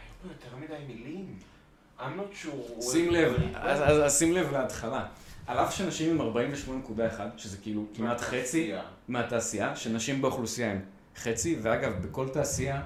היו 0.02 0.14
פה 0.22 0.28
יותר 0.28 0.58
מדי 0.66 0.94
מילים. 0.94 1.26
I'm 2.06 2.20
not 2.20 2.45
sure. 2.45 2.82
שים 2.82 3.12
לב, 3.12 3.34
אז, 3.56 4.18
שים 4.18 4.34
לב 4.34 4.51
להתחלה. 4.51 5.06
על 5.47 5.58
אף 5.58 5.76
שנשים 5.76 6.22
הם 6.22 6.34
48.1, 6.34 7.20
שזה 7.38 7.58
כאילו 7.58 7.86
כמעט 7.93 8.22
חצי 8.22 8.72
מהתעשייה. 9.08 9.76
שנשים 9.76 10.22
באוכלוסייה 10.22 10.72
הם 10.72 10.82
חצי, 11.18 11.60
ואגב, 11.62 12.08
בכל 12.08 12.30
תעשייה, 12.30 12.82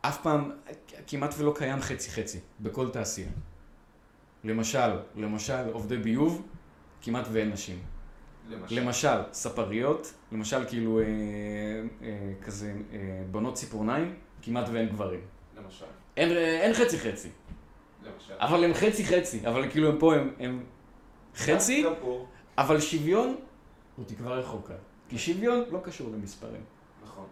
אף 0.00 0.22
פעם, 0.22 0.50
כמעט 1.06 1.34
ולא 1.38 1.54
קיים 1.56 1.80
חצי-חצי, 1.80 2.38
בכל 2.60 2.90
תעשייה. 2.90 3.28
למשל, 4.44 4.98
למשל, 5.16 5.68
עובדי 5.72 5.96
ביוב, 5.96 6.42
כמעט 7.02 7.26
ואין 7.32 7.50
נשים. 7.50 7.78
למשל. 8.50 8.80
למשל, 8.80 9.18
ספריות, 9.32 10.14
למשל 10.32 10.64
כאילו 10.68 11.00
אה, 11.00 11.04
אה, 12.02 12.32
כזה 12.42 12.72
אה, 12.92 12.98
בונות 13.30 13.54
ציפורניים, 13.54 14.14
כמעט 14.42 14.68
ואין 14.72 14.88
גברים. 14.88 15.20
למשל. 15.56 15.84
אין, 16.16 16.30
אה, 16.30 16.60
אין 16.60 16.74
חצי 16.74 16.98
חצי, 16.98 17.28
למשל. 18.04 18.34
אבל 18.38 18.64
הם 18.64 18.74
חצי 18.74 19.04
חצי, 19.06 19.46
אבל 19.46 19.70
כאילו 19.70 19.88
הם 19.88 19.98
פה 19.98 20.14
הם, 20.14 20.34
הם 20.38 20.64
חצי. 21.36 21.86
אבל 22.58 22.80
שוויון 22.80 23.36
הוא 23.96 24.04
תקווה 24.08 24.32
רחוקה. 24.34 24.74
כי 25.08 25.18
שוויון 25.18 25.64
לא 25.70 25.80
קשור 25.84 26.10
למספרים, 26.12 26.64
נכון. 27.04 27.26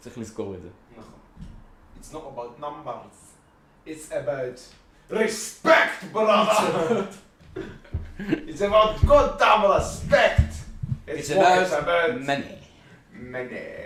צריך 0.00 0.18
לזכור 0.18 0.54
את 0.54 0.62
זה. 0.62 0.68
נכון. 0.96 1.18
It's 2.00 2.14
not 2.14 2.24
about 2.34 2.60
numbers. 2.60 3.16
It's 3.86 4.10
about 4.12 4.60
respect, 5.10 6.12
brother. 6.12 7.06
It's 8.48 8.60
about 8.60 9.00
good 9.06 9.38
damn 9.38 9.64
respect. 9.76 10.50
It's 11.06 11.28
what 11.30 11.38
about 11.38 11.62
it's 11.62 11.72
about 11.72 12.20
money. 12.30 12.58
money. 13.36 13.84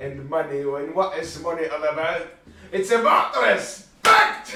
And 0.00 0.28
money, 0.28 0.60
and 0.60 0.94
what 0.94 1.10
is 1.20 1.30
money 1.42 1.66
all 1.74 1.84
about? 1.94 2.22
It's 2.72 2.90
about 2.90 3.28
respect. 3.50 4.46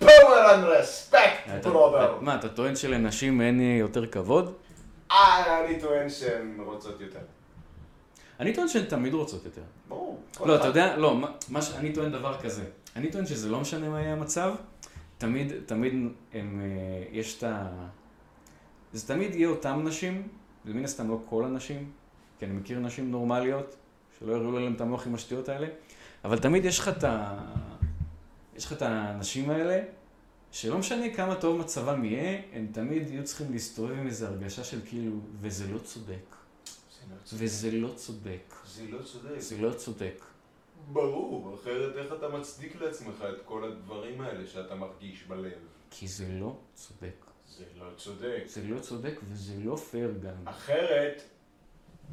Power 0.00 0.42
and 0.54 0.64
respect, 0.64 1.50
אתה- 1.58 1.68
brother. 1.70 2.20
מה, 2.20 2.34
אתה 2.34 2.48
טוען 2.48 2.76
שלנשים 2.76 3.40
אין 3.40 3.60
אה, 3.60 3.76
יותר 3.80 4.06
כבוד? 4.06 4.52
אה, 5.10 5.60
אני 5.64 5.80
טוען 5.80 6.10
שהן 6.10 6.60
רוצות 6.66 7.00
יותר. 7.00 7.18
אני 8.40 8.54
טוען 8.54 8.68
שהן 8.68 8.84
תמיד 8.84 9.14
רוצות 9.14 9.44
יותר. 9.44 9.60
ברור. 9.88 10.20
לא. 10.44 10.56
אתה 10.56 10.66
יודע, 10.66 10.96
לא, 10.96 11.16
מה- 11.16 11.30
מה 11.48 11.62
ש... 11.62 11.70
אני 11.74 11.92
טוען 11.92 12.12
דבר 12.12 12.38
כזה. 12.40 12.64
אני 12.96 13.10
טוען 13.10 13.26
שזה 13.26 13.48
לא 13.48 13.60
משנה 13.60 13.88
מה 13.88 14.00
יהיה 14.00 14.12
המצב, 14.12 14.54
תמיד, 15.18 15.52
תמיד 15.66 15.92
הם, 16.32 16.60
אה, 16.64 17.04
יש 17.12 17.38
את 17.38 17.42
ה... 17.44 17.66
זה 18.92 19.06
תמיד 19.08 19.34
יהיה 19.34 19.48
אותם 19.48 19.80
נשים, 19.84 20.28
זה 20.64 20.74
מן 20.74 20.84
הסתם 20.84 21.08
לא 21.10 21.18
כל 21.28 21.44
הנשים, 21.44 21.90
כי 22.38 22.44
אני 22.44 22.54
מכיר 22.54 22.78
נשים 22.78 23.10
נורמליות, 23.10 23.76
שלא 24.18 24.32
יראו 24.32 24.52
להם 24.58 24.72
את 24.76 24.80
המוח 24.80 25.06
עם 25.06 25.14
השטויות 25.14 25.48
האלה, 25.48 25.66
אבל 26.24 26.38
תמיד 26.38 26.64
יש 26.64 26.78
לך 26.78 26.88
את 26.88 27.04
ה... 27.04 27.34
יש 28.56 28.64
לך 28.64 28.72
את 28.72 28.82
האנשים 28.82 29.50
האלה, 29.50 29.82
שלא 30.52 30.78
משנה 30.78 31.14
כמה 31.14 31.34
טוב 31.34 31.60
מצבם 31.60 32.04
יהיה, 32.04 32.42
הם 32.52 32.66
תמיד 32.72 33.10
יהיו 33.10 33.24
צריכים 33.24 33.52
להסתובב 33.52 33.92
עם 33.92 34.06
איזו 34.06 34.26
הרגשה 34.26 34.64
של 34.64 34.80
כאילו, 34.86 35.12
וזה 35.40 35.72
לא 35.72 35.78
צודק, 35.78 36.36
לא. 37.10 37.16
וזה 37.32 37.70
לא 37.70 37.92
צודק, 37.94 38.54
זה 38.66 38.84
לא 38.90 39.02
צודק. 39.02 39.38
זה 39.38 39.58
לא 39.58 39.72
צודק. 39.72 40.24
ברור, 40.92 41.54
אחרת 41.54 41.96
איך 41.96 42.12
אתה 42.12 42.28
מצדיק 42.28 42.80
לעצמך 42.80 43.24
את 43.28 43.42
כל 43.44 43.64
הדברים 43.64 44.20
האלה 44.20 44.46
שאתה 44.46 44.74
מרגיש 44.74 45.22
בלב? 45.22 45.58
כי 45.90 46.08
זה 46.08 46.26
לא 46.28 46.56
צודק. 46.74 47.24
זה 47.48 47.64
לא 47.76 47.86
צודק. 47.96 48.42
זה 48.46 48.62
לא 48.68 48.80
צודק 48.80 49.20
וזה 49.28 49.54
לא 49.64 49.76
פייר 49.76 50.14
גם. 50.22 50.48
אחרת, 50.48 51.22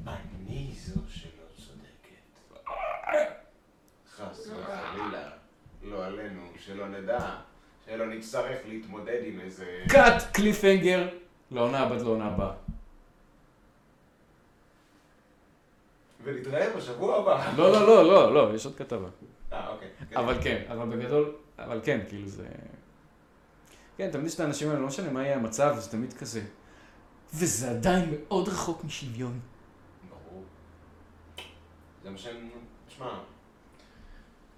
אני 0.08 0.72
זו 0.78 1.02
שלא 1.10 1.46
צודקת. 1.58 2.56
חס 4.16 4.48
וחלילה, 4.48 5.32
לא 5.84 6.06
עלינו, 6.06 6.42
שלא 6.60 6.88
נדע, 6.88 7.36
שלא 7.86 8.06
נצטרך 8.06 8.58
להתמודד 8.68 9.20
עם 9.26 9.40
איזה... 9.40 9.84
קאט 9.90 10.24
קליפהנגר 10.34 11.08
לעונה 11.52 11.80
הבאה 11.80 11.98
לעונה 11.98 12.26
הבאה. 12.26 12.54
ונתראה 16.24 16.78
בשבוע 16.78 17.18
הבא. 17.18 17.52
לא, 17.58 17.72
לא, 17.72 17.88
לא, 17.88 18.04
לא, 18.06 18.34
לא, 18.34 18.56
יש 18.56 18.66
עוד 18.66 18.76
כתבה. 18.76 19.10
אה, 19.54 19.68
אוקיי. 19.68 19.90
אבל 20.16 20.44
כן, 20.44 20.64
אבל 20.70 20.98
בגדול, 20.98 21.36
אבל 21.60 21.80
כן, 21.84 22.02
כאילו 22.10 22.28
זה... 22.28 22.48
כן, 23.98 24.12
תמיד 24.12 24.26
יש 24.26 24.36
את 24.36 24.40
האנשים 24.40 24.70
האלה, 24.70 24.80
לא 24.80 24.88
משנה 24.88 25.12
מה 25.12 25.24
יהיה 25.24 25.36
המצב, 25.36 25.76
זה 25.80 25.92
תמיד 25.92 26.14
כזה. 26.14 26.42
וזה 27.34 27.72
עדיין 27.72 28.10
מאוד 28.12 28.48
רחוק 28.48 28.84
משוויון. 28.84 29.40
ברור. 30.10 30.44
זה 32.04 32.10
מה 32.10 32.18
שאני... 32.18 32.50
תשמע, 32.88 33.20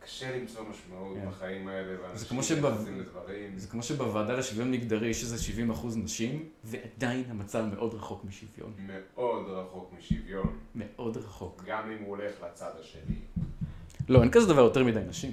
קשה 0.03 0.37
למצוא 0.37 0.61
משמעות 0.69 1.17
כן. 1.17 1.27
בחיים 1.29 1.67
האלה, 1.67 1.95
זה 2.13 2.25
כמו 2.25 2.37
ואנשים 2.37 2.57
שבב- 2.57 2.65
נכנסים 2.73 2.99
לדברים. 2.99 3.57
זה 3.57 3.67
כמו 3.67 3.83
שבוועדה 3.83 4.33
לשוויון 4.33 4.71
מגדרי 4.71 5.07
יש 5.07 5.23
איזה 5.23 5.43
70 5.43 5.69
אחוז 5.71 5.97
נשים, 5.97 6.49
ועדיין 6.63 7.23
המצב 7.29 7.65
מאוד 7.73 7.93
רחוק 7.93 8.23
משוויון. 8.25 8.73
מאוד 8.87 9.45
רחוק 9.49 9.91
משוויון, 9.97 10.57
מאוד 10.75 11.17
רחוק. 11.17 11.63
גם 11.67 11.91
אם 11.91 11.97
הוא 12.03 12.09
הולך 12.09 12.31
לצד 12.45 12.71
השני. 12.79 13.15
לא, 14.09 14.21
אין 14.21 14.31
כזה 14.31 14.47
דבר 14.47 14.61
יותר 14.61 14.83
מדי 14.83 14.99
נשים. 15.07 15.31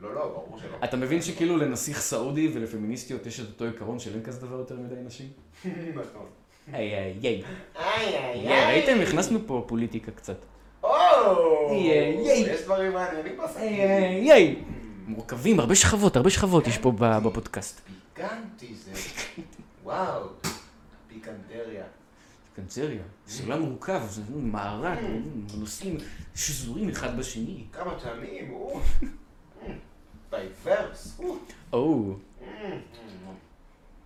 לא, 0.00 0.14
לא, 0.14 0.20
ברור 0.28 0.58
שלא. 0.60 0.76
אתה 0.84 0.96
מבין 0.96 1.22
שכאילו 1.22 1.56
לנסיך 1.56 2.00
סעודי 2.00 2.50
ולפמיניסטיות 2.54 3.26
יש 3.26 3.40
את 3.40 3.46
אותו 3.46 3.64
עיקרון 3.64 3.98
של 3.98 4.14
אין 4.14 4.22
כזה 4.22 4.40
דבר 4.46 4.56
יותר 4.58 4.76
מדי 4.76 4.94
נשים? 5.04 5.28
נכון. 6.00 6.26
היי 6.72 6.94
היי 6.94 7.18
היי. 7.22 7.42
איי, 7.76 8.16
איי, 8.18 8.38
יא, 8.38 8.66
ראיתם? 8.66 9.00
הכנסנו 9.02 9.38
פה 9.46 9.64
פוליטיקה 9.68 10.12
קצת. 10.12 10.36
או! 10.94 11.70
איי, 11.70 11.90
איי. 11.92 12.50
יש 12.54 12.60
דברים 12.62 12.92
מעניינים 12.92 13.36
בסכין. 13.44 13.62
היי 13.62 13.82
היי 13.82 14.32
היי. 14.32 14.56
מורכבים, 15.06 15.60
הרבה 15.60 15.74
שכבות, 15.74 16.16
הרבה 16.16 16.30
שכבות 16.30 16.66
יש 16.66 16.78
פה 16.78 16.92
ב- 16.98 17.18
בפודקאסט. 17.18 17.80
פיקנטי 18.14 18.74
זה. 18.74 18.90
וואו. 19.84 20.22
פיקנטריה. 21.08 21.84
קנצריה, 22.56 23.02
סולם 23.28 23.60
מורכב, 23.62 24.00
זה 24.08 24.22
מארג, 24.36 24.98
נושאים 25.58 25.96
שזורים 26.34 26.88
אחד 26.88 27.18
בשני. 27.18 27.64
כמה 27.72 27.94
טעמים, 28.02 28.50
או. 28.54 28.80
דייברס. 30.30 31.18
או. 31.18 31.36
או, 31.72 32.14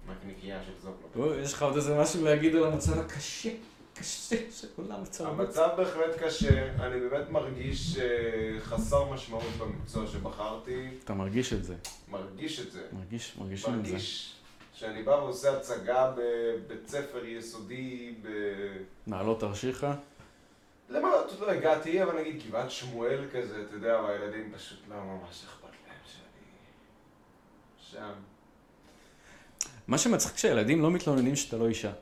מקניקייה 0.08 0.60
של 0.66 0.72
זוקלו. 0.82 1.24
או, 1.24 1.34
יש 1.34 1.52
לך 1.52 1.62
עוד 1.62 1.76
איזה 1.76 1.98
משהו 2.00 2.24
להגיד 2.24 2.54
על 2.56 2.64
המצב 2.72 2.98
הקשה, 2.98 3.50
קשה 3.98 4.36
של 4.50 4.68
עולם 4.76 5.02
הצרבות? 5.02 5.40
המצב 5.40 5.68
בהחלט 5.76 6.22
קשה, 6.22 6.74
אני 6.74 7.00
באמת 7.00 7.30
מרגיש 7.30 7.98
אה, 7.98 8.60
חסר 8.60 9.04
משמעות 9.04 9.52
במקצוע 9.58 10.06
שבחרתי, 10.06 10.88
אתה 11.04 11.14
מרגיש 11.14 11.52
את 11.52 11.64
זה, 11.64 11.74
מרגיש 12.08 12.60
את 12.60 12.72
זה. 12.72 12.86
מרגיש, 12.92 13.36
מרגישים 13.38 13.74
את 13.80 13.84
זה. 13.84 13.92
מרגיש 13.92 14.34
שאני 14.72 15.02
בא 15.02 15.10
ועושה 15.10 15.56
הצגה 15.56 16.12
בבית 16.16 16.88
ספר 16.88 17.24
יסודי 17.24 18.14
ב... 18.22 18.28
נעלות 19.06 19.40
תרשיחא? 19.40 19.94
למה 20.88 21.08
עוד 21.08 21.40
לא 21.40 21.50
הגעתי, 21.50 22.02
אבל 22.02 22.20
נגיד 22.20 22.42
גבעת 22.48 22.70
שמואל 22.70 23.24
כזה, 23.32 23.62
אתה 23.62 23.74
יודע, 23.74 24.00
והילדים 24.00 24.52
פשוט 24.56 24.78
לא 24.88 24.96
ממש 24.96 25.44
אכפת 25.44 25.64
להם 25.64 25.98
שאני... 26.06 26.22
שם. 27.90 28.12
מה 29.88 29.98
שמצחיק 29.98 30.36
שהילדים 30.36 30.82
לא 30.82 30.90
מתלוננים 30.90 31.36
שאתה 31.36 31.56
לא 31.56 31.68
אישה. 31.68 31.92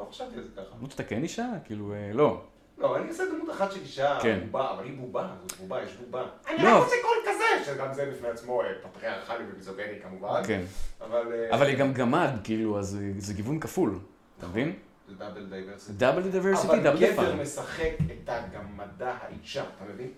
לא 0.00 0.06
חשבתי 0.10 0.36
על 0.36 0.42
זה 0.42 0.48
ככה. 0.56 0.76
נו, 0.80 0.86
אתה 0.94 1.02
כן 1.04 1.22
אישה? 1.22 1.46
כאילו, 1.64 1.92
אה, 1.92 2.10
לא. 2.12 2.42
לא, 2.78 2.96
אני 2.96 3.08
עושה 3.08 3.22
דמות 3.34 3.50
אחת 3.50 3.72
של 3.72 3.80
אישה, 3.80 4.18
כן. 4.22 4.40
בובה, 4.46 4.70
אבל 4.70 4.84
היא 4.84 4.98
בובה, 4.98 5.28
זאת 5.42 5.58
בובה, 5.60 5.82
יש 5.82 5.92
בובה. 5.96 6.26
אני 6.48 6.62
לא. 6.64 6.76
רק 6.78 6.82
עושה 6.84 6.96
קול 7.02 7.32
כזה, 7.32 7.72
שגם 7.72 7.92
זה 7.94 8.10
בפני 8.14 8.28
עצמו 8.28 8.62
אה, 8.62 8.66
פטריארכלי 8.82 9.44
ומיזוגני 9.52 10.00
כמובן. 10.02 10.42
כן. 10.46 10.62
אבל... 11.00 11.32
אה, 11.32 11.54
אבל 11.56 11.66
היא 11.66 11.76
גם 11.78 11.92
גמד, 11.92 12.30
כאילו, 12.44 12.78
אז 12.78 12.98
זה- 13.18 13.34
גיוון 13.34 13.60
כפול. 13.60 13.98
אתה 14.38 14.46
מבין? 14.46 14.72
זה 15.08 15.14
double 15.14 15.46
diversity. 15.46 15.92
double 15.98 16.22
diversity, 16.30 16.68
אבל 16.72 16.82
double 16.82 16.96
גבר 17.00 17.12
דפאר. 17.12 17.42
משחק 17.42 17.90
את 18.24 18.28
הגמדה 18.28 19.16
האישה, 19.22 19.62
אתה 19.76 19.92
מבין? 19.92 20.10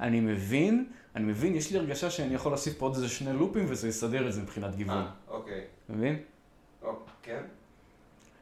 אני 0.00 0.20
מבין, 0.20 0.84
אני 1.16 1.24
מבין, 1.24 1.54
יש 1.54 1.72
לי 1.72 1.78
הרגשה 1.78 2.10
שאני 2.10 2.34
יכול 2.34 2.52
להוסיף 2.52 2.78
פה 2.78 2.86
עוד 2.86 2.94
איזה 2.94 3.08
שני 3.08 3.32
לופים 3.32 3.64
וזה 3.68 3.88
יסדר 3.88 4.28
את 4.28 4.32
זה 4.32 4.42
מבחינת 4.42 4.74
גיוון. 4.74 4.96
אה, 4.96 5.06
אוקיי. 5.28 5.64
אתה 5.84 5.92
מבין? 5.92 6.18
או, 6.82 6.92
כן? 7.22 7.42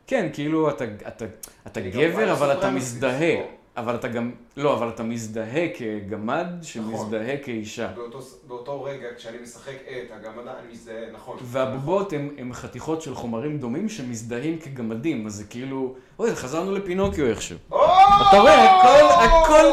כן, 0.09 0.31
כאילו, 0.33 0.71
אתה, 0.71 0.85
אתה, 1.09 1.25
אתה 1.67 1.81
גם 1.81 1.91
גבר, 1.91 2.33
אבל 2.33 2.59
אתה 2.59 2.71
מזדהה. 2.71 3.35
לא. 3.35 3.47
אבל 3.77 3.95
אתה 3.95 4.09
גם, 4.09 4.33
לא, 4.57 4.75
אבל 4.75 4.89
אתה 4.89 5.03
מזדהה 5.03 5.69
כגמד 5.75 6.47
נכון. 6.47 6.63
שמזדהה 6.63 7.37
כאישה. 7.37 7.89
באותו, 7.95 8.19
באותו 8.47 8.83
רגע, 8.83 9.09
כשאני 9.17 9.39
משחק 9.43 9.75
את 9.91 10.11
הגמדה, 10.11 10.53
אני 10.59 10.73
מזדהה, 10.73 11.11
נכון. 11.13 11.37
והבובות 11.43 12.13
הם, 12.13 12.35
הם 12.39 12.53
חתיכות 12.53 13.03
של 13.03 13.15
חומרים 13.15 13.59
דומים 13.59 13.89
שמזדהים 13.89 14.59
כגמדים, 14.59 15.27
אז 15.27 15.35
זה 15.35 15.45
כאילו, 15.45 15.95
אוי, 16.19 16.35
חזרנו 16.35 16.73
לפינוקיו 16.73 17.27
איכשהו. 17.27 17.57
אתה 17.69 18.37
רואה, 18.41 18.81
הכל, 18.81 19.25
הכל, 19.25 19.71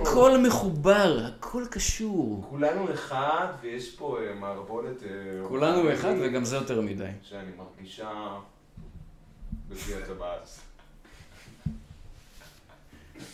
הכל 0.00 0.38
מחובר, 0.38 1.18
הכל 1.26 1.64
קשור. 1.70 2.44
כולנו 2.50 2.92
אחד, 2.92 3.46
ויש 3.62 3.96
פה 3.96 4.18
אה, 4.18 4.34
מערבולת... 4.34 5.02
אה, 5.02 5.08
כולנו 5.48 5.92
אחד 5.92 6.14
וגם 6.20 6.44
זה 6.44 6.56
יותר 6.56 6.80
מדי. 6.80 7.04
שאני 7.22 7.50
מרגישה 7.58 8.08
בגבי 9.68 9.94
הטבעת. 9.94 10.48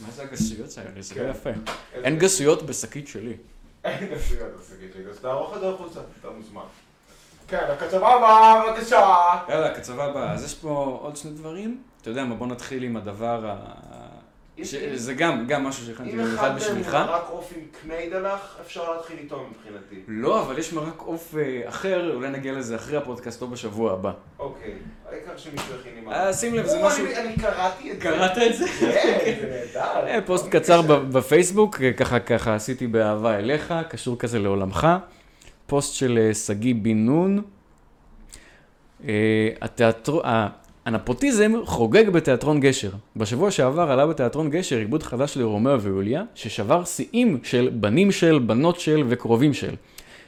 מה 0.00 0.10
זה 0.10 0.22
הגסויות 0.22 0.78
האלה? 0.78 1.02
זה 1.02 1.14
לא 1.14 1.20
כן. 1.20 1.30
יפה. 1.30 1.50
אין 1.94 2.18
גסויות 2.18 2.62
בשקית 2.62 3.08
שלי. 3.08 3.36
אין 3.84 4.14
גסויות 4.14 4.50
בשקית 4.60 4.92
שלי, 4.92 5.10
אז 5.10 5.18
תערוך 5.18 5.56
את 5.56 5.60
זה 5.60 5.68
החוצה, 5.68 6.00
אתה 6.20 6.30
מוזמן. 6.30 6.62
כן, 7.48 7.64
הכתבה 7.72 8.08
הבאה, 8.14 8.72
בבקשה. 8.72 9.14
יאללה, 9.48 9.74
כתבה 9.74 10.04
הבאה. 10.04 10.32
אז 10.32 10.44
יש 10.44 10.54
פה 10.54 10.98
עוד 11.02 11.16
שני 11.16 11.30
דברים. 11.30 11.82
אתה 12.00 12.10
יודע 12.10 12.24
מה, 12.24 12.34
בוא 12.34 12.46
נתחיל 12.46 12.82
עם 12.82 12.96
הדבר 12.96 13.46
ה... 13.46 13.74
זה 14.94 15.14
גם, 15.14 15.46
גם 15.46 15.64
משהו 15.64 15.86
שהכנתי 15.86 16.12
אם 16.12 16.20
אחד 16.20 16.26
במיוחד 16.28 16.42
מהם 16.42 16.52
הוא 16.52 16.60
בשבילך. 16.60 16.94
מרק 16.94 17.24
עוף 17.28 17.52
עם 17.56 17.62
קניידלח, 17.82 18.56
אפשר 18.60 18.92
להתחיל 18.92 19.18
איתו 19.18 19.46
מבחינתי. 19.50 20.02
לא, 20.08 20.42
אבל 20.42 20.58
יש 20.58 20.72
מרק 20.72 20.98
עוף 20.98 21.34
אה, 21.38 21.68
אחר, 21.68 22.14
אולי 22.14 22.30
נגיע 22.30 22.52
לזה 22.52 22.76
אחרי 22.76 22.96
הפודקאסט 22.96 23.42
או 23.42 23.48
בשבוע 23.48 23.92
הבא. 23.92 24.12
אוקיי, 24.38 24.74
שמישהו 25.44 25.74
הכין 25.80 25.92
לי 26.04 26.12
אה, 26.12 26.32
שים 26.32 26.54
לב, 26.54 26.66
זה 26.66 26.78
משהו... 26.84 27.06
אני- 27.06 27.36
קראתי 27.36 27.92
את 27.92 28.00
זה. 28.00 28.08
קראת 28.08 28.38
את 28.38 28.56
זה? 28.56 28.64
כן, 28.68 29.34
זה 29.40 29.46
נהדר. 29.76 30.06
אה, 30.06 30.18
פוסט 30.26 30.48
קצר 30.48 30.82
בפייסבוק, 30.82 31.80
אה, 31.82 31.92
ככה 31.92 32.18
ככה 32.18 32.54
עשיתי 32.54 32.86
באהבה 32.86 33.38
אליך, 33.38 33.74
קשור 33.88 34.18
כזה 34.18 34.38
לעולמך. 34.38 34.86
פוסט 35.66 35.94
של 35.94 36.30
שגיא 36.32 36.74
בן 36.82 37.06
נון. 37.06 37.42
הנפוטיזם 40.86 41.52
חוגג 41.64 42.08
בתיאטרון 42.10 42.60
גשר. 42.60 42.90
בשבוע 43.16 43.50
שעבר 43.50 43.90
עלה 43.90 44.06
בתיאטרון 44.06 44.50
גשר 44.50 44.76
עיבוד 44.78 45.02
חדש 45.02 45.36
לרומאו 45.36 45.80
ויוליה, 45.80 46.22
ששבר 46.34 46.84
שיאים 46.84 47.38
של 47.42 47.70
בנים 47.74 48.12
של, 48.12 48.38
בנות 48.38 48.80
של 48.80 49.04
וקרובים 49.08 49.54
של. 49.54 49.74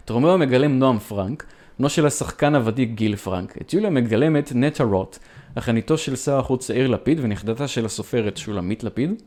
את 0.04 0.10
רומאו 0.10 0.38
מגלם 0.38 0.78
נועם 0.78 0.98
פרנק, 0.98 1.44
בנו 1.82 1.88
של 1.88 2.06
השחקן 2.06 2.54
הוותיק 2.54 2.90
גיל 2.94 3.16
פרנק. 3.16 3.58
את 3.60 3.72
יוליה 3.72 3.90
מגלמת 3.90 4.52
נטע 4.54 4.84
רוט, 4.84 5.18
אחייניתו 5.54 5.98
של 5.98 6.16
שר 6.16 6.38
החוץ 6.38 6.70
יאיר 6.70 6.86
לפיד 6.86 7.20
ונכדתה 7.22 7.68
של 7.68 7.84
הסופרת 7.84 8.36
שולמית 8.36 8.84
לפיד. 8.84 9.22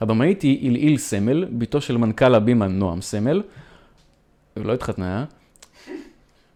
הבמאית 0.00 0.42
היא 0.42 0.60
עילעיל 0.60 0.98
סמל, 0.98 1.44
בתו 1.44 1.80
של 1.80 1.96
מנכ"ל 1.96 2.34
הבימה 2.34 2.66
נועם 2.66 3.00
סמל. 3.00 3.42
היא 4.56 4.64
לא 4.64 4.74
התחתנה, 4.74 5.18
אה? 5.18 5.24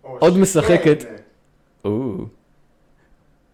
עוד. 0.02 0.38
משחקת. 0.38 1.04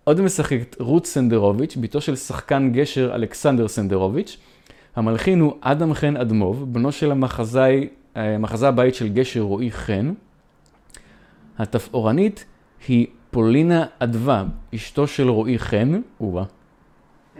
עוד 0.04 0.20
משחקת 0.20 0.76
רות 0.80 1.06
סנדרוביץ', 1.06 1.76
בתו 1.80 2.00
של 2.00 2.16
שחקן 2.16 2.72
גשר 2.72 3.14
אלכסנדר 3.14 3.68
סנדרוביץ'. 3.68 4.36
המלחין 4.96 5.40
הוא 5.40 5.56
אדם 5.60 5.94
חן 5.94 6.16
אדמוב, 6.16 6.72
בנו 6.72 6.92
של 6.92 7.10
המחזאי, 7.10 7.88
אה, 8.16 8.38
מחזה 8.38 8.68
הבית 8.68 8.94
של 8.94 9.08
גשר 9.08 9.40
רועי 9.40 9.70
חן. 9.70 10.12
התפאורנית 11.58 12.44
היא 12.88 13.06
פולינה 13.30 13.86
אדווה, 13.98 14.44
אשתו 14.74 15.06
של 15.06 15.28
רועי 15.28 15.58
חן, 15.58 16.00
או 16.20 16.40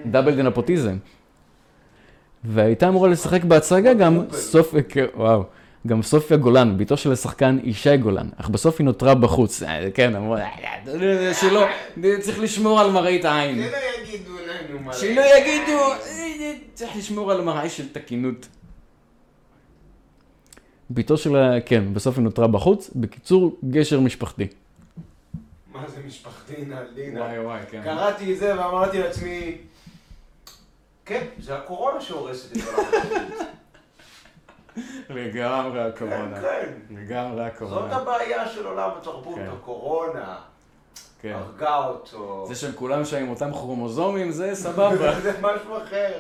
דאבל 0.07 0.35
דנפוטיזם. 0.37 0.97
והייתה 2.45 2.89
אמורה 2.89 3.09
לשחק 3.09 3.45
בהצגה 3.45 3.95
גם. 3.95 4.21
סופיה, 4.33 4.83
וואו, 5.17 5.45
גם 5.87 6.03
סופיה 6.03 6.37
גולן, 6.37 6.79
בתו 6.79 6.97
של 6.97 7.13
השחקן 7.13 7.59
ישי 7.63 7.97
גולן, 7.97 8.29
אך 8.37 8.49
בסוף 8.49 8.77
היא 8.79 8.85
נותרה 8.85 9.15
בחוץ. 9.15 9.63
אה, 9.63 9.89
כן, 9.95 10.17
אמרו, 10.17 10.37
"אה, 10.37 10.49
אה, 11.03 11.35
שלא, 11.35 11.65
צריך 12.21 12.41
לשמור 12.41 12.81
על 12.81 12.91
מראית 12.91 13.25
העין. 13.25 13.57
שלא 13.63 13.77
יגידו 14.03 14.33
לנו 14.33 14.79
מה... 14.85 14.93
שלא 14.93 15.09
יגידו, 15.39 15.79
"אה, 15.79 15.97
אה, 16.41 16.53
צריך 16.75 16.97
לשמור 16.97 17.33
על 17.33 17.41
מראה 17.45 17.69
של 17.69 17.89
תקינות. 17.93 18.49
בתו 20.95 21.17
של 21.17 21.37
ה... 21.37 21.61
כן, 21.61 21.95
בסוף 21.95 22.17
היא 22.17 22.25
נותרה 22.25 22.49
בחוץ. 22.49 22.91
בקיצור, 22.97 23.57
גשר 23.71 24.01
משפחתי. 24.01 24.47
מה 25.73 25.89
זה 25.89 26.01
משפחתי 26.07 26.65
נעלינה? 26.65 27.21
וואי, 27.43 27.61
כן. 27.71 27.83
קראתי 27.85 28.33
את 28.35 28.39
זה 28.39 28.59
ואמרתי 28.61 28.99
לעצמי, 28.99 29.59
כן, 31.05 31.27
זה 31.39 31.57
הקורונה 31.57 32.01
שהורסת 32.01 32.57
את 32.57 32.63
עולם 32.67 32.89
התרבות. 32.89 33.47
לגמרי 35.11 35.81
כן, 35.81 35.87
הקורונה. 35.87 36.41
כן. 36.41 36.73
לגמרי 36.91 37.45
זאת 37.45 37.55
הקורונה. 37.55 37.97
הבעיה 37.97 38.49
של 38.49 38.67
עולם 38.67 38.91
התרבות, 39.01 39.35
כן. 39.35 39.49
הקורונה. 39.53 40.37
כן. 41.23 41.33
הרגה 41.35 41.77
אותו. 41.77 42.45
זה 42.49 42.55
שהם 42.55 42.73
כולם 42.73 43.05
שם 43.05 43.17
עם 43.17 43.29
אותם 43.29 43.53
כרומוזומים, 43.53 44.31
זה 44.31 44.55
סבבה. 44.55 45.21
זה 45.21 45.33
משהו 45.41 45.77
אחר. 45.77 46.13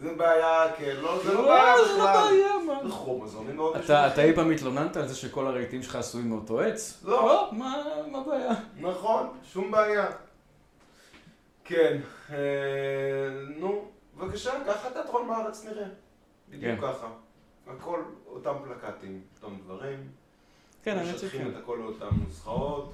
זה 0.00 0.14
בעיה, 0.14 0.72
כן, 0.78 0.96
לא, 1.02 1.18
זה 1.24 1.34
לא 1.34 1.42
לא, 1.42 1.48
בעיה 1.48 1.74
זה 1.84 1.98
לא 1.98 2.10
בכלל. 2.10 2.22
בעיה, 2.30 2.48
מה? 2.66 2.88
זה 2.88 2.94
כרומוזומים 2.94 3.56
מאוד 3.56 3.76
אתה 3.76 4.06
אתה 4.12 4.22
אי 4.22 4.34
פעם 4.34 4.50
התלוננת 4.50 4.96
על 4.96 5.08
זה 5.08 5.14
שכל 5.14 5.46
הרהיטים 5.46 5.82
שלך 5.82 5.96
עשויים 5.96 6.28
מאותו 6.28 6.60
עץ? 6.60 7.02
לא. 7.04 7.48
מה 7.52 7.82
מה 8.10 8.18
הבעיה? 8.18 8.52
נכון, 8.80 9.28
שום 9.52 9.70
בעיה. 9.70 10.06
כן, 11.64 11.98
אה, 12.30 12.36
נו, 13.58 13.84
בבקשה, 14.18 14.52
ככה 14.66 14.90
תיאטרון 14.90 15.28
בארץ 15.28 15.64
נראה. 15.64 15.86
בדיוק 16.48 16.80
כן. 16.80 16.86
ככה. 16.92 17.06
הכל 17.66 18.02
אותם 18.26 18.54
פלקטים, 18.64 19.20
אותם 19.42 19.56
דברים. 19.64 20.08
כן, 20.82 20.98
האמת 20.98 21.14
משטחים 21.14 21.40
שכן. 21.40 21.50
את 21.50 21.62
הכל 21.62 21.78
לאותן 21.80 22.16
נוסחאות, 22.24 22.92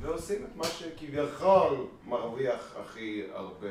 ועושים 0.00 0.44
את 0.44 0.56
מה 0.56 0.64
שכביכול 0.64 1.86
מרוויח 2.06 2.74
הכי 2.80 3.22
הרבה. 3.34 3.68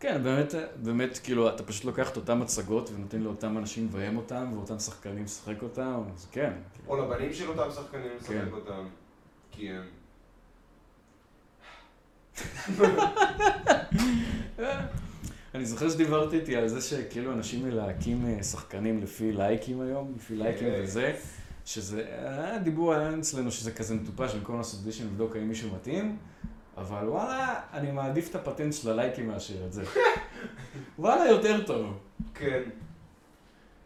כן, 0.00 0.22
באמת, 0.22 0.54
באמת, 0.76 1.18
כאילו, 1.18 1.48
אתה 1.48 1.62
פשוט 1.62 1.84
לוקח 1.84 2.10
את 2.10 2.16
אותן 2.16 2.42
מצגות 2.42 2.90
ונותן 2.94 3.20
לאותם 3.20 3.58
אנשים 3.58 3.86
לביים 3.86 4.16
אותם, 4.16 4.50
ואותם 4.54 4.78
שחקנים 4.78 5.24
לשחק 5.24 5.62
אותם, 5.62 6.02
אז 6.14 6.26
כן. 6.32 6.52
או 6.88 6.96
לבנים 6.96 7.32
של 7.32 7.48
אותם 7.48 7.70
שחקנים 7.70 8.10
לשחק 8.16 8.28
כן. 8.28 8.48
אותם, 8.52 8.86
כי 9.50 9.70
הם... 9.70 9.84
אני 15.54 15.64
זוכר 15.66 15.90
שדיברתי 15.90 16.36
איתי 16.36 16.56
על 16.56 16.68
זה 16.68 16.80
שכאילו 16.80 17.32
אנשים 17.32 17.64
מלהקים 17.64 18.26
אה, 18.26 18.42
שחקנים 18.42 19.02
לפי 19.02 19.32
לייקים 19.32 19.80
היום, 19.80 20.12
לפי 20.16 20.36
לייקים. 20.36 20.68
וזה, 20.82 21.16
שזה, 21.64 22.04
היה 22.08 22.58
דיבור 22.58 22.94
היה 22.94 23.18
אצלנו 23.18 23.50
שזה 23.50 23.72
כזה 23.72 23.94
מטופש 23.94 24.34
במקום 24.34 24.56
לעשות 24.56 24.84
דישן 24.84 25.04
לבדוק 25.04 25.36
האם 25.36 25.48
מישהו 25.48 25.74
מתאים, 25.74 26.16
אבל 26.76 27.08
וואלה, 27.08 27.60
אני 27.72 27.92
מעדיף 27.92 28.30
את 28.30 28.34
הפטנט 28.34 28.72
של 28.72 28.90
הלייקים 28.90 29.28
מאשר 29.28 29.66
את 29.66 29.72
זה. 29.72 29.84
וואלה, 30.98 31.30
יותר 31.30 31.66
טוב. 31.66 31.98
כן. 32.34 32.62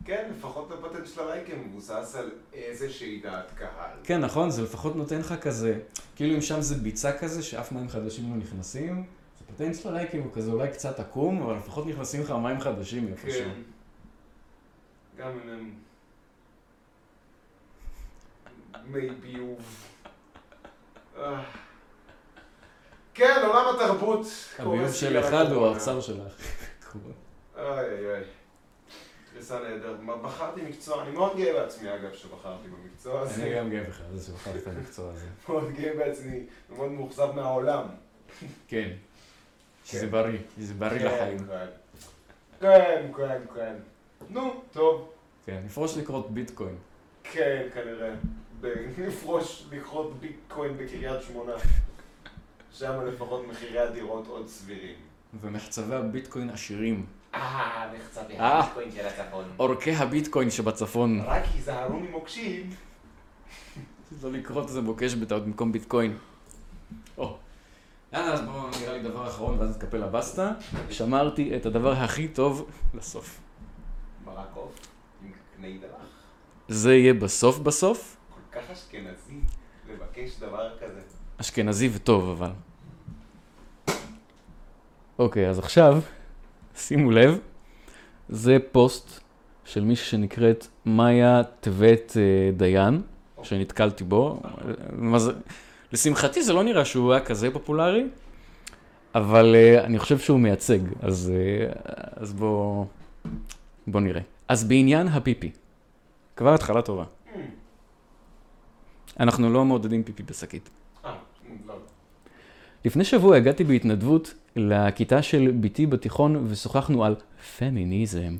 כן, 0.04 0.30
לפחות 0.38 0.72
הפטנט 0.72 1.06
של 1.06 1.20
הלייקים 1.20 1.68
מבוסס 1.68 2.16
על 2.18 2.30
איזושהי 2.52 3.20
דעת 3.20 3.50
קהל. 3.54 3.90
כן, 4.04 4.20
נכון, 4.20 4.50
זה 4.50 4.62
לפחות 4.62 4.96
נותן 4.96 5.18
לך 5.18 5.34
כזה, 5.40 5.78
כאילו 6.16 6.34
אם 6.34 6.40
שם 6.40 6.60
זה 6.60 6.74
ביצה 6.74 7.18
כזה, 7.18 7.42
שאף 7.42 7.72
מים 7.72 7.88
חדשים 7.88 8.30
לא 8.30 8.36
נכנסים, 8.36 9.04
זה 9.38 9.44
פטנט 9.54 9.74
של 9.74 9.88
הלייקים 9.88 10.22
הוא 10.22 10.32
כזה 10.32 10.50
אולי 10.50 10.68
קצת 10.68 11.00
עקום, 11.00 11.42
אבל 11.42 11.56
לפחות 11.56 11.86
נכנסים 11.86 12.20
לך 12.20 12.30
מים 12.30 12.60
חדשים 12.60 13.08
איפשהו. 13.08 13.44
כן. 13.44 13.62
גם 15.16 15.30
אם 15.30 15.48
הם... 15.50 15.72
מי 18.84 19.10
ביוב. 19.10 19.88
כן, 23.18 23.42
עולם 23.46 23.74
התרבות. 23.74 24.26
הביוב 24.58 24.92
של 24.92 25.20
אחד 25.20 25.52
הוא. 25.52 25.66
האוצר 25.66 26.00
שלך. 26.00 26.32
אוי 26.94 27.64
אוי 27.64 28.06
אוי. 28.06 28.20
קריסה 29.32 29.58
נהדר. 29.60 29.96
בחרתי 30.22 30.62
מקצוע, 30.62 31.02
אני 31.02 31.10
מאוד 31.10 31.36
גאה 31.36 31.52
בעצמי 31.52 31.94
אגב 31.94 32.14
שבחרתי 32.14 32.68
במקצוע 32.68 33.20
הזה. 33.20 33.42
אני 33.42 33.54
גם 33.54 33.70
גאה 33.70 33.82
בך 33.84 34.00
על 34.10 34.16
זה 34.18 34.26
שבחרת 34.26 34.56
את 34.56 34.66
המקצוע 34.66 35.12
הזה. 35.12 35.26
מאוד 35.48 35.70
גאה 35.70 35.96
בעצמי, 35.96 36.46
ומאוד 36.70 36.90
מאוכזב 36.90 37.28
מהעולם. 37.34 37.86
כן. 38.68 38.90
שזה 39.84 40.00
כן. 40.00 40.10
בריא, 40.10 40.38
שזה 40.56 40.74
בריא 40.74 41.04
לחיים. 41.04 41.38
כן, 42.60 43.10
כן, 43.16 43.16
כן, 43.16 43.40
כן. 43.54 43.74
נו, 44.28 44.62
טוב. 44.72 45.12
כן, 45.46 45.60
נפרוש 45.64 45.96
לקרות 45.96 46.30
ביטקוין. 46.30 46.76
כן, 47.24 47.66
כנראה. 47.74 48.14
נפרוש 48.98 49.64
לכרות 49.72 50.20
ביטקוין 50.20 50.76
בקריית 50.76 51.22
שמונה. 51.22 51.52
שם 52.72 53.06
לפחות 53.06 53.46
מחירי 53.48 53.78
הדירות 53.78 54.26
עוד 54.26 54.48
סבירים. 54.48 54.94
ומחצבי 55.40 55.94
הביטקוין 55.94 56.50
עשירים. 56.50 57.06
אה, 57.34 57.92
מחצבי 57.98 58.38
אה. 58.38 58.58
הביטקוין 58.58 58.90
של 58.90 59.06
הצפון. 59.06 59.44
אורכי 59.58 59.92
הביטקוין 59.92 60.50
שבצפון. 60.50 61.20
רק 61.20 61.42
היזהרו 61.54 62.00
ממוקשים. 62.00 62.70
לא 64.22 64.32
לקרות 64.32 64.68
איזה 64.68 64.80
מוקש 64.80 65.14
בטעות 65.14 65.44
במקום 65.44 65.72
ביטקוין. 65.72 66.18
או. 67.18 67.36
יאללה, 68.12 68.32
אז 68.32 68.40
בואו 68.40 68.68
נראה 68.80 68.92
לי 68.92 69.02
דבר 69.02 69.26
אחרון 69.26 69.58
ואז 69.58 69.76
נתקפל 69.76 69.96
לבסטה. 69.96 70.52
שמרתי 70.90 71.56
את 71.56 71.66
הדבר 71.66 71.92
הכי 71.92 72.28
טוב 72.28 72.70
לסוף. 72.94 73.40
עוף 74.54 74.88
עם 75.22 75.32
קני 75.56 75.78
דלח. 75.78 75.90
זה 76.68 76.94
יהיה 76.94 77.14
בסוף 77.14 77.58
בסוף. 77.58 78.16
כל 78.34 78.60
כך 78.60 78.70
אשכנזי 78.70 79.40
לבקש 79.88 80.38
דבר 80.38 80.78
כזה. 80.78 81.00
אשכנזי 81.40 81.90
וטוב 81.92 82.28
אבל. 82.28 82.50
אוקיי, 85.18 85.48
אז 85.48 85.58
עכשיו, 85.58 86.00
שימו 86.76 87.10
לב, 87.10 87.38
זה 88.28 88.56
פוסט 88.72 89.20
של 89.64 89.84
מישהי 89.84 90.06
שנקראת 90.06 90.66
מאיה 90.86 91.42
טבת 91.60 92.16
אה, 92.16 92.50
דיין, 92.56 93.02
שנתקלתי 93.42 94.04
בו. 94.04 94.40
לשמחתי 95.92 96.42
זה 96.42 96.52
לא 96.52 96.64
נראה 96.64 96.84
שהוא 96.84 97.12
היה 97.12 97.24
כזה 97.24 97.50
פופולרי. 97.50 98.04
אבל 99.14 99.54
uh, 99.54 99.84
אני 99.84 99.98
חושב 99.98 100.18
שהוא 100.18 100.40
מייצג, 100.40 100.78
אז, 101.02 101.32
uh, 101.32 101.78
אז 102.16 102.32
בוא, 102.32 102.84
בוא 103.86 104.00
נראה. 104.00 104.20
אז 104.48 104.64
בעניין 104.64 105.08
הפיפי, 105.08 105.50
כבר 106.36 106.54
התחלה 106.54 106.82
טובה. 106.82 107.04
אנחנו 109.20 109.52
לא 109.52 109.64
מעודדים 109.64 110.02
פיפי 110.02 110.22
בשקית. 110.22 110.70
לפני 112.84 113.04
שבוע 113.04 113.36
הגעתי 113.36 113.64
בהתנדבות 113.64 114.34
לכיתה 114.56 115.22
של 115.22 115.52
בתי 115.60 115.86
בתיכון 115.86 116.46
ושוחחנו 116.48 117.04
על 117.04 117.14
פמיניזם. 117.58 118.36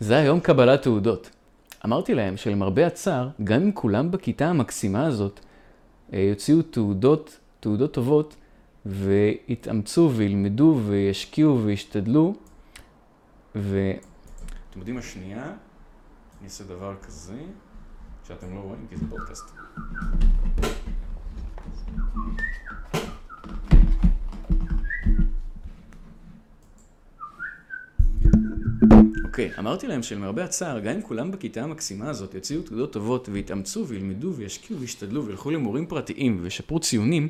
זה 0.00 0.16
היום 0.16 0.40
קבלת 0.40 0.82
תעודות. 0.82 1.30
אמרתי 1.84 2.14
להם 2.14 2.36
שלמרבה 2.36 2.86
הצער, 2.86 3.28
גם 3.44 3.62
אם 3.62 3.72
כולם 3.72 4.10
בכיתה 4.10 4.46
המקסימה 4.46 5.06
הזאת 5.06 5.40
אה, 6.12 6.18
יוציאו 6.18 6.62
תעודות, 6.62 7.38
תעודות 7.60 7.94
טובות, 7.94 8.36
ויתאמצו 8.86 10.10
וילמדו 10.14 10.80
וישקיעו 10.86 11.60
וישתדלו, 11.64 12.34
ו... 13.56 13.92
אתם 14.70 14.78
יודעים 14.78 14.96
מה 14.96 15.02
שנייה? 15.02 15.44
אני 15.44 16.44
אעשה 16.44 16.64
דבר 16.64 16.94
כזה, 17.02 17.38
שאתם 18.28 18.54
לא 18.54 18.60
רואים 18.60 18.86
כי 18.90 18.96
זה 18.96 19.04
פודקאסט. 19.10 19.44
אוקיי, 29.24 29.50
okay, 29.54 29.58
אמרתי 29.58 29.86
להם 29.86 30.02
שלמרבה 30.02 30.44
הצער, 30.44 30.80
גם 30.80 30.94
אם 30.94 31.02
כולם 31.02 31.30
בכיתה 31.30 31.62
המקסימה 31.62 32.10
הזאת 32.10 32.34
יוציאו 32.34 32.62
תעודות 32.62 32.92
טובות 32.92 33.28
ויתאמצו 33.32 33.86
וילמדו 33.88 34.34
וישקיעו 34.34 34.80
וישתדלו 34.80 35.26
וילכו 35.26 35.50
למורים 35.50 35.86
פרטיים 35.86 36.38
וישפרו 36.42 36.80
ציונים, 36.80 37.28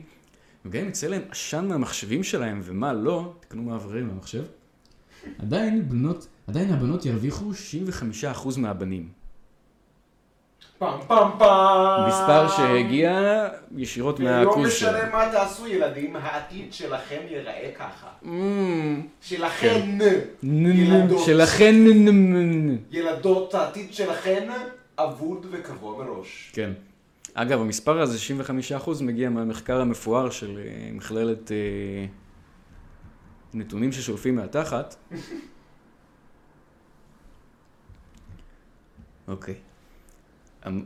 וגם 0.64 0.82
אם 0.82 0.88
יצא 0.88 1.06
להם 1.06 1.22
עשן 1.30 1.66
מהמחשבים 1.68 2.22
שלהם 2.22 2.60
ומה 2.64 2.92
לא, 2.92 3.32
תקנו 3.40 3.62
מעברים 3.62 4.06
מהמחשב, 4.08 4.44
עדיין, 5.38 5.88
בנות, 5.88 6.26
עדיין 6.46 6.72
הבנות 6.72 7.06
ירוויחו 7.06 7.50
65% 8.54 8.58
מהבנים. 8.58 9.08
פעם 10.78 11.00
פעם 11.06 11.30
פעם. 11.38 12.08
מספר 12.08 12.48
שהגיע 12.48 13.44
ישירות 13.76 14.20
מהקורס 14.20 14.56
לא. 14.82 14.90
משנה 14.90 15.10
מה 15.12 15.28
תעשו 15.32 15.66
ילדים, 15.66 16.16
העתיד 16.16 16.72
שלכם 16.72 17.20
ייראה 17.30 17.70
ככה. 17.78 18.06
Mm, 18.22 18.26
שלכן, 19.20 19.80
ן- 19.98 20.02
נ- 20.42 20.66
ילדות. 20.66 21.24
שלכן, 21.26 21.74
ילדות, 22.90 23.54
העתיד 23.54 23.92
שלכן 23.94 24.48
אבוד 24.98 25.46
וקבוע 25.50 26.04
מראש. 26.04 26.50
כן. 26.54 26.70
אגב, 27.34 27.60
המספר 27.60 28.00
הזה, 28.00 28.18
65% 28.18 29.02
מגיע 29.02 29.30
מהמחקר 29.30 29.80
המפואר 29.80 30.30
של 30.30 30.58
אה, 30.58 30.62
מכללת 30.92 31.52
אה, 31.52 31.56
נתונים 33.54 33.92
ששולפים 33.92 34.36
מהתחת. 34.36 34.94
אוקיי. 39.28 39.54
אמ- 40.66 40.84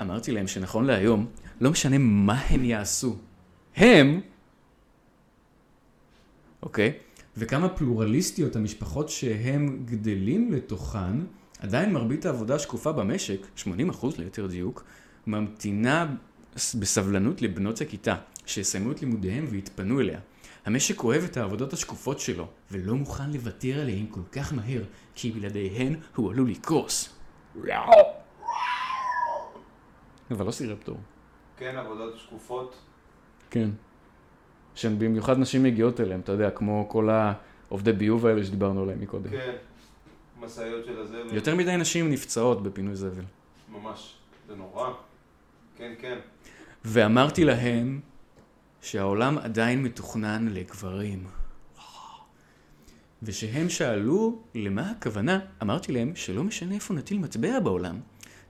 אמרתי 0.00 0.32
להם 0.32 0.46
שנכון 0.46 0.84
להיום, 0.84 1.26
לא 1.60 1.70
משנה 1.70 1.98
מה 1.98 2.40
הם 2.40 2.64
יעשו, 2.64 3.16
הם, 3.76 4.20
אוקיי, 6.62 6.92
וכמה 7.36 7.68
פלורליסטיות 7.68 8.56
המשפחות 8.56 9.08
שהם 9.08 9.82
גדלים 9.84 10.52
לתוכן, 10.52 11.16
עדיין 11.58 11.92
מרבית 11.92 12.26
העבודה 12.26 12.54
השקופה 12.54 12.92
במשק, 12.92 13.46
80% 13.56 14.18
ליתר 14.18 14.46
דיוק, 14.46 14.84
ממתינה 15.26 16.14
בסבלנות 16.54 17.42
לבנות 17.42 17.80
הכיתה, 17.80 18.14
שיסיימו 18.46 18.92
את 18.92 19.00
לימודיהם 19.00 19.46
ויתפנו 19.50 20.00
אליה. 20.00 20.20
המשק 20.66 21.04
אוהב 21.04 21.24
את 21.24 21.36
העבודות 21.36 21.72
השקופות 21.72 22.20
שלו, 22.20 22.46
ולא 22.70 22.94
מוכן 22.94 23.30
לוותר 23.30 23.80
עליהן 23.80 24.06
כל 24.10 24.20
כך 24.32 24.52
מהר, 24.52 24.82
כי 25.14 25.30
בלעדיהן 25.30 25.96
הוא 26.16 26.30
עלול 26.30 26.50
לקרוס. 26.50 27.08
אבל 30.30 30.46
לא 30.46 30.50
סירפטור. 30.50 30.96
כן, 31.56 31.76
עבודות 31.76 32.18
שקופות. 32.18 32.76
כן. 33.50 33.70
שהן 34.74 34.98
במיוחד 34.98 35.38
נשים 35.38 35.62
מגיעות 35.62 36.00
אליהם, 36.00 36.20
אתה 36.20 36.32
יודע, 36.32 36.50
כמו 36.50 36.86
כל 36.88 37.08
העובדי 37.10 37.92
ביוב 37.92 38.26
האלה 38.26 38.44
שדיברנו 38.44 38.82
עליהם 38.82 39.00
מקודם. 39.00 39.30
כן. 39.30 39.56
משאיות 40.40 40.84
של 40.84 41.00
הזבל. 41.00 41.34
יותר 41.34 41.54
מדי 41.54 41.76
נשים 41.76 42.10
נפצעות 42.10 42.62
בפינוי 42.62 42.94
זבל. 42.94 43.24
ממש. 43.72 44.14
זה 44.48 44.56
נורא. 44.56 44.90
כן, 45.76 45.94
כן. 46.00 46.18
ואמרתי 46.84 47.44
להם 47.44 48.00
שהעולם 48.82 49.38
עדיין 49.38 49.82
מתוכנן 49.82 50.48
לגברים. 50.48 51.26
ושהם 53.22 53.68
שאלו 53.68 54.42
למה 54.54 54.90
הכוונה, 54.90 55.38
אמרתי 55.62 55.92
להם 55.92 56.16
שלא 56.16 56.44
משנה 56.44 56.74
איפה 56.74 56.94
נטיל 56.94 57.18
מטבע 57.18 57.60
בעולם, 57.60 58.00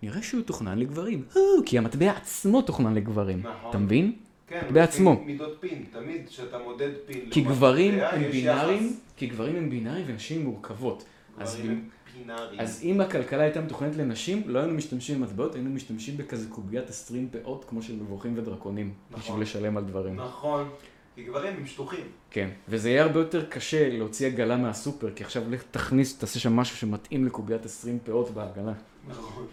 נראה 0.03 0.23
שהוא 0.23 0.43
תוכנן 0.43 0.79
לגברים. 0.79 1.25
כי 1.67 1.79
המטבע 1.79 2.11
עצמו 2.11 2.63
תוכנן 2.63 2.95
לגברים. 2.95 3.39
נכון. 3.39 3.71
אתה 3.71 3.79
מבין? 3.79 4.13
כן, 4.47 4.61
בעצמו. 4.73 5.23
מידות 5.27 5.57
פין. 5.61 5.85
תמיד 5.93 6.29
כשאתה 6.29 6.59
מודד 6.59 6.91
פין. 7.07 7.31
כי 7.31 7.41
גברים 7.41 7.95
מטבע, 7.95 8.11
הם 8.11 8.31
בינאריים. 8.31 8.97
כי 9.17 9.27
גברים 9.27 9.57
הם 9.57 9.71
בינאריים 9.71 10.05
ונשים 10.09 10.45
מורכבות. 10.45 11.05
גברים 11.39 11.71
הם 11.71 11.89
פינאריים. 12.15 12.61
אז 12.61 12.81
אם 12.83 13.01
הכלכלה 13.01 13.43
הייתה 13.43 13.61
מתוכננת 13.61 13.97
לנשים, 13.97 14.43
לא 14.47 14.59
היינו 14.59 14.75
משתמשים 14.75 15.21
במטבעות, 15.21 15.55
היינו 15.55 15.71
משתמשים 15.71 16.17
בכזה 16.17 16.49
קוביית 16.49 16.89
20 16.89 17.29
פאות, 17.31 17.65
כמו 17.69 17.83
של 17.83 17.97
מבוכים 17.97 18.39
ודרקונים, 18.39 18.93
נכון. 19.11 19.21
בשביל 19.21 19.43
לשלם 19.43 19.77
על 19.77 19.85
דברים. 19.85 20.17
נכון. 20.17 20.69
כי 21.15 21.25
גברים 21.25 21.57
הם 21.57 21.67
שטוחים. 21.67 22.05
כן, 22.31 22.49
וזה 22.69 22.91
יהיה 22.91 23.03
הרבה 23.03 23.21
יותר 23.21 23.47
קשה 23.47 23.89
להוציא 23.89 24.27
עגלה 24.27 24.57
מהסופר, 24.57 25.11
כי 25.15 25.25
עכשיו 25.25 25.43
לך 25.51 25.63
תכניס, 25.71 26.19
תעשה 26.19 26.41
שם 26.41 26.57
משהו 26.57 26.77
שמתאים 26.77 27.27
לקוביית 27.27 27.65
20 27.65 27.99
פאות 28.05 28.31
בעגלה. 28.31 28.73
נכון. 29.09 29.47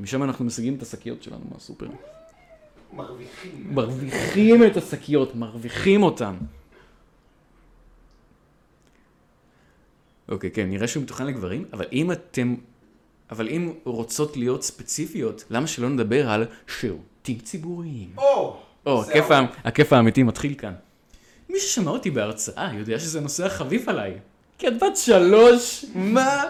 משם 0.00 0.22
אנחנו 0.22 0.44
משיגים 0.44 0.74
את 0.74 0.82
השקיות 0.82 1.22
שלנו 1.22 1.44
מהסופר. 1.52 1.88
מרוויחים. 2.92 3.74
מרוויחים 3.74 4.64
את 4.64 4.76
השקיות, 4.76 5.34
מרוויחים 5.34 6.02
אותן. 6.02 6.34
אוקיי, 10.28 10.50
כן, 10.50 10.70
נראה 10.70 10.88
שהוא 10.88 11.02
מתוכן 11.02 11.26
לגברים, 11.26 11.64
אבל 11.72 11.86
אם 11.92 12.12
אתם... 12.12 12.54
אבל 13.30 13.48
אם 13.48 13.72
רוצות 13.84 14.36
להיות 14.36 14.62
ספציפיות, 14.62 15.44
למה 15.50 15.66
שלא 15.66 15.88
נדבר 15.88 16.30
על 16.30 16.46
שירותים 16.66 17.38
ציבוריים? 17.38 18.08
או! 18.18 18.60
או. 18.86 19.02
הכיף 19.64 19.92
האמיתי 19.92 20.22
מתחיל 20.22 20.54
כאן. 20.54 20.72
מי 21.48 21.60
ששמע 21.60 21.90
אותי 21.90 22.10
בהרצאה 22.10 22.70
יודע 22.74 22.98
שזה 22.98 23.20
נושא 23.20 23.46
החביב 23.46 23.88
עליי. 23.88 24.14
כי 24.58 24.68
את 24.68 24.78
בת 24.82 24.96
שלוש, 24.96 25.84
מה? 25.94 26.44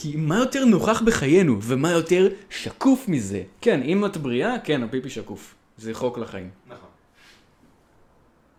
כי 0.00 0.16
מה 0.16 0.38
יותר 0.38 0.64
נוכח 0.64 1.02
בחיינו, 1.02 1.58
ומה 1.62 1.90
יותר 1.90 2.28
שקוף 2.50 3.08
מזה? 3.08 3.42
כן, 3.60 3.82
אם 3.82 4.06
את 4.06 4.16
בריאה, 4.16 4.58
כן, 4.64 4.82
הפיפי 4.82 5.10
שקוף. 5.10 5.54
זה 5.78 5.94
חוק 5.94 6.18
לחיים. 6.18 6.50
נכון. 6.66 6.88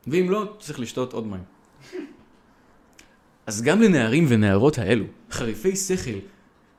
ואם 0.08 0.30
לא, 0.30 0.56
צריך 0.60 0.80
לשתות 0.80 1.14
עוד 1.14 1.28
מים. 1.28 1.44
אז 3.46 3.62
גם 3.62 3.82
לנערים 3.82 4.26
ונערות 4.30 4.78
האלו, 4.78 5.06
חריפי 5.32 5.76
שכל, 5.76 6.20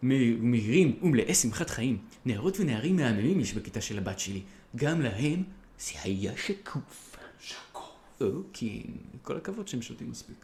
מהירים 0.02 0.98
ומלאי 1.02 1.34
שמחת 1.34 1.70
חיים, 1.70 1.98
נערות 2.24 2.60
ונערים 2.60 2.96
מהממים 2.96 3.40
יש 3.40 3.54
בכיתה 3.54 3.80
של 3.80 3.98
הבת 3.98 4.18
שלי, 4.18 4.42
גם 4.76 5.00
להם 5.00 5.42
זה 5.78 5.92
היה 6.04 6.32
שקוף. 6.36 7.16
שקוף. 7.40 7.90
אוקיי, 8.20 8.82
כל 9.22 9.36
הכבוד 9.36 9.68
שהם 9.68 9.82
שותים 9.82 10.10
מספיק. 10.10 10.36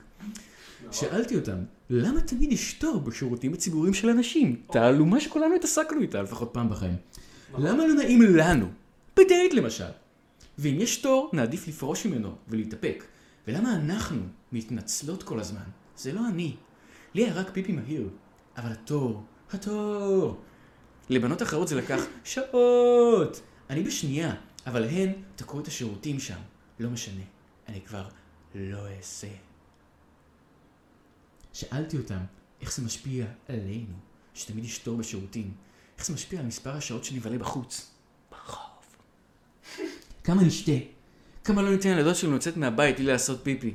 שאלתי 0.93 1.37
אותם, 1.37 1.59
למה 1.91 2.20
תמיד 2.20 2.53
יש 2.53 2.72
תור 2.72 3.01
בשירותים 3.01 3.53
הציבוריים 3.53 3.95
של 3.95 4.09
אנשים? 4.09 4.62
תעלומה 4.72 5.20
שכולנו 5.20 5.55
התעסקנו 5.55 6.01
איתה 6.01 6.22
לפחות 6.22 6.51
פעם 6.53 6.70
בחיים. 6.70 6.97
למה 7.59 7.87
לא 7.87 7.95
נעים 7.95 8.22
לנו? 8.22 8.66
בדייט 9.16 9.55
למשל. 9.55 9.85
ואם 10.59 10.77
יש 10.81 10.97
תור, 10.97 11.31
נעדיף 11.33 11.68
לפרוש 11.68 12.07
ממנו 12.07 12.35
ולהתאפק. 12.49 13.05
ולמה 13.49 13.74
אנחנו 13.77 14.22
מתנצלות 14.53 15.22
כל 15.22 15.41
הזמן? 15.41 15.64
זה 15.97 16.12
לא 16.12 16.29
אני. 16.29 16.55
לי 17.14 17.24
היה 17.24 17.35
רק 17.35 17.51
פיפי 17.53 17.72
מהיר. 17.72 18.09
אבל 18.57 18.72
התור, 18.72 19.22
התור. 19.53 20.41
לבנות 21.09 21.43
אחרות 21.43 21.68
זה 21.68 21.77
לקח 21.77 22.03
שעות. 22.24 23.41
אני 23.70 23.83
בשנייה, 23.83 24.35
אבל 24.66 24.85
הן 24.85 25.12
תקעו 25.37 25.61
את 25.61 25.66
השירותים 25.66 26.20
שם. 26.20 26.39
לא 26.81 26.91
משנה, 26.91 27.22
אני 27.68 27.81
כבר 27.81 28.05
לא 28.55 28.89
אעשה. 28.97 29.45
שאלתי 31.57 31.96
אותם, 31.96 32.18
איך 32.61 32.72
זה 32.72 32.82
משפיע 32.82 33.26
עלינו, 33.48 33.94
שתמיד 34.34 34.64
יש 34.64 34.78
תור 34.78 34.96
בשירותים? 34.96 35.50
איך 35.98 36.07
זה 36.07 36.14
משפיע 36.14 36.40
על 36.40 36.46
מספר 36.46 36.70
השעות 36.70 37.04
שנבלה 37.04 37.38
בחוץ? 37.38 37.90
ברחוב. 38.30 38.84
כמה 40.24 40.42
נשתה? 40.42 40.72
כמה 41.44 41.62
לא 41.62 41.70
ניתן 41.70 41.88
לילדות 41.88 42.16
שלנו 42.16 42.36
לצאת 42.36 42.57
מהבית 42.57 42.96
בלי 42.96 43.07
לעשות 43.07 43.40
פיפי? 43.42 43.74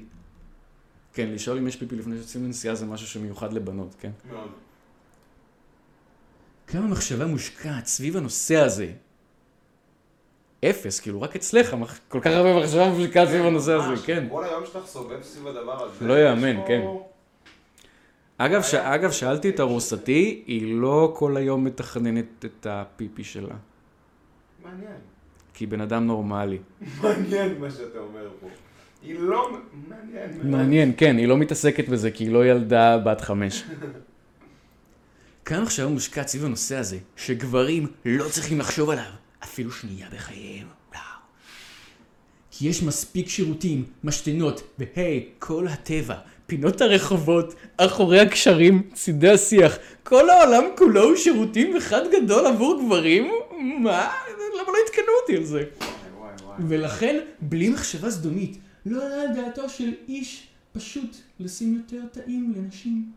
כן, 1.13 1.29
לשאול 1.29 1.57
אם 1.57 1.67
יש 1.67 1.75
פיפי 1.75 1.95
לפני 1.95 2.15
שיוצאים 2.15 2.45
לנסיעה 2.45 2.75
זה 2.75 2.85
משהו 2.85 3.07
שמיוחד 3.07 3.53
לבנות, 3.53 3.95
כן? 3.99 4.11
מאוד. 4.31 4.51
כמה 6.67 6.87
מחשבה 6.87 7.25
מושקעת 7.25 7.85
סביב 7.85 8.17
הנושא 8.17 8.55
הזה. 8.55 8.93
אפס, 10.65 10.99
כאילו, 10.99 11.21
רק 11.21 11.35
אצלך, 11.35 11.75
כל 12.07 12.19
כך 12.19 12.31
הרבה 12.31 12.59
מחשבה 12.59 12.89
מפליקה 12.89 13.25
סביב 13.25 13.45
הנושא 13.45 13.73
הזה, 13.73 14.03
כן. 14.05 14.27
כל 14.29 14.43
היום 14.43 14.65
שלך 14.65 14.85
סובב 14.85 15.23
סביב 15.23 15.47
הדבר 15.47 15.83
הזה. 15.83 16.07
לא 16.07 16.13
יאמן, 16.13 16.67
כן. 16.67 16.81
אגב, 18.45 18.63
ש... 18.63 18.73
אגב, 18.73 19.11
שאלתי 19.11 19.49
את 19.49 19.59
ארוסתי, 19.59 20.43
היא 20.47 20.75
לא 20.75 21.13
כל 21.15 21.37
היום 21.37 21.63
מתכננת 21.63 22.45
את 22.45 22.67
הפיפי 22.69 23.23
שלה. 23.23 23.55
מעניין. 24.63 24.97
כי 25.53 25.63
היא 25.63 25.69
בן 25.69 25.81
אדם 25.81 26.07
נורמלי. 26.07 26.57
מעניין 27.01 27.59
מה 27.59 27.71
שאתה 27.71 27.99
אומר 27.99 28.29
פה. 28.39 28.47
היא 29.03 29.19
לא... 29.19 29.57
מעניין. 29.89 30.51
מעניין, 30.51 30.93
כן, 30.97 31.17
היא 31.17 31.27
לא 31.27 31.37
מתעסקת 31.37 31.89
בזה, 31.89 32.11
כי 32.11 32.23
היא 32.23 32.31
לא 32.31 32.45
ילדה 32.45 32.97
בת 32.97 33.21
חמש. 33.21 33.63
כמה 35.45 35.61
מחשבה 35.61 35.87
מושקעת 35.87 36.27
סביב 36.27 36.45
הנושא 36.45 36.75
הזה, 36.75 36.97
שגברים 37.15 37.87
לא 38.05 38.29
צריכים 38.29 38.59
לחשוב 38.59 38.89
עליו, 38.89 39.11
אפילו 39.43 39.71
שנייה 39.71 40.07
בחייהם. 40.13 40.67
כי 42.61 42.67
יש 42.67 42.83
מספיק 42.83 43.29
שירותים, 43.29 43.83
משתנות, 44.03 44.63
והי, 44.79 45.29
כל 45.39 45.67
הטבע, 45.67 46.15
פינות 46.51 46.81
הרחובות, 46.81 47.55
אחורי 47.77 48.19
הקשרים, 48.19 48.89
צידי 48.93 49.29
השיח, 49.29 49.77
כל 50.03 50.29
העולם 50.29 50.63
כולו 50.77 51.03
הוא 51.03 51.15
שירותים 51.15 51.77
אחד 51.77 52.01
גדול 52.11 52.45
עבור 52.45 52.81
גברים? 52.85 53.31
מה? 53.79 54.09
למה 54.55 54.67
לא 54.67 54.77
עדכנו 54.85 55.13
אותי 55.21 55.37
על 55.37 55.43
זה? 55.43 55.63
ולכן, 56.67 57.19
בלי 57.41 57.69
מחשבה 57.69 58.09
זדונית, 58.09 58.57
לא 58.85 59.05
עלה 59.05 59.21
על 59.21 59.27
דעתו 59.35 59.69
של 59.69 59.93
איש 60.07 60.47
פשוט 60.73 61.15
לשים 61.39 61.75
יותר 61.75 62.01
טעים 62.11 62.53
לנשים. 62.57 63.11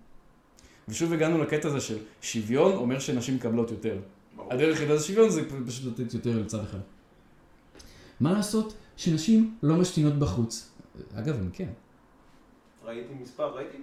ושוב 0.88 1.12
הגענו 1.12 1.42
לקטע 1.42 1.68
הזה 1.68 1.80
של 1.80 1.96
שוויון 2.22 2.72
אומר 2.72 2.98
שנשים 2.98 3.34
מקבלות 3.34 3.70
יותר. 3.70 3.98
הדרך 4.50 4.80
היחידה 4.80 4.94
לשוויון 4.94 5.30
זה 5.30 5.42
פשוט 5.66 6.00
לתת 6.00 6.14
יותר 6.14 6.38
לצד 6.38 6.60
אחד. 6.60 6.78
מה 8.20 8.32
לעשות 8.32 8.74
שנשים 8.96 9.54
לא 9.62 9.76
משתינות 9.76 10.18
בחוץ? 10.18 10.70
אגב, 11.14 11.34
הם 11.34 11.50
כן. 11.52 11.68
ראיתי 12.86 13.14
מספר, 13.22 13.56
ראיתי 13.56 13.76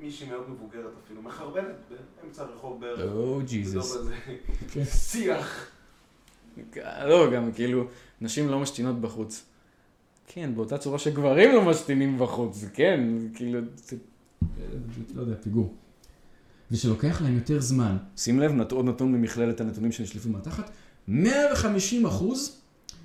מישהי 0.00 0.28
מאוד 0.28 0.50
מבוגרת 0.50 0.90
אפילו, 1.04 1.22
מחרבנת 1.22 1.74
באמצע 2.22 2.42
הרחוב 2.42 2.80
בערך. 2.80 3.00
או 3.00 3.06
בדור 3.06 3.42
ג'יזוס. 3.42 3.96
כן. 4.72 4.84
שיח. 4.84 5.66
לא, 7.04 7.30
גם 7.34 7.52
כאילו, 7.52 7.86
נשים 8.20 8.48
לא 8.48 8.58
משתינות 8.60 9.00
בחוץ. 9.00 9.44
כן, 10.26 10.50
באותה 10.54 10.78
צורה 10.78 10.98
שגברים 10.98 11.50
לא 11.54 11.62
משתינים 11.64 12.18
בחוץ, 12.18 12.64
כן, 12.74 13.00
כאילו, 13.34 13.60
זה, 13.76 13.96
לא 15.14 15.20
יודע, 15.20 15.34
פיגור. 15.42 15.74
ושלוקח 16.70 17.22
להם 17.22 17.34
יותר 17.34 17.60
זמן. 17.60 17.96
שים 18.16 18.40
לב, 18.40 18.52
נת- 18.52 18.72
עוד 18.72 18.84
נתון 18.84 19.12
ממכללת 19.12 19.60
הנתונים 19.60 19.92
שנשלפו 19.92 20.28
מהתחת, 20.28 20.70
150 21.08 22.06
אחוז 22.06 22.60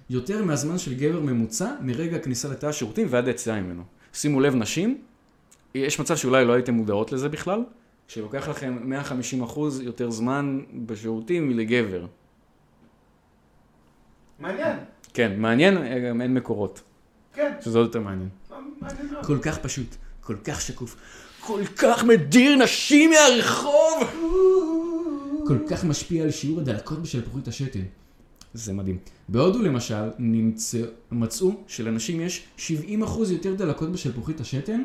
יותר 0.09 0.43
מהזמן 0.45 0.77
של 0.77 0.93
גבר 0.93 1.19
ממוצע 1.19 1.75
מרגע 1.81 2.15
הכניסה 2.17 2.47
לתא 2.49 2.65
השירותים 2.65 3.07
ועד 3.09 3.27
היציאה 3.27 3.61
ממנו. 3.61 3.83
שימו 4.13 4.39
לב, 4.39 4.55
נשים, 4.55 5.01
יש 5.75 5.99
מצב 5.99 6.15
שאולי 6.15 6.45
לא 6.45 6.53
הייתם 6.53 6.73
מודעות 6.73 7.11
לזה 7.11 7.29
בכלל, 7.29 7.63
שלוקח 8.07 8.47
לכם 8.49 8.77
150 8.81 9.43
אחוז 9.43 9.81
יותר 9.81 10.11
זמן 10.11 10.61
בשירותים 10.85 11.47
מלגבר. 11.47 12.05
מעניין. 14.39 14.77
כן, 15.13 15.39
מעניין, 15.39 15.77
גם 16.09 16.21
אין 16.21 16.33
מקורות, 16.33 16.81
כן. 17.33 17.53
שזה 17.61 17.77
עוד 17.77 17.87
יותר 17.87 17.99
מעניין. 17.99 18.29
כל 19.23 19.39
כך 19.41 19.57
פשוט, 19.57 19.95
כל 20.21 20.35
כך 20.43 20.61
שקוף, 20.61 20.95
כל 21.39 21.61
כך 21.77 22.03
מדיר 22.03 22.55
נשים 22.55 23.09
מהרחוב! 23.09 24.03
כל 25.47 25.57
כך 25.69 25.85
משפיע 25.85 26.23
על 26.23 26.31
שיעור 26.31 26.59
הדלקות 26.59 27.01
בשלפוחית 27.01 27.47
השתן. 27.47 27.83
זה 28.53 28.73
מדהים. 28.73 28.97
בהודו 29.29 29.61
למשל, 29.61 30.09
נמצא, 30.19 30.77
מצאו 31.11 31.51
שלנשים 31.67 32.21
יש 32.21 32.43
70% 32.57 32.61
יותר 33.31 33.55
דלקות 33.55 33.91
בשלפוחית 33.91 34.39
השתן, 34.39 34.83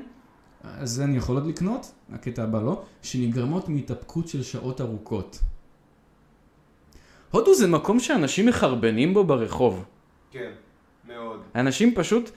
אז 0.79 0.91
זה 0.91 1.05
אני 1.05 1.17
יכול 1.17 1.37
עוד 1.37 1.47
לקנות, 1.47 1.93
הקטע 2.13 2.43
הבא 2.43 2.63
לא, 2.63 2.83
שנגרמות 3.03 3.69
מהתאפקות 3.69 4.29
של 4.29 4.43
שעות 4.43 4.81
ארוכות. 4.81 5.39
הודו 7.31 7.55
זה 7.55 7.67
מקום 7.67 8.01
שאנשים 8.01 8.47
מחרבנים 8.47 9.15
בו 9.15 9.25
ברחוב. 9.25 9.85
כן, 10.31 10.53
מאוד. 11.09 11.41
אנשים 11.55 11.95
פשוט, 11.95 12.31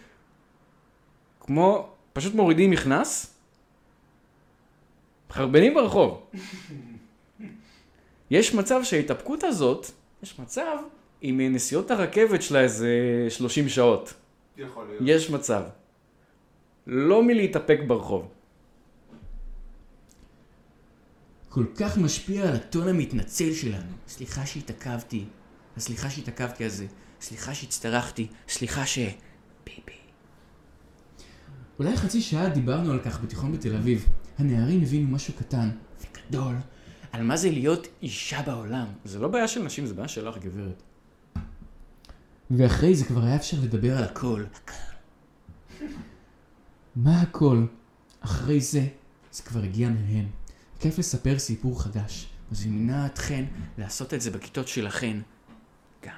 כמו, 1.40 1.90
פשוט 2.14 2.34
מורידים 2.34 2.72
מכנס, 2.72 3.36
מחרבנים 5.30 5.74
ברחוב. 5.74 6.22
יש 8.32 8.54
מצב 8.54 8.84
שההתאפקות 8.84 9.44
הזאת, 9.44 9.88
יש 10.24 10.40
מצב, 10.40 10.78
עם 11.22 11.42
נסיעות 11.42 11.92
הרכבת 11.92 12.42
שלה 12.42 12.62
איזה 12.62 12.90
30 13.30 13.70
שעות. 13.70 14.14
יכול 14.58 14.88
להיות. 14.88 15.04
יש 15.06 15.30
מצב. 15.30 15.64
לא 16.88 17.24
מלהתאפק 17.24 17.80
ברחוב. 17.88 18.28
כל 21.50 21.66
כך 21.76 21.98
משפיע 21.98 22.50
על 22.50 22.56
הטון 22.56 22.88
המתנצל 22.88 23.54
שלנו. 23.54 23.92
סליחה 24.08 24.46
שהתעכבתי. 24.46 25.26
סליחה 25.78 26.10
שהתעכבתי 26.10 26.64
על 26.64 26.70
זה. 26.70 26.88
סליחה 27.22 27.54
שהצטרחתי. 27.54 28.28
סליחה 28.50 28.86
ש... 28.86 29.00
ביבי. 29.66 29.98
אולי 31.80 31.98
חצי 31.98 32.22
שעה 32.22 32.50
דיברנו 32.50 32.92
על 32.92 33.00
כך 33.00 33.22
בתיכון 33.22 33.52
בתל 33.52 33.76
אביב. 33.76 34.08
הנערים 34.38 34.82
הבינו 34.82 35.08
משהו 35.08 35.34
קטן 35.34 35.70
וגדול 36.02 36.56
על 37.12 37.24
מה 37.24 37.38
זה 37.38 37.50
להיות 37.50 37.88
אישה 38.02 38.42
בעולם. 38.42 38.86
זה 39.06 39.20
לא 39.20 39.28
בעיה 39.28 39.48
של 39.48 39.64
נשים, 39.64 39.86
זה 39.86 39.94
בעיה 39.94 40.08
שלך, 40.08 40.38
גברת. 40.38 40.84
ואחרי 42.52 42.96
זה 42.96 43.06
כבר 43.06 43.24
היה 43.24 43.36
אפשר 43.36 43.58
לדבר 43.64 43.98
על 43.98 44.04
הכל. 44.04 44.44
מה 47.04 47.22
הכל? 47.22 47.58
אחרי 48.22 48.60
זה, 48.60 48.82
זה 49.32 49.44
כבר 49.44 49.60
הגיע 49.60 49.90
מהם. 49.90 50.26
כיף 50.80 51.00
לספר 51.00 51.40
סיפור 51.40 51.84
חדש. 51.84 52.30
מזמינה 52.52 53.06
אתכן 53.06 53.46
לעשות 53.78 54.14
את 54.14 54.22
זה 54.22 54.32
בכיתות 54.32 54.68
שלכן. 54.68 55.18
גם. 56.06 56.12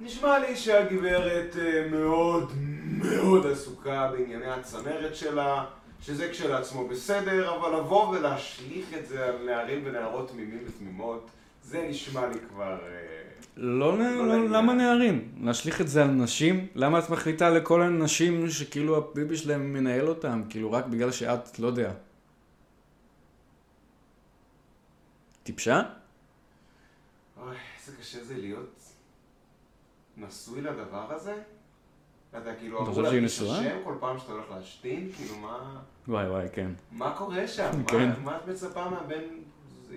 נשמע 0.00 0.38
לי 0.38 0.56
שהגברת 0.56 1.56
אה, 1.58 1.88
מאוד 1.90 2.52
מאוד 2.86 3.46
עסוקה 3.46 4.10
בענייני 4.12 4.50
הצמרת 4.50 5.16
שלה, 5.16 5.64
שזה 6.00 6.28
כשלעצמו 6.30 6.88
בסדר, 6.88 7.56
אבל 7.56 7.78
לבוא 7.78 8.08
ולהשליך 8.08 8.86
את 8.98 9.08
זה 9.08 9.24
על 9.24 9.36
נערים 9.46 9.82
ונערות 9.84 10.30
תמימים 10.30 10.64
ותמימות, 10.66 11.30
זה 11.62 11.86
נשמע 11.90 12.26
לי 12.26 12.38
כבר... 12.48 12.78
לא, 13.56 13.98
לא 13.98 14.04
לא, 14.04 14.26
לעניין. 14.26 14.52
למה 14.52 14.74
נערים? 14.74 15.32
להשליך 15.40 15.80
את 15.80 15.88
זה 15.88 16.02
על 16.02 16.10
נשים? 16.10 16.66
למה 16.74 16.98
את 16.98 17.10
מחליטה 17.10 17.50
לכל 17.50 17.82
הנשים 17.82 18.50
שכאילו 18.50 18.96
הביבי 18.96 19.36
שלהם 19.36 19.72
מנהל 19.72 20.08
אותם? 20.08 20.42
כאילו 20.48 20.72
רק 20.72 20.86
בגלל 20.86 21.12
שאת, 21.12 21.58
לא 21.58 21.66
יודע. 21.66 21.92
טיפשה? 25.42 25.82
אוי, 27.42 27.56
איזה 27.80 27.96
קשה 28.00 28.24
זה 28.24 28.36
להיות 28.36 28.82
נשוי 30.16 30.60
לדבר 30.60 31.12
הזה. 31.12 31.42
אתה 32.30 32.54
כאילו, 32.54 32.76
אתה 32.76 32.90
אמרו 32.90 32.92
חושב 32.94 33.02
לה 33.02 33.10
שהיא 33.10 33.20
להיששם 33.20 33.44
נשואה? 33.44 33.84
כל 33.84 33.94
פעם 34.00 34.18
שאתה 34.18 34.32
הולך 34.32 34.50
להשתין, 34.50 35.12
כאילו, 35.16 35.38
מה... 35.38 35.80
וואי 36.08 36.28
וואי, 36.28 36.46
כן. 36.52 36.70
מה 36.92 37.14
קורה 37.18 37.48
שם? 37.48 37.70
כן. 37.86 38.08
מה, 38.08 38.18
מה 38.18 38.36
את 38.36 38.48
מצפה 38.48 38.90
מהבן? 38.90 39.22
זה 39.88 39.96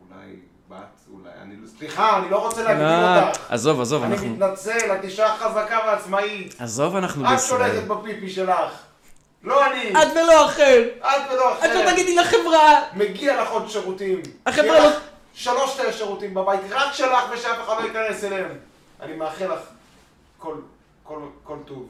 אולי 0.00 0.36
בת, 0.70 0.78
אולי... 1.12 1.30
אני... 1.42 1.54
סליחה, 1.78 2.18
אני 2.18 2.30
לא 2.30 2.36
רוצה 2.46 2.62
להגדיר 2.62 2.86
אה, 2.86 3.28
אותך. 3.28 3.40
עזוב, 3.48 3.80
עזוב, 3.80 4.02
אני 4.02 4.14
אנחנו... 4.14 4.28
מתנצל, 4.28 4.92
את 4.98 5.04
אישה 5.04 5.34
חזקה 5.38 5.78
ועצמאית. 5.86 6.54
עזוב, 6.58 6.96
אנחנו 6.96 7.24
את 7.24 7.30
בישראל. 7.30 7.70
שולטת 7.72 7.86
בפיפי 7.86 8.30
שלך. 8.30 8.72
לא 9.42 9.66
אני. 9.66 9.92
את 9.92 10.08
ולא 10.12 10.46
אחר! 10.46 10.82
את 11.00 11.32
ולא 11.32 11.52
אחר. 11.52 11.66
את 11.66 11.86
לא 11.86 11.90
תגידי 11.92 12.16
לחברה! 12.16 12.82
מגיע 12.92 13.42
לך 13.42 13.50
עוד 13.50 13.68
שירותים. 13.68 14.22
החברה 14.46 14.78
לא- 14.78 14.90
שלוש 15.34 15.76
תאי 15.76 15.92
שירותים 15.92 16.34
בבית, 16.34 16.60
רק 16.70 16.92
שלך 16.92 17.24
ושאף 17.32 17.56
אחד 17.64 17.74
לא 17.82 17.86
ייכנס 17.86 18.24
אליהם. 18.24 18.48
אני 19.02 19.12
מאחל 19.12 19.52
לך 19.52 19.60
כל, 20.38 20.54
כל, 21.02 21.18
כל 21.44 21.56
טוב. 21.66 21.88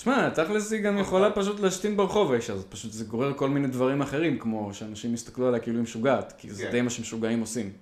תשמע, 0.00 0.30
תכלס 0.30 0.72
היא 0.72 0.80
גם 0.80 0.98
יכולה 0.98 1.30
פשוט 1.30 1.60
להשתין 1.60 1.96
ברחוב 1.96 2.32
האישה 2.32 2.52
הזאת, 2.52 2.66
פשוט 2.70 2.92
זה 2.92 3.04
גורר 3.04 3.34
כל 3.34 3.48
מיני 3.48 3.68
דברים 3.68 4.00
אחרים, 4.00 4.38
כמו 4.38 4.74
שאנשים 4.74 5.14
יסתכלו 5.14 5.48
עליה 5.48 5.60
כאילו 5.60 5.76
היא 5.76 5.82
משוגעת, 5.82 6.34
כי 6.38 6.50
זה 6.50 6.62
כן. 6.62 6.70
די 6.70 6.80
מה 6.80 6.90
שמשוגעים 6.90 7.40
עושים. 7.40 7.72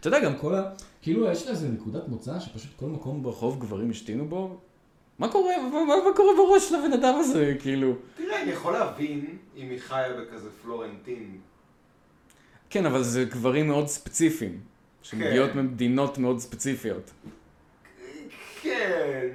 אתה 0.00 0.08
יודע, 0.08 0.20
גם 0.20 0.36
כל 0.36 0.54
ה... 0.54 0.70
כאילו, 1.02 1.30
יש 1.30 1.46
לה 1.46 1.50
איזה 1.50 1.68
נקודת 1.68 2.08
מוצא 2.08 2.40
שפשוט 2.40 2.70
כל 2.76 2.86
מקום 2.86 3.22
ברחוב 3.22 3.60
גברים 3.60 3.90
השתינו 3.90 4.28
בו? 4.28 4.60
מה 5.18 5.32
קורה, 5.32 5.52
מה, 5.62 5.84
מה, 5.84 5.94
מה 6.08 6.16
קורה 6.16 6.32
בראש 6.36 6.68
של 6.68 6.74
הבן 6.74 6.92
אדם 6.92 7.14
הזה, 7.18 7.56
כאילו? 7.60 7.94
תראה, 8.16 8.42
אני 8.42 8.50
יכול 8.50 8.72
להבין 8.72 9.38
אם 9.56 9.70
היא 9.70 9.78
חיה 9.80 10.12
בכזה 10.12 10.48
פלורנטין. 10.62 11.38
כן, 12.70 12.86
אבל 12.86 13.02
זה 13.02 13.24
גברים 13.24 13.68
מאוד 13.68 13.88
ספציפיים, 13.88 14.60
שמגיעות 15.02 15.50
כן. 15.50 15.58
ממדינות 15.58 16.18
מאוד 16.18 16.38
ספציפיות, 16.38 17.10
כן. 18.62 19.28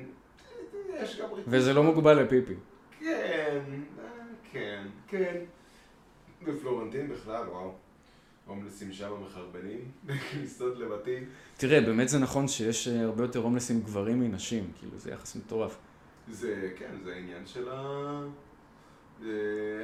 יש 1.02 1.20
גם 1.20 1.26
ריכוז. 1.34 1.44
וזה 1.48 1.74
לא 1.74 1.84
מוגבל 1.84 2.24
לפיפי. 2.24 2.54
כן, 3.00 3.60
כן, 4.52 4.84
כן. 5.08 5.36
בפלורנטין 6.46 7.10
בכלל, 7.10 7.48
וואו. 7.50 7.74
הומלסים 8.48 8.94
שם 8.94 9.12
מחרבנים 9.28 9.80
בכניסות 10.06 10.80
לבתים. 10.80 11.24
תראה, 11.58 11.82
באמת 11.82 12.10
זה 12.10 12.20
נכון 12.20 12.48
שיש 12.48 12.88
אה, 12.88 13.02
הרבה 13.02 13.24
יותר 13.24 13.40
הומלסים 13.40 13.82
גברים 13.82 14.20
מנשים, 14.20 14.72
כאילו 14.80 14.98
זה 14.98 15.12
יחס 15.12 15.36
מטורף. 15.36 15.78
זה, 16.32 16.72
כן, 16.78 16.92
זה 17.04 17.14
העניין 17.14 17.46
של 17.46 17.70
ה... 17.70 18.22
אה, 19.26 19.30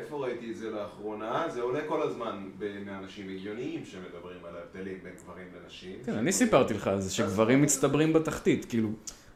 איפה 0.01 0.17
ראיתי 0.17 0.51
את 0.51 0.55
זה 0.57 0.69
לאחרונה? 0.69 1.49
זה 1.49 1.61
עולה 1.61 1.79
כל 1.87 2.01
הזמן 2.01 2.49
בין 2.57 2.89
האנשים 2.89 3.29
הגיוניים 3.29 3.85
שמדברים 3.85 4.45
על 4.45 4.55
ההבדלים 4.55 4.97
בין 5.03 5.13
גברים 5.23 5.47
לנשים. 5.63 5.99
כן, 6.05 6.13
אני 6.13 6.31
סיפרתי 6.31 6.73
לך 6.73 6.87
על 6.87 7.01
זה 7.01 7.11
שגברים 7.11 7.61
מצטברים 7.61 8.13
בתחתית, 8.13 8.65
כאילו, 8.65 8.89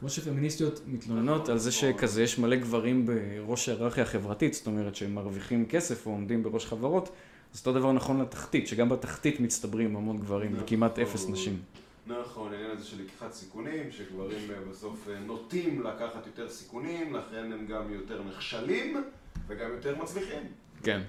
כמו 0.04 0.10
שפמיניסטיות 0.10 0.82
מתלוננות 0.88 1.50
על 1.50 1.58
זה 1.58 1.72
שכזה 1.72 2.24
יש 2.24 2.40
מלא 2.40 2.56
גברים 2.56 3.06
בראש 3.06 3.70
ההיררכיה 3.70 4.04
החברתית, 4.04 4.54
זאת 4.54 4.68
אומרת 4.68 4.96
שהם 4.96 5.16
מרוויחים 5.16 5.66
כסף 5.66 6.06
או 6.06 6.12
עומדים 6.12 6.44
בראש 6.44 6.66
חברות, 6.66 7.10
אז 7.54 7.60
אותו 7.60 7.74
דבר 7.74 7.92
נכון 7.92 8.22
לתחתית, 8.22 8.68
שגם 8.68 8.90
בתחתית 8.90 9.40
מצטברים 9.40 9.96
המון 9.96 10.18
גברים 10.18 10.56
וכמעט 10.60 11.00
אפס 11.00 11.30
נשים. 11.30 11.62
נכון, 12.08 12.54
העניין 12.54 12.72
הזה 12.72 12.86
של 12.86 13.02
לקיחת 13.02 13.34
סיכונים, 13.34 13.92
שגברים 13.92 14.52
אה, 14.52 14.56
בסוף 14.72 15.08
אה, 15.10 15.20
נוטים 15.20 15.84
לקחת 15.84 16.26
יותר 16.26 16.50
סיכונים, 16.50 17.16
לכן 17.16 17.52
הם 17.52 17.66
גם 17.68 17.94
יותר 17.94 18.24
נכשלים 18.24 19.04
וגם 19.48 19.70
יותר 19.72 19.96
מצליחים. 20.02 20.44
כן. 20.84 21.02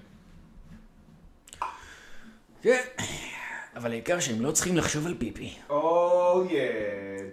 כן, 2.63 2.81
אבל 3.77 3.91
העיקר 3.91 4.21
שהם 4.21 4.41
לא 4.41 4.53
צריכים 4.53 4.77
לחשוב 4.77 5.07
על 5.07 5.15
פיפי. 5.19 5.53
Oh 5.69 5.73
yeah, 5.73 6.51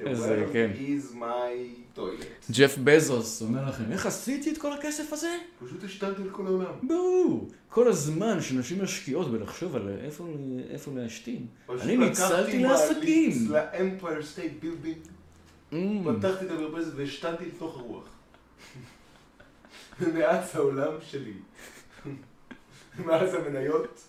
the 0.04 0.08
איזה, 0.08 0.46
world 0.46 0.54
כן. 0.54 0.72
is 0.76 1.16
my 1.16 1.98
toilet. 1.98 2.52
ג'ף 2.58 2.78
בזוס 2.84 3.42
אומר 3.42 3.70
לכם, 3.70 3.84
איך 3.92 4.06
עשיתי 4.06 4.52
את 4.52 4.58
כל 4.58 4.74
הכסף 4.74 5.14
הזה? 5.14 5.38
פשוט 5.66 5.84
השתנתי 5.84 6.22
על 6.22 6.30
כל 6.30 6.48
העולם. 6.48 6.74
ברור, 6.84 7.48
כל 7.70 7.88
הזמן 7.88 8.42
שנשים 8.42 8.84
משקיעות 8.84 9.32
בלחשוב 9.32 9.76
על 9.76 9.90
איפה, 10.04 10.28
איפה 10.70 10.92
להשתין, 10.96 11.46
אני 11.82 11.98
ניצלתי 11.98 12.60
לעסקים. 12.60 13.32
לאמפייר 13.52 14.24
סטייט 14.24 14.54
Mm. 15.72 15.76
פתחתי 16.20 16.46
את 16.46 16.52
המרפסת 16.52 16.92
והשתנתי 16.96 17.46
לתוך 17.46 17.78
הרוח. 17.78 18.04
ומאז 20.00 20.56
העולם 20.56 20.94
שלי, 21.02 21.34
מאז 23.06 23.34
המניות, 23.34 24.02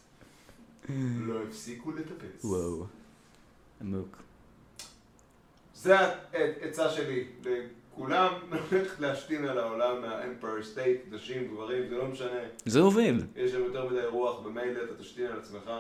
לא 1.21 1.43
הפסיקו 1.43 1.93
לטפס. 1.93 2.45
וואו, 2.45 2.85
עמוק. 3.81 4.17
זה 5.75 5.97
העצה 6.33 6.91
שלי 6.91 7.27
לכולם, 7.45 8.33
ללכת 8.73 9.01
להשתין 9.01 9.45
על 9.45 9.59
העולם 9.59 10.01
מהאמפייר 10.01 10.63
סטייט, 10.63 11.01
נשים, 11.11 11.49
גברים, 11.55 11.89
זה 11.89 11.97
לא 11.97 12.07
משנה. 12.07 12.41
זה 12.67 12.81
עובד. 12.81 13.13
יש 13.37 13.51
שם 13.51 13.61
יותר 13.61 13.89
מדי 13.89 14.07
רוח, 14.07 14.41
במילא 14.41 14.85
אתה 14.85 14.95
תשתין 14.99 15.27
על 15.27 15.39
עצמך. 15.39 15.71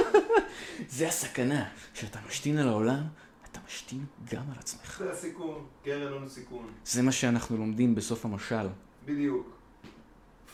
זה 0.96 1.08
הסכנה, 1.08 1.68
כשאתה 1.94 2.18
משתין 2.28 2.58
על 2.58 2.68
העולם, 2.68 3.02
אתה 3.50 3.60
משתין 3.66 4.04
גם 4.32 4.42
על 4.52 4.58
עצמך. 4.58 4.98
זה 4.98 5.12
הסיכון, 5.12 5.66
קרן 5.84 6.12
הון 6.12 6.28
סיכון. 6.28 6.66
זה 6.84 7.02
מה 7.02 7.12
שאנחנו 7.12 7.56
לומדים 7.56 7.94
בסוף 7.94 8.24
המשל. 8.24 8.66
בדיוק. 9.04 9.54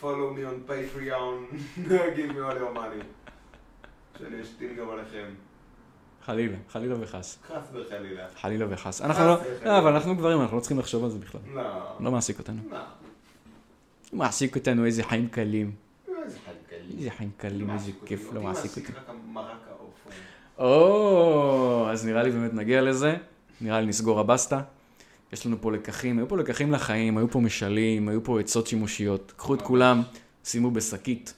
follow 0.01 0.33
me 0.33 0.43
on 0.43 0.61
Patreon, 0.61 1.37
give 2.15 2.29
me 2.33 2.39
all 2.41 2.57
your 2.57 2.73
money. 2.73 3.03
שאני 4.19 4.41
אשתין 4.41 4.75
גם 4.75 4.89
עליכם. 4.89 5.25
חלילה, 6.25 6.57
חלילה 6.69 6.95
וחס. 6.99 7.37
חס 7.47 7.53
וחלילה. 7.73 8.25
חלילה 8.41 8.65
וחס. 8.69 9.01
אנחנו 9.01 9.25
לא. 9.25 9.37
לא, 9.65 9.79
אבל 9.79 9.93
אנחנו 9.93 10.15
גברים, 10.15 10.41
אנחנו 10.41 10.57
לא 10.57 10.61
צריכים 10.61 10.79
לחשוב 10.79 11.03
על 11.03 11.09
זה 11.09 11.19
בכלל. 11.19 11.41
לא. 11.53 11.63
לא 11.99 12.11
מעסיק 12.11 12.39
אותנו. 12.39 12.61
לא. 12.71 12.77
מעסיק 14.13 14.55
אותנו 14.55 14.85
איזה 14.85 15.03
חיים 15.03 15.27
קלים. 15.27 15.71
איזה 16.25 16.37
חיים 16.45 16.57
קלים. 16.69 16.97
איזה 16.97 17.11
חיים 17.11 17.31
קלים, 17.37 17.69
איזה 17.69 17.91
כיף, 18.05 18.33
לא 18.33 18.41
מעסיק 18.41 18.71
אותי. 18.77 18.93
או, 20.57 21.87
אז 21.91 22.05
נראה 22.05 22.23
לי 22.23 22.31
באמת 22.31 22.53
נגיע 22.53 22.81
לזה. 22.81 23.15
נראה 23.61 23.81
לי 23.81 23.87
נסגור 23.87 24.19
הבסטה. 24.19 24.61
יש 25.33 25.45
לנו 25.45 25.57
פה 25.61 25.71
לקחים, 25.71 26.17
היו 26.17 26.27
פה 26.27 26.37
לקחים 26.37 26.71
לחיים, 26.71 27.17
היו 27.17 27.31
פה 27.31 27.39
משלים, 27.39 28.09
היו 28.09 28.23
פה 28.23 28.39
עצות 28.39 28.67
שימושיות. 28.67 29.33
קחו 29.37 29.53
את 29.53 29.61
כולם, 29.61 30.01
שימו 30.43 30.71
בשקית. 30.71 31.33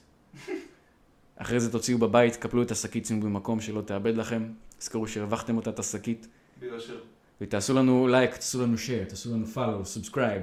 אחרי 1.44 1.60
זה 1.60 1.72
תוציאו 1.72 1.98
בבית, 1.98 2.36
קפלו 2.36 2.62
את 2.62 2.70
השקית, 2.70 3.06
שימו 3.06 3.20
במקום 3.20 3.60
שלא 3.60 3.80
תאבד 3.80 4.16
לכם. 4.16 4.48
תזכרו 4.78 5.06
שהרווחתם 5.08 5.56
אותה 5.56 5.70
את 5.70 5.78
השקית. 5.78 6.26
ותעשו 7.40 7.74
לנו 7.74 8.08
לייק, 8.08 8.34
תעשו 8.34 8.62
לנו 8.62 8.78
share, 8.78 9.04
תעשו 9.04 9.32
לנו 9.32 9.46
follow, 9.46 9.84
subscribe. 9.84 10.42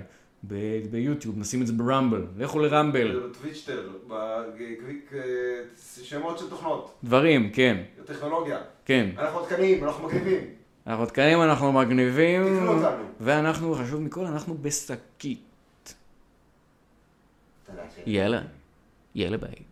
ביוטיוב, 0.91 1.37
נשים 1.37 1.61
את 1.61 1.67
זה 1.67 1.73
ברמבל. 1.73 2.25
לכו 2.37 2.59
לרמבל. 2.59 3.29
בטוויצ'טר, 3.29 3.89
בשמות 6.01 6.39
של 6.39 6.49
תוכנות, 6.49 6.93
דברים, 7.03 7.49
כן, 7.53 7.83
טכנולוגיה. 8.05 8.59
כן. 8.85 9.09
אנחנו 9.17 9.39
עדכניים, 9.39 9.83
אנחנו 9.83 10.07
מגניבים. 10.07 10.41
אנחנו 10.87 11.05
תקנים, 11.05 11.41
אנחנו 11.41 11.71
מגניבים. 11.71 12.43
תקנו 12.43 12.73
אותנו. 12.73 13.03
ואנחנו, 13.19 13.75
חשוב 13.75 14.01
מכל, 14.01 14.25
אנחנו 14.25 14.57
בשקית. 14.57 15.95
יאללה, 18.05 18.41
יאללה 19.15 19.37
ביי. 19.37 19.70